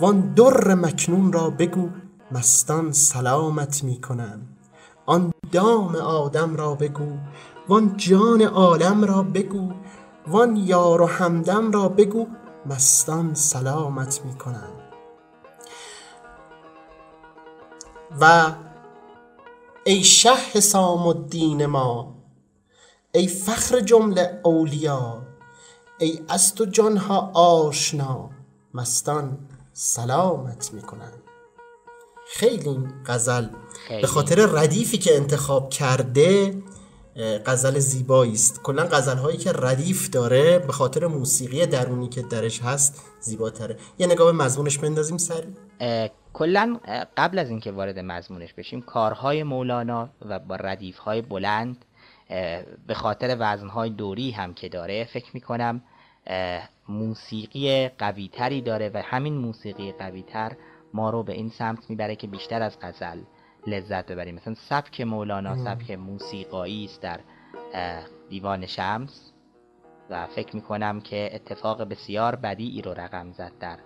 وان 0.00 0.34
در 0.34 0.74
مکنون 0.74 1.32
را 1.32 1.50
بگو 1.50 1.88
مستان 2.32 2.92
سلامت 2.92 3.84
می 3.84 4.00
آن 5.06 5.32
دام 5.52 5.96
آدم 5.96 6.56
را 6.56 6.74
بگو 6.74 7.16
وان 7.68 7.96
جان 7.96 8.42
عالم 8.42 9.04
را 9.04 9.22
بگو 9.22 9.72
وان 10.26 10.56
یار 10.56 11.02
و 11.02 11.06
همدم 11.06 11.72
را 11.72 11.88
بگو 11.88 12.26
مستان 12.66 13.34
سلامت 13.34 14.20
می 14.24 14.34
و 18.20 18.52
ای 19.84 20.04
شه 20.04 20.34
حسام 20.52 21.06
الدین 21.06 21.66
ما 21.66 22.17
ای 23.12 23.26
فخر 23.26 23.80
جمله 23.80 24.40
اولیا 24.44 25.22
ای 25.98 26.20
از 26.28 26.54
تو 26.54 26.64
جانها 26.64 27.30
آشنا 27.34 28.30
مستان 28.74 29.38
سلامت 29.72 30.72
می 30.72 30.82
کنند 30.82 31.22
خیلی 32.28 32.68
این 32.68 32.92
غزل 33.06 33.46
خیلی. 33.88 34.00
به 34.00 34.06
خاطر 34.06 34.46
ردیفی 34.46 34.98
که 34.98 35.16
انتخاب 35.16 35.70
کرده 35.70 36.54
غزل 37.46 37.78
زیبایی 37.78 38.32
است. 38.32 38.62
کلا 38.62 38.84
غزل 38.84 39.16
هایی 39.16 39.38
که 39.38 39.52
ردیف 39.52 40.10
داره 40.10 40.58
به 40.58 40.72
خاطر 40.72 41.06
موسیقی 41.06 41.66
درونی 41.66 42.08
که 42.08 42.22
درش 42.22 42.60
هست 42.60 43.02
زیباتره. 43.20 43.76
یه 43.98 44.06
نگاه 44.06 44.32
به 44.32 44.44
مضمونش 44.44 44.78
بندازیم 44.78 45.18
سری 45.18 45.56
کلا 46.32 46.78
قبل 47.16 47.38
از 47.38 47.50
اینکه 47.50 47.72
وارد 47.72 47.98
مضمونش 47.98 48.52
بشیم 48.52 48.82
کارهای 48.82 49.42
مولانا 49.42 50.08
و 50.28 50.38
با 50.38 50.56
ردیفهای 50.56 51.22
بلند 51.22 51.76
اه، 51.76 51.87
به 52.86 52.94
خاطر 52.94 53.36
وزنهای 53.40 53.90
دوری 53.90 54.30
هم 54.30 54.54
که 54.54 54.68
داره 54.68 55.04
فکر 55.04 55.30
می‌کنم 55.34 55.82
موسیقی 56.88 57.88
قویتری 57.88 58.60
داره 58.60 58.90
و 58.94 59.02
همین 59.04 59.34
موسیقی 59.34 59.92
قویتر 59.92 60.52
ما 60.94 61.10
رو 61.10 61.22
به 61.22 61.32
این 61.32 61.48
سمت 61.48 61.90
می‌بره 61.90 62.16
که 62.16 62.26
بیشتر 62.26 62.62
از 62.62 62.78
غزل 62.80 63.20
لذت 63.66 64.06
ببریم. 64.06 64.34
مثلا 64.34 64.54
سبک 64.54 65.00
مولانا 65.00 65.56
سبک 65.64 65.90
موسیقایی 65.90 66.84
است 66.84 67.02
در 67.02 67.20
دیوان 68.28 68.66
شمس 68.66 69.32
و 70.10 70.26
فکر 70.26 70.56
می‌کنم 70.56 71.00
که 71.00 71.30
اتفاق 71.32 71.82
بسیار 71.82 72.36
بدیعی 72.36 72.82
رو 72.82 72.94
رقم 72.94 73.32
زد 73.32 73.52
در 73.60 73.78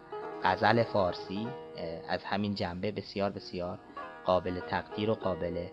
غزل 0.44 0.82
فارسی 0.82 1.48
از 2.08 2.24
همین 2.24 2.54
جنبه 2.54 2.92
بسیار 2.92 3.30
بسیار 3.30 3.78
قابل 4.24 4.60
تقدیر 4.60 5.10
و 5.10 5.14
قابل 5.14 5.66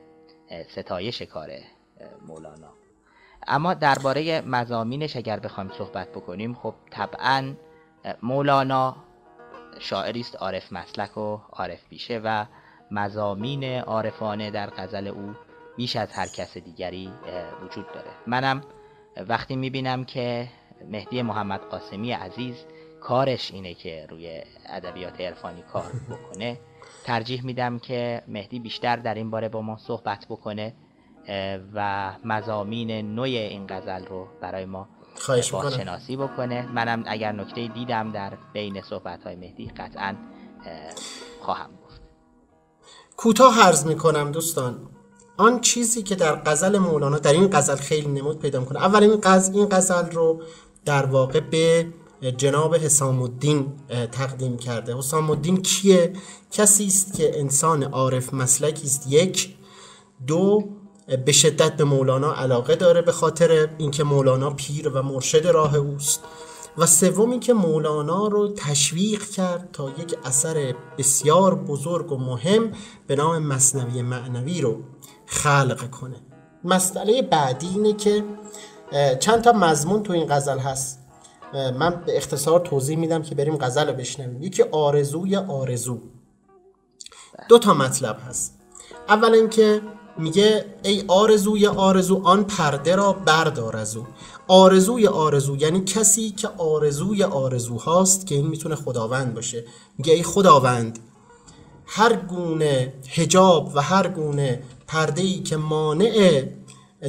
ستایش 0.68 1.22
کار 1.22 1.50
اه، 1.52 1.79
مولانا. 2.28 2.70
اما 3.48 3.74
درباره 3.74 4.42
مزامینش 4.42 5.16
اگر 5.16 5.40
بخوایم 5.40 5.70
صحبت 5.78 6.12
بکنیم 6.12 6.54
خب 6.54 6.74
طبعا 6.92 7.54
مولانا 8.24 8.96
شاعری 9.80 10.20
است 10.20 10.36
عارف 10.36 10.74
مسلک 10.74 11.18
و 11.18 11.40
عارف 11.52 11.88
بیشه 11.90 12.22
و 12.24 12.46
مزامین 12.92 13.64
عارفانه 13.80 14.52
در 14.52 14.70
غزل 14.70 15.08
او 15.08 15.34
بیش 15.78 15.96
از 15.96 16.12
هر 16.12 16.28
کس 16.28 16.58
دیگری 16.58 17.12
وجود 17.64 17.92
داره. 17.94 18.12
منم 18.28 18.62
وقتی 19.28 19.56
می‌بینم 19.56 20.06
که 20.06 20.48
مهدی 20.88 21.22
محمد 21.22 21.62
قاسمی 21.62 22.12
عزیز 22.12 22.56
کارش 23.02 23.52
اینه 23.52 23.74
که 23.74 24.08
روی 24.10 24.42
ادبیات 24.66 25.22
عرفانی 25.22 25.62
کار 25.62 25.92
بکنه 26.10 26.60
ترجیح 27.04 27.46
میدم 27.46 27.80
که 27.80 28.24
مهدی 28.28 28.60
بیشتر 28.60 28.96
در 28.96 29.14
این 29.14 29.32
باره 29.32 29.50
با 29.50 29.62
ما 29.62 29.78
صحبت 29.78 30.26
بکنه. 30.30 30.74
و 31.74 32.12
مزامین 32.26 33.16
نوع 33.16 33.26
این 33.26 33.68
غزل 33.70 34.06
رو 34.06 34.28
برای 34.42 34.66
ما 34.66 34.88
خواهش 35.16 35.52
بازشناسی 35.52 36.18
بکنه. 36.18 36.72
منم 36.74 37.04
اگر 37.08 37.32
نکته 37.32 37.68
دیدم 37.68 38.12
در 38.12 38.34
بین 38.54 38.82
صحبت 38.82 39.24
های 39.24 39.36
مهدی 39.36 39.72
قطعا 39.78 40.16
اه، 40.66 40.76
خواهم 41.42 41.70
گفت. 41.86 42.02
کوتاه 43.18 43.62
عرض 43.62 43.86
می‌کنم 43.86 44.32
دوستان. 44.32 44.80
آن 45.38 45.62
چیزی 45.62 46.04
که 46.04 46.16
در 46.16 46.36
غزل 46.36 46.78
مولانا 46.78 47.20
در 47.20 47.34
این 47.34 47.50
غزل 47.54 47.76
خیلی 47.76 48.08
نمود 48.08 48.40
پیدا 48.40 48.60
می‌کنه. 48.60 48.80
اول 48.80 49.04
این 49.04 49.20
غزل 49.24 49.58
این 49.58 49.68
غزل 49.72 50.12
رو 50.12 50.42
در 50.86 51.06
واقع 51.06 51.40
به 51.40 51.88
جناب 52.38 52.76
حسام 52.76 53.22
الدین 53.22 53.74
تقدیم 54.12 54.58
کرده. 54.58 54.98
حسام 54.98 55.30
الدین 55.30 55.62
کیه؟ 55.62 56.14
کسی 56.52 56.86
است 56.86 57.14
که 57.14 57.40
انسان 57.40 57.84
عارف 57.84 58.34
مسلکی 58.34 58.88
است. 58.88 59.08
یک 59.08 59.56
دو 60.28 60.70
به 61.26 61.32
شدت 61.32 61.78
به 61.78 61.84
مولانا 61.84 62.34
علاقه 62.34 62.76
داره 62.76 63.02
به 63.02 63.12
خاطر 63.12 63.70
اینکه 63.78 64.04
مولانا 64.04 64.50
پیر 64.50 64.90
و 64.90 65.02
مرشد 65.02 65.48
راه 65.48 65.76
اوست. 65.76 66.24
و 66.78 66.86
سومی 66.86 67.40
که 67.40 67.54
مولانا 67.54 68.28
رو 68.28 68.54
تشویق 68.54 69.30
کرد 69.30 69.70
تا 69.74 69.90
یک 69.90 70.18
اثر 70.26 70.76
بسیار 70.98 71.56
بزرگ 71.56 72.12
و 72.12 72.18
مهم 72.18 72.72
به 73.08 73.16
نام 73.16 73.40
مصنوی 73.40 74.02
معنوی 74.02 74.62
رو 74.62 74.82
خلق 75.26 75.90
کنه. 75.90 76.16
مسئله 76.64 77.22
بعدی 77.22 77.68
اینه 77.68 77.94
که 77.94 78.24
چند 79.20 79.42
تا 79.42 79.52
مضمون 79.52 80.04
تو 80.04 80.14
این 80.14 80.28
غزل 80.30 80.60
هست. 80.60 81.00
من 81.54 82.04
به 82.06 82.18
اختصار 82.18 82.60
توضیح 82.60 82.98
میدم 82.98 83.22
که 83.22 83.36
بریم 83.36 83.58
غزل 83.58 83.88
رو 83.88 83.94
بشنویم. 83.94 84.44
یکی 84.44 84.64
آرزوی 84.64 85.36
آرزو. 85.36 86.00
دو 87.50 87.60
تا 87.60 87.74
مطلب 87.74 88.18
هست. 88.28 88.60
اول 89.10 89.34
اینکه 89.34 89.82
میگه 90.20 90.66
ای 90.84 91.04
آرزوی 91.08 91.68
آرزو 91.68 92.22
آن 92.24 92.44
پرده 92.44 92.96
را 92.96 93.14
بردار 93.14 93.78
از 93.78 93.96
او. 93.98 94.06
آرزوی 94.48 95.08
آرزو 95.08 95.56
یعنی 95.56 95.84
کسی 95.84 96.32
که 96.32 96.48
آرزوی 96.48 97.24
آرزو 97.24 97.78
هاست 97.78 98.28
که 98.28 98.36
این 98.36 98.48
می‌تونه 98.48 98.76
خداوند 98.76 99.34
باشه. 99.34 99.66
میگه 99.98 100.14
ای 100.14 100.24
خداوند 100.24 101.00
هر 101.86 102.16
گونه 102.16 102.94
هجاب 103.10 103.72
و 103.76 103.82
هر 103.82 104.08
گونه 104.08 104.62
پرده 104.88 105.22
ای 105.22 105.40
که 105.40 105.58
مانع 105.58 106.44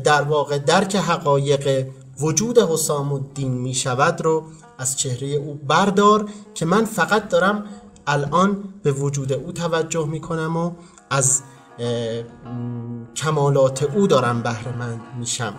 در 0.05 0.23
واقع 0.23 0.59
درک 0.59 0.97
حقایق 0.97 1.87
وجود 2.21 2.59
حسام 2.59 3.13
الدین 3.13 3.53
می 3.53 3.75
شود 3.75 4.21
رو 4.21 4.45
از 4.79 4.99
چهره 4.99 5.29
او 5.29 5.55
بردار 5.55 6.29
که 6.55 6.67
من 6.67 6.85
فقط 6.85 7.29
دارم 7.29 7.65
الان 8.07 8.65
به 8.83 8.93
وجود 8.93 9.33
او 9.33 9.53
توجه 9.53 10.07
می 10.07 10.21
کنم 10.21 10.57
و 10.57 10.71
از 11.11 11.43
کمالات 13.17 13.83
او 13.83 14.07
دارم 14.07 14.43
بهره 14.43 14.77
مند 14.77 15.01
میشم. 15.19 15.55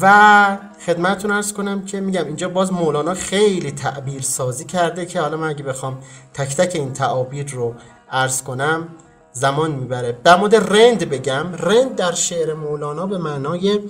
و 0.00 0.58
خدمتتون 0.86 1.30
ارز 1.30 1.52
کنم 1.52 1.84
که 1.84 2.00
میگم 2.00 2.24
اینجا 2.24 2.48
باز 2.48 2.72
مولانا 2.72 3.14
خیلی 3.14 3.70
تعبیر 3.70 4.22
سازی 4.22 4.64
کرده 4.64 5.06
که 5.06 5.20
حالا 5.20 5.36
من 5.36 5.48
اگه 5.48 5.64
بخوام 5.64 5.98
تک 6.34 6.56
تک 6.56 6.74
این 6.74 6.92
تعابیر 6.92 7.50
رو 7.50 7.74
ارز 8.10 8.42
کنم 8.42 8.88
زمان 9.32 9.70
می‌بره. 9.70 10.18
در 10.24 10.36
مورد 10.36 10.54
رند 10.54 11.08
بگم. 11.08 11.54
رند 11.54 11.94
در 11.94 12.12
شعر 12.12 12.54
مولانا 12.54 13.06
به 13.06 13.18
معنای 13.18 13.80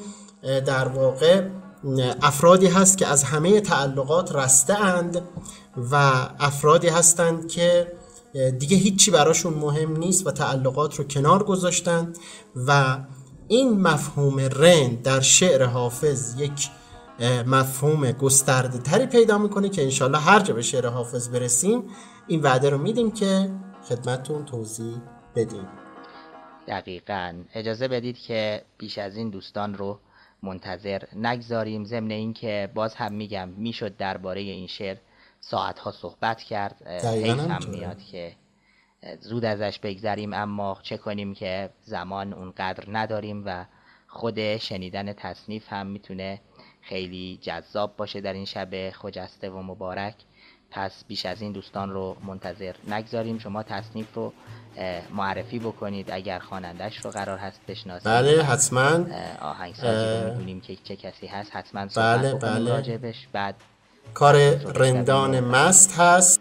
در 0.43 0.89
واقع 0.89 1.43
افرادی 2.23 2.67
هست 2.67 2.99
که 2.99 3.07
از 3.07 3.25
همه 3.25 3.61
تعلقات 3.61 4.37
رسته 4.37 4.85
اند 4.85 5.23
و 5.93 5.95
افرادی 6.41 6.89
هستند 6.89 7.49
که 7.49 7.93
دیگه 8.33 8.77
هیچی 8.77 9.11
براشون 9.11 9.55
مهم 9.55 9.97
نیست 9.97 10.27
و 10.27 10.31
تعلقات 10.31 10.95
رو 10.95 11.05
کنار 11.05 11.45
گذاشتن 11.45 12.13
و 12.67 12.99
این 13.49 13.81
مفهوم 13.81 14.39
رند 14.39 15.03
در 15.03 15.21
شعر 15.21 15.65
حافظ 15.65 16.41
یک 16.41 16.69
مفهوم 17.47 18.13
گسترده 18.13 18.79
تری 18.79 19.07
پیدا 19.07 19.39
می‌کنه 19.39 19.69
که 19.69 19.83
انشالله 19.83 20.19
هر 20.19 20.41
جا 20.41 20.55
به 20.55 20.63
شعر 20.63 20.87
حافظ 20.87 21.29
برسیم 21.29 21.83
این 22.27 22.41
وعده 22.41 22.71
رو 22.71 22.79
میدیم 22.79 23.11
که 23.11 23.51
خدمتون 23.89 24.45
توضیح 24.45 24.97
بدیم. 25.37 25.69
دقیقا. 26.69 27.35
اجازه 27.55 27.89
بدید 27.89 28.19
که 28.19 28.63
بیش 28.79 28.99
از 28.99 29.17
این 29.17 29.31
دوستان 29.31 29.75
رو 29.75 29.99
منتظر 30.43 31.03
نگذاریم. 31.17 31.85
ضمن 31.85 32.11
اینکه 32.11 32.71
باز 32.75 32.95
هم 32.95 33.13
میگم 33.13 33.49
می‌شد 33.49 33.97
درباره 33.97 34.41
این 34.41 34.67
شعر 34.67 34.97
ساعتها 35.41 35.93
صحبت 35.93 36.43
کرد. 36.43 36.89
حیف 36.89 37.41
هم 37.41 37.71
میاد 37.71 38.03
که 38.03 38.33
زود 39.21 39.45
ازش 39.45 39.79
بگذریم 39.79 40.33
اما 40.33 40.79
چه 40.83 40.97
کنیم 40.97 41.35
که 41.35 41.71
زمان 41.83 42.33
اونقدر 42.33 42.85
نداریم 42.93 43.43
و 43.47 43.65
خود 44.09 44.57
شنیدن 44.57 45.13
تصنیف 45.13 45.73
هم 45.73 45.87
می‌تونه 45.87 46.41
خیلی 46.83 47.39
جذاب 47.43 47.97
باشه 47.97 48.21
در 48.21 48.33
این 48.33 48.45
شب 48.45 48.91
خجسته 48.91 49.51
و 49.51 49.63
مبارک. 49.63 50.15
پس 50.71 51.05
بیش 51.05 51.27
از 51.27 51.43
این 51.43 51.53
دوستان 51.53 51.91
رو 51.91 52.17
منتظر 52.27 52.75
نگذاریم. 52.89 53.39
شما 53.39 53.63
تصنیف 53.63 54.15
رو 54.15 54.33
معرفی 55.11 55.59
بکنید. 55.59 56.11
اگر 56.11 56.39
خوانندش 56.39 56.97
رو 56.97 57.11
قرار 57.11 57.39
هست 57.39 57.61
بشناسید. 57.69 58.09
بله 58.09 58.43
حتما. 58.43 59.07
آهنگسازی 59.41 60.25
رو 60.25 60.31
می‌دونیم 60.31 60.61
که 60.61 60.77
چه 60.77 60.97
کسی 60.97 61.27
هست. 61.27 61.57
حتما 61.57 61.87
بله 61.97 62.35
بله. 62.35 62.71
راجبش 62.71 63.27
بعد 63.33 63.55
کار 64.15 64.37
رندان 64.75 65.41
مست 65.41 65.95
هست 65.99 66.41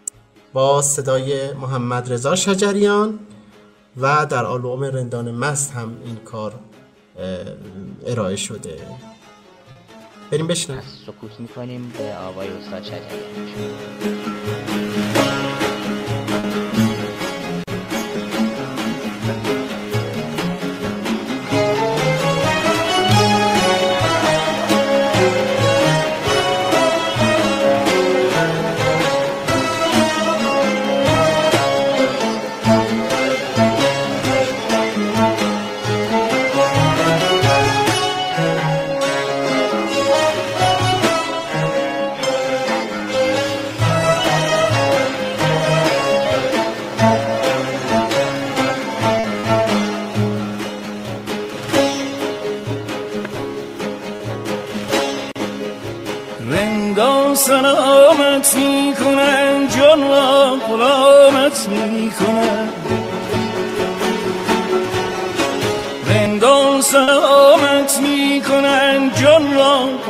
با 0.52 0.82
صدای 0.82 1.52
محمد 1.52 2.12
رضا 2.12 2.36
شجریان 2.36 3.18
و 3.96 4.26
در 4.26 4.44
آلبوم 4.44 4.84
رندان 4.84 5.30
مست 5.30 5.72
هم 5.72 5.96
این 6.04 6.16
کار 6.16 6.54
ارائه 8.06 8.36
شده. 8.36 8.78
بریم 10.30 10.46
بشنم 10.46 10.82
سکوت 11.06 11.40
می‌کنیم 11.40 11.92
به 11.98 12.16
آوای 12.16 12.48
استاد 12.48 12.82
شجریان. 12.82 14.87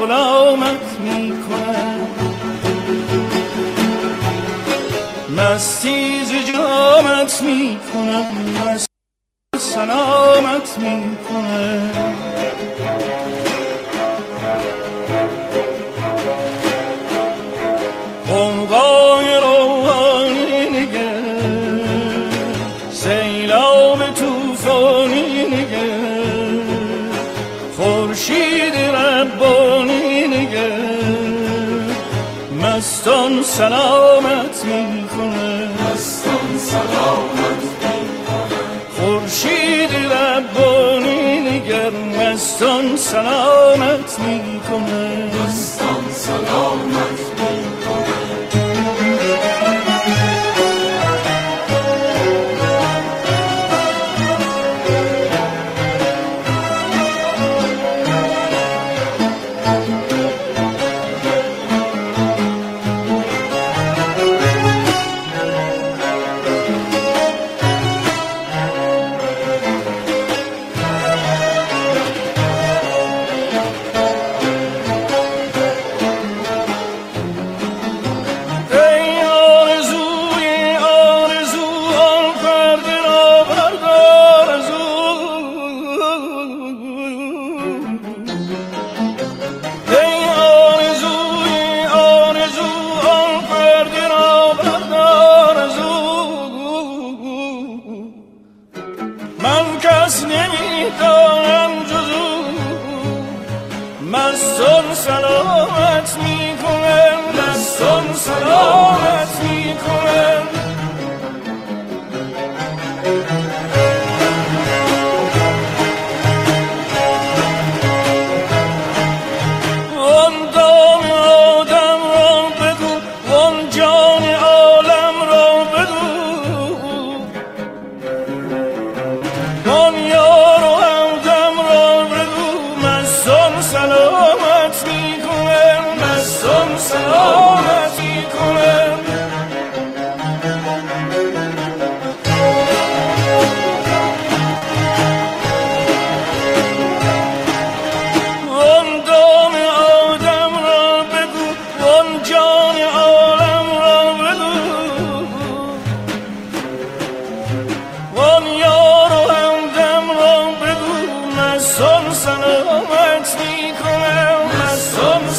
غلامت 0.01 1.01
می‌کنم. 1.01 2.07
مستی 5.37 6.25
ز 6.25 6.53
جامت 6.53 7.43
می 7.43 7.79
می‌کنم. 7.93 8.27
سلامت 33.59 34.65
می‌کنه. 34.65 35.69
مستان 35.69 36.59
سلامت 36.59 37.63
خورشید 38.97 39.91
ربانی 40.13 41.41
نگر 41.41 41.91
مستان 41.91 42.97
سلامت 42.97 44.19
می‌کنه. 44.19 45.28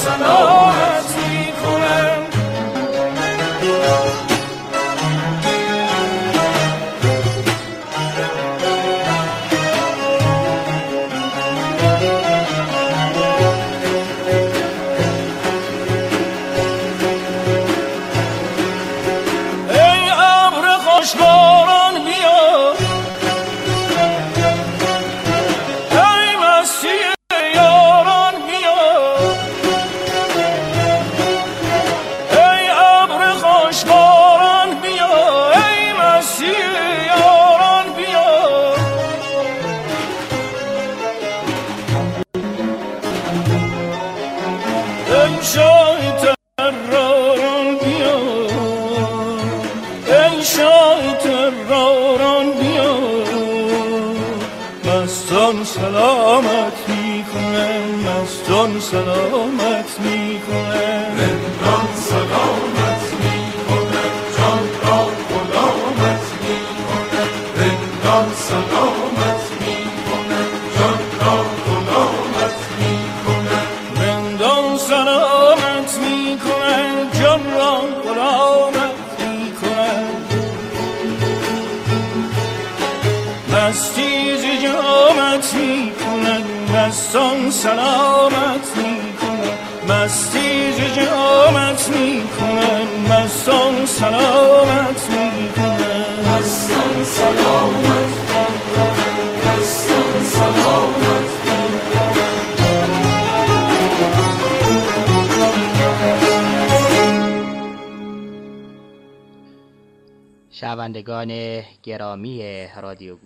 شنوندگان 0.09 0.38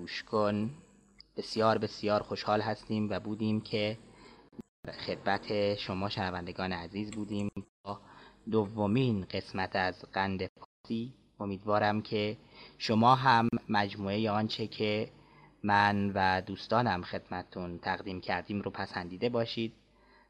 گوش 0.04 0.24
کن. 0.24 0.70
بسیار 1.38 1.78
بسیار 1.78 2.24
خوشحال 2.24 2.62
هستیم 2.62 3.10
و 3.10 3.20
بودیم 3.20 3.62
که 3.62 3.97
خدمت 5.08 5.76
شما 5.76 6.10
شنوندگان 6.10 6.74
عزیز 6.74 7.12
بودیم 7.12 7.51
با 7.84 7.99
دومین 8.51 9.26
قسمت 9.32 9.76
از 9.76 10.06
قند 10.14 10.41
پاسی 10.45 11.14
امیدوارم 11.39 12.01
که 12.01 12.38
شما 12.78 13.16
هم 13.16 13.49
مجموعه 13.70 14.32
آنچه 14.32 14.68
که 14.68 15.10
من 15.64 16.12
و 16.16 16.41
دوستانم 16.41 17.04
خدمتتون 17.04 17.80
تقدیم 17.80 18.22
کردیم 18.22 18.62
رو 18.62 18.72
پسندیده 18.72 19.30
باشید 19.30 19.74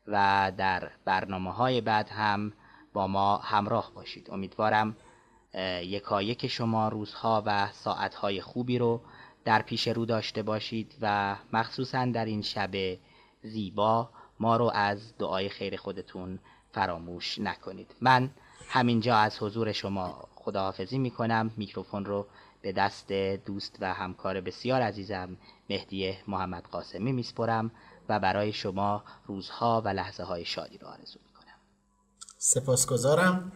و 0.07 0.51
در 0.57 0.91
برنامه 1.05 1.53
های 1.53 1.81
بعد 1.81 2.09
هم 2.09 2.53
با 2.93 3.07
ما 3.07 3.37
همراه 3.37 3.91
باشید. 3.95 4.31
امیدوارم 4.31 4.95
یکایک 5.83 6.47
شما 6.47 6.89
روزها 6.89 7.43
و 7.45 7.71
ساعتهای 7.71 8.41
خوبی 8.41 8.77
رو 8.77 9.01
در 9.45 9.61
پیش 9.61 9.87
رو 9.87 10.05
داشته 10.05 10.43
باشید 10.43 10.95
و 11.01 11.35
مخصوصا 11.53 12.05
در 12.05 12.25
این 12.25 12.41
شب 12.41 12.97
زیبا 13.43 14.09
ما 14.39 14.57
رو 14.57 14.71
از 14.73 15.17
دعای 15.17 15.49
خیر 15.49 15.77
خودتون 15.77 16.39
فراموش 16.71 17.39
نکنید. 17.39 17.95
من 18.01 18.29
همینجا 18.67 19.15
از 19.15 19.37
حضور 19.39 19.71
شما 19.71 20.27
خداحافظی 20.35 20.97
می 20.97 21.11
کنم 21.11 21.51
میکروفون 21.57 22.05
رو 22.05 22.27
به 22.61 22.71
دست 22.71 23.11
دوست 23.45 23.77
و 23.81 23.93
همکار 23.93 24.41
بسیار 24.41 24.81
عزیزم 24.81 25.37
مهدی 25.69 26.17
محمد 26.27 26.63
قاسمی 26.71 27.11
میسپرم 27.11 27.71
و 28.09 28.19
برای 28.19 28.53
شما 28.53 29.03
روزها 29.25 29.81
و 29.85 29.87
لحظه 29.87 30.23
های 30.23 30.45
شادی 30.45 30.77
رو 30.77 30.87
آرزو 30.87 31.19
می 31.25 31.33
کنم 31.33 31.57
سپاسگزارم. 32.37 33.51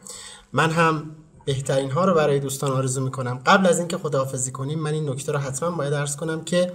من 0.54 0.72
هم 0.72 1.16
بهترین 1.48 1.92
ها 1.92 2.06
رو 2.06 2.14
برای 2.14 2.40
دوستان 2.40 2.72
آرزو 2.72 3.02
می‌کنم. 3.02 3.40
قبل 3.46 3.68
از 3.68 3.80
اینکه 3.80 3.98
خداحافظی 3.98 4.52
کنیم 4.52 4.80
من 4.80 4.94
این 4.94 5.10
نکته 5.10 5.32
رو 5.32 5.40
حتما 5.40 5.72
باید 5.72 5.94
ارز 5.94 6.16
کنم 6.16 6.44
که 6.44 6.74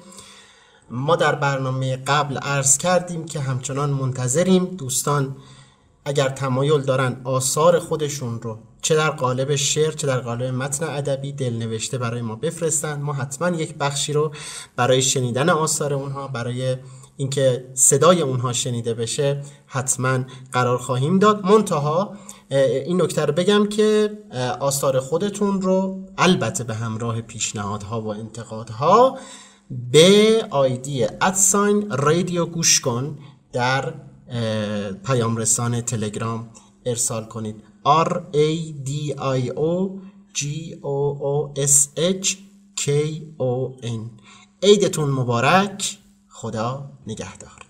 ما 0.91 1.17
در 1.17 1.35
برنامه 1.35 1.97
قبل 1.97 2.39
عرض 2.39 2.79
کردیم 2.79 3.25
که 3.25 3.41
همچنان 3.41 3.91
منتظریم 3.91 4.65
دوستان 4.65 5.37
اگر 6.05 6.29
تمایل 6.29 6.81
دارن 6.81 7.21
آثار 7.25 7.79
خودشون 7.79 8.41
رو 8.41 8.59
چه 8.83 8.97
در 8.97 9.11
قالب 9.11 9.55
شعر 9.55 9.93
چه 9.93 10.07
در 10.07 10.21
قالب 10.21 10.55
متن 10.55 10.87
ادبی 10.87 11.33
دلنوشته 11.33 11.99
برای 11.99 12.23
ما 12.23 12.37
بفرستن. 12.37 13.01
ما 13.01 13.13
حتما 13.13 13.49
یک 13.49 13.75
بخشی 13.75 14.13
رو 14.13 14.33
برای 14.77 15.03
شنیدن 15.03 15.49
آثار 15.49 15.95
اونها 15.95 16.29
برای 16.29 16.77
اینکه 17.17 17.65
صدای 17.75 18.23
اونها 18.23 18.53
شنیده 18.53 18.95
بشه 18.95 19.43
حتما 19.67 20.19
قرار 20.53 20.79
خواهیم 20.79 21.19
داد. 21.19 21.47
منتها 21.47 22.17
این 22.59 23.03
نکته 23.03 23.25
رو 23.25 23.33
بگم 23.33 23.67
که 23.67 24.19
آثار 24.61 25.01
خودتون 25.01 25.63
رو 25.63 26.05
البته 26.19 26.65
به 26.65 26.75
همراه 26.75 27.21
پیشنهادها 27.21 28.01
و 28.01 28.07
انتقادها 28.07 29.19
به 29.93 30.47
آیدی 30.51 31.05
ادساین 31.05 31.91
رادیو 31.91 32.47
گوش 32.47 32.81
کن 32.81 33.19
در 33.53 33.95
پیام 35.05 35.37
رسان 35.37 35.81
تلگرام 35.81 36.49
ارسال 36.87 37.25
کنید. 37.25 37.57
R 37.85 38.11
A 38.33 38.49
D 38.87 38.91
I 39.17 39.51
O 39.51 39.91
G 40.39 40.41
O 40.83 40.99
O 41.33 41.59
S 41.59 41.89
H 41.97 42.29
K 42.81 42.91
O 43.39 43.83
N. 43.85 44.01
عیدتون 44.63 45.11
مبارک. 45.11 45.99
خدا 46.29 46.91
نگهدار. 47.07 47.67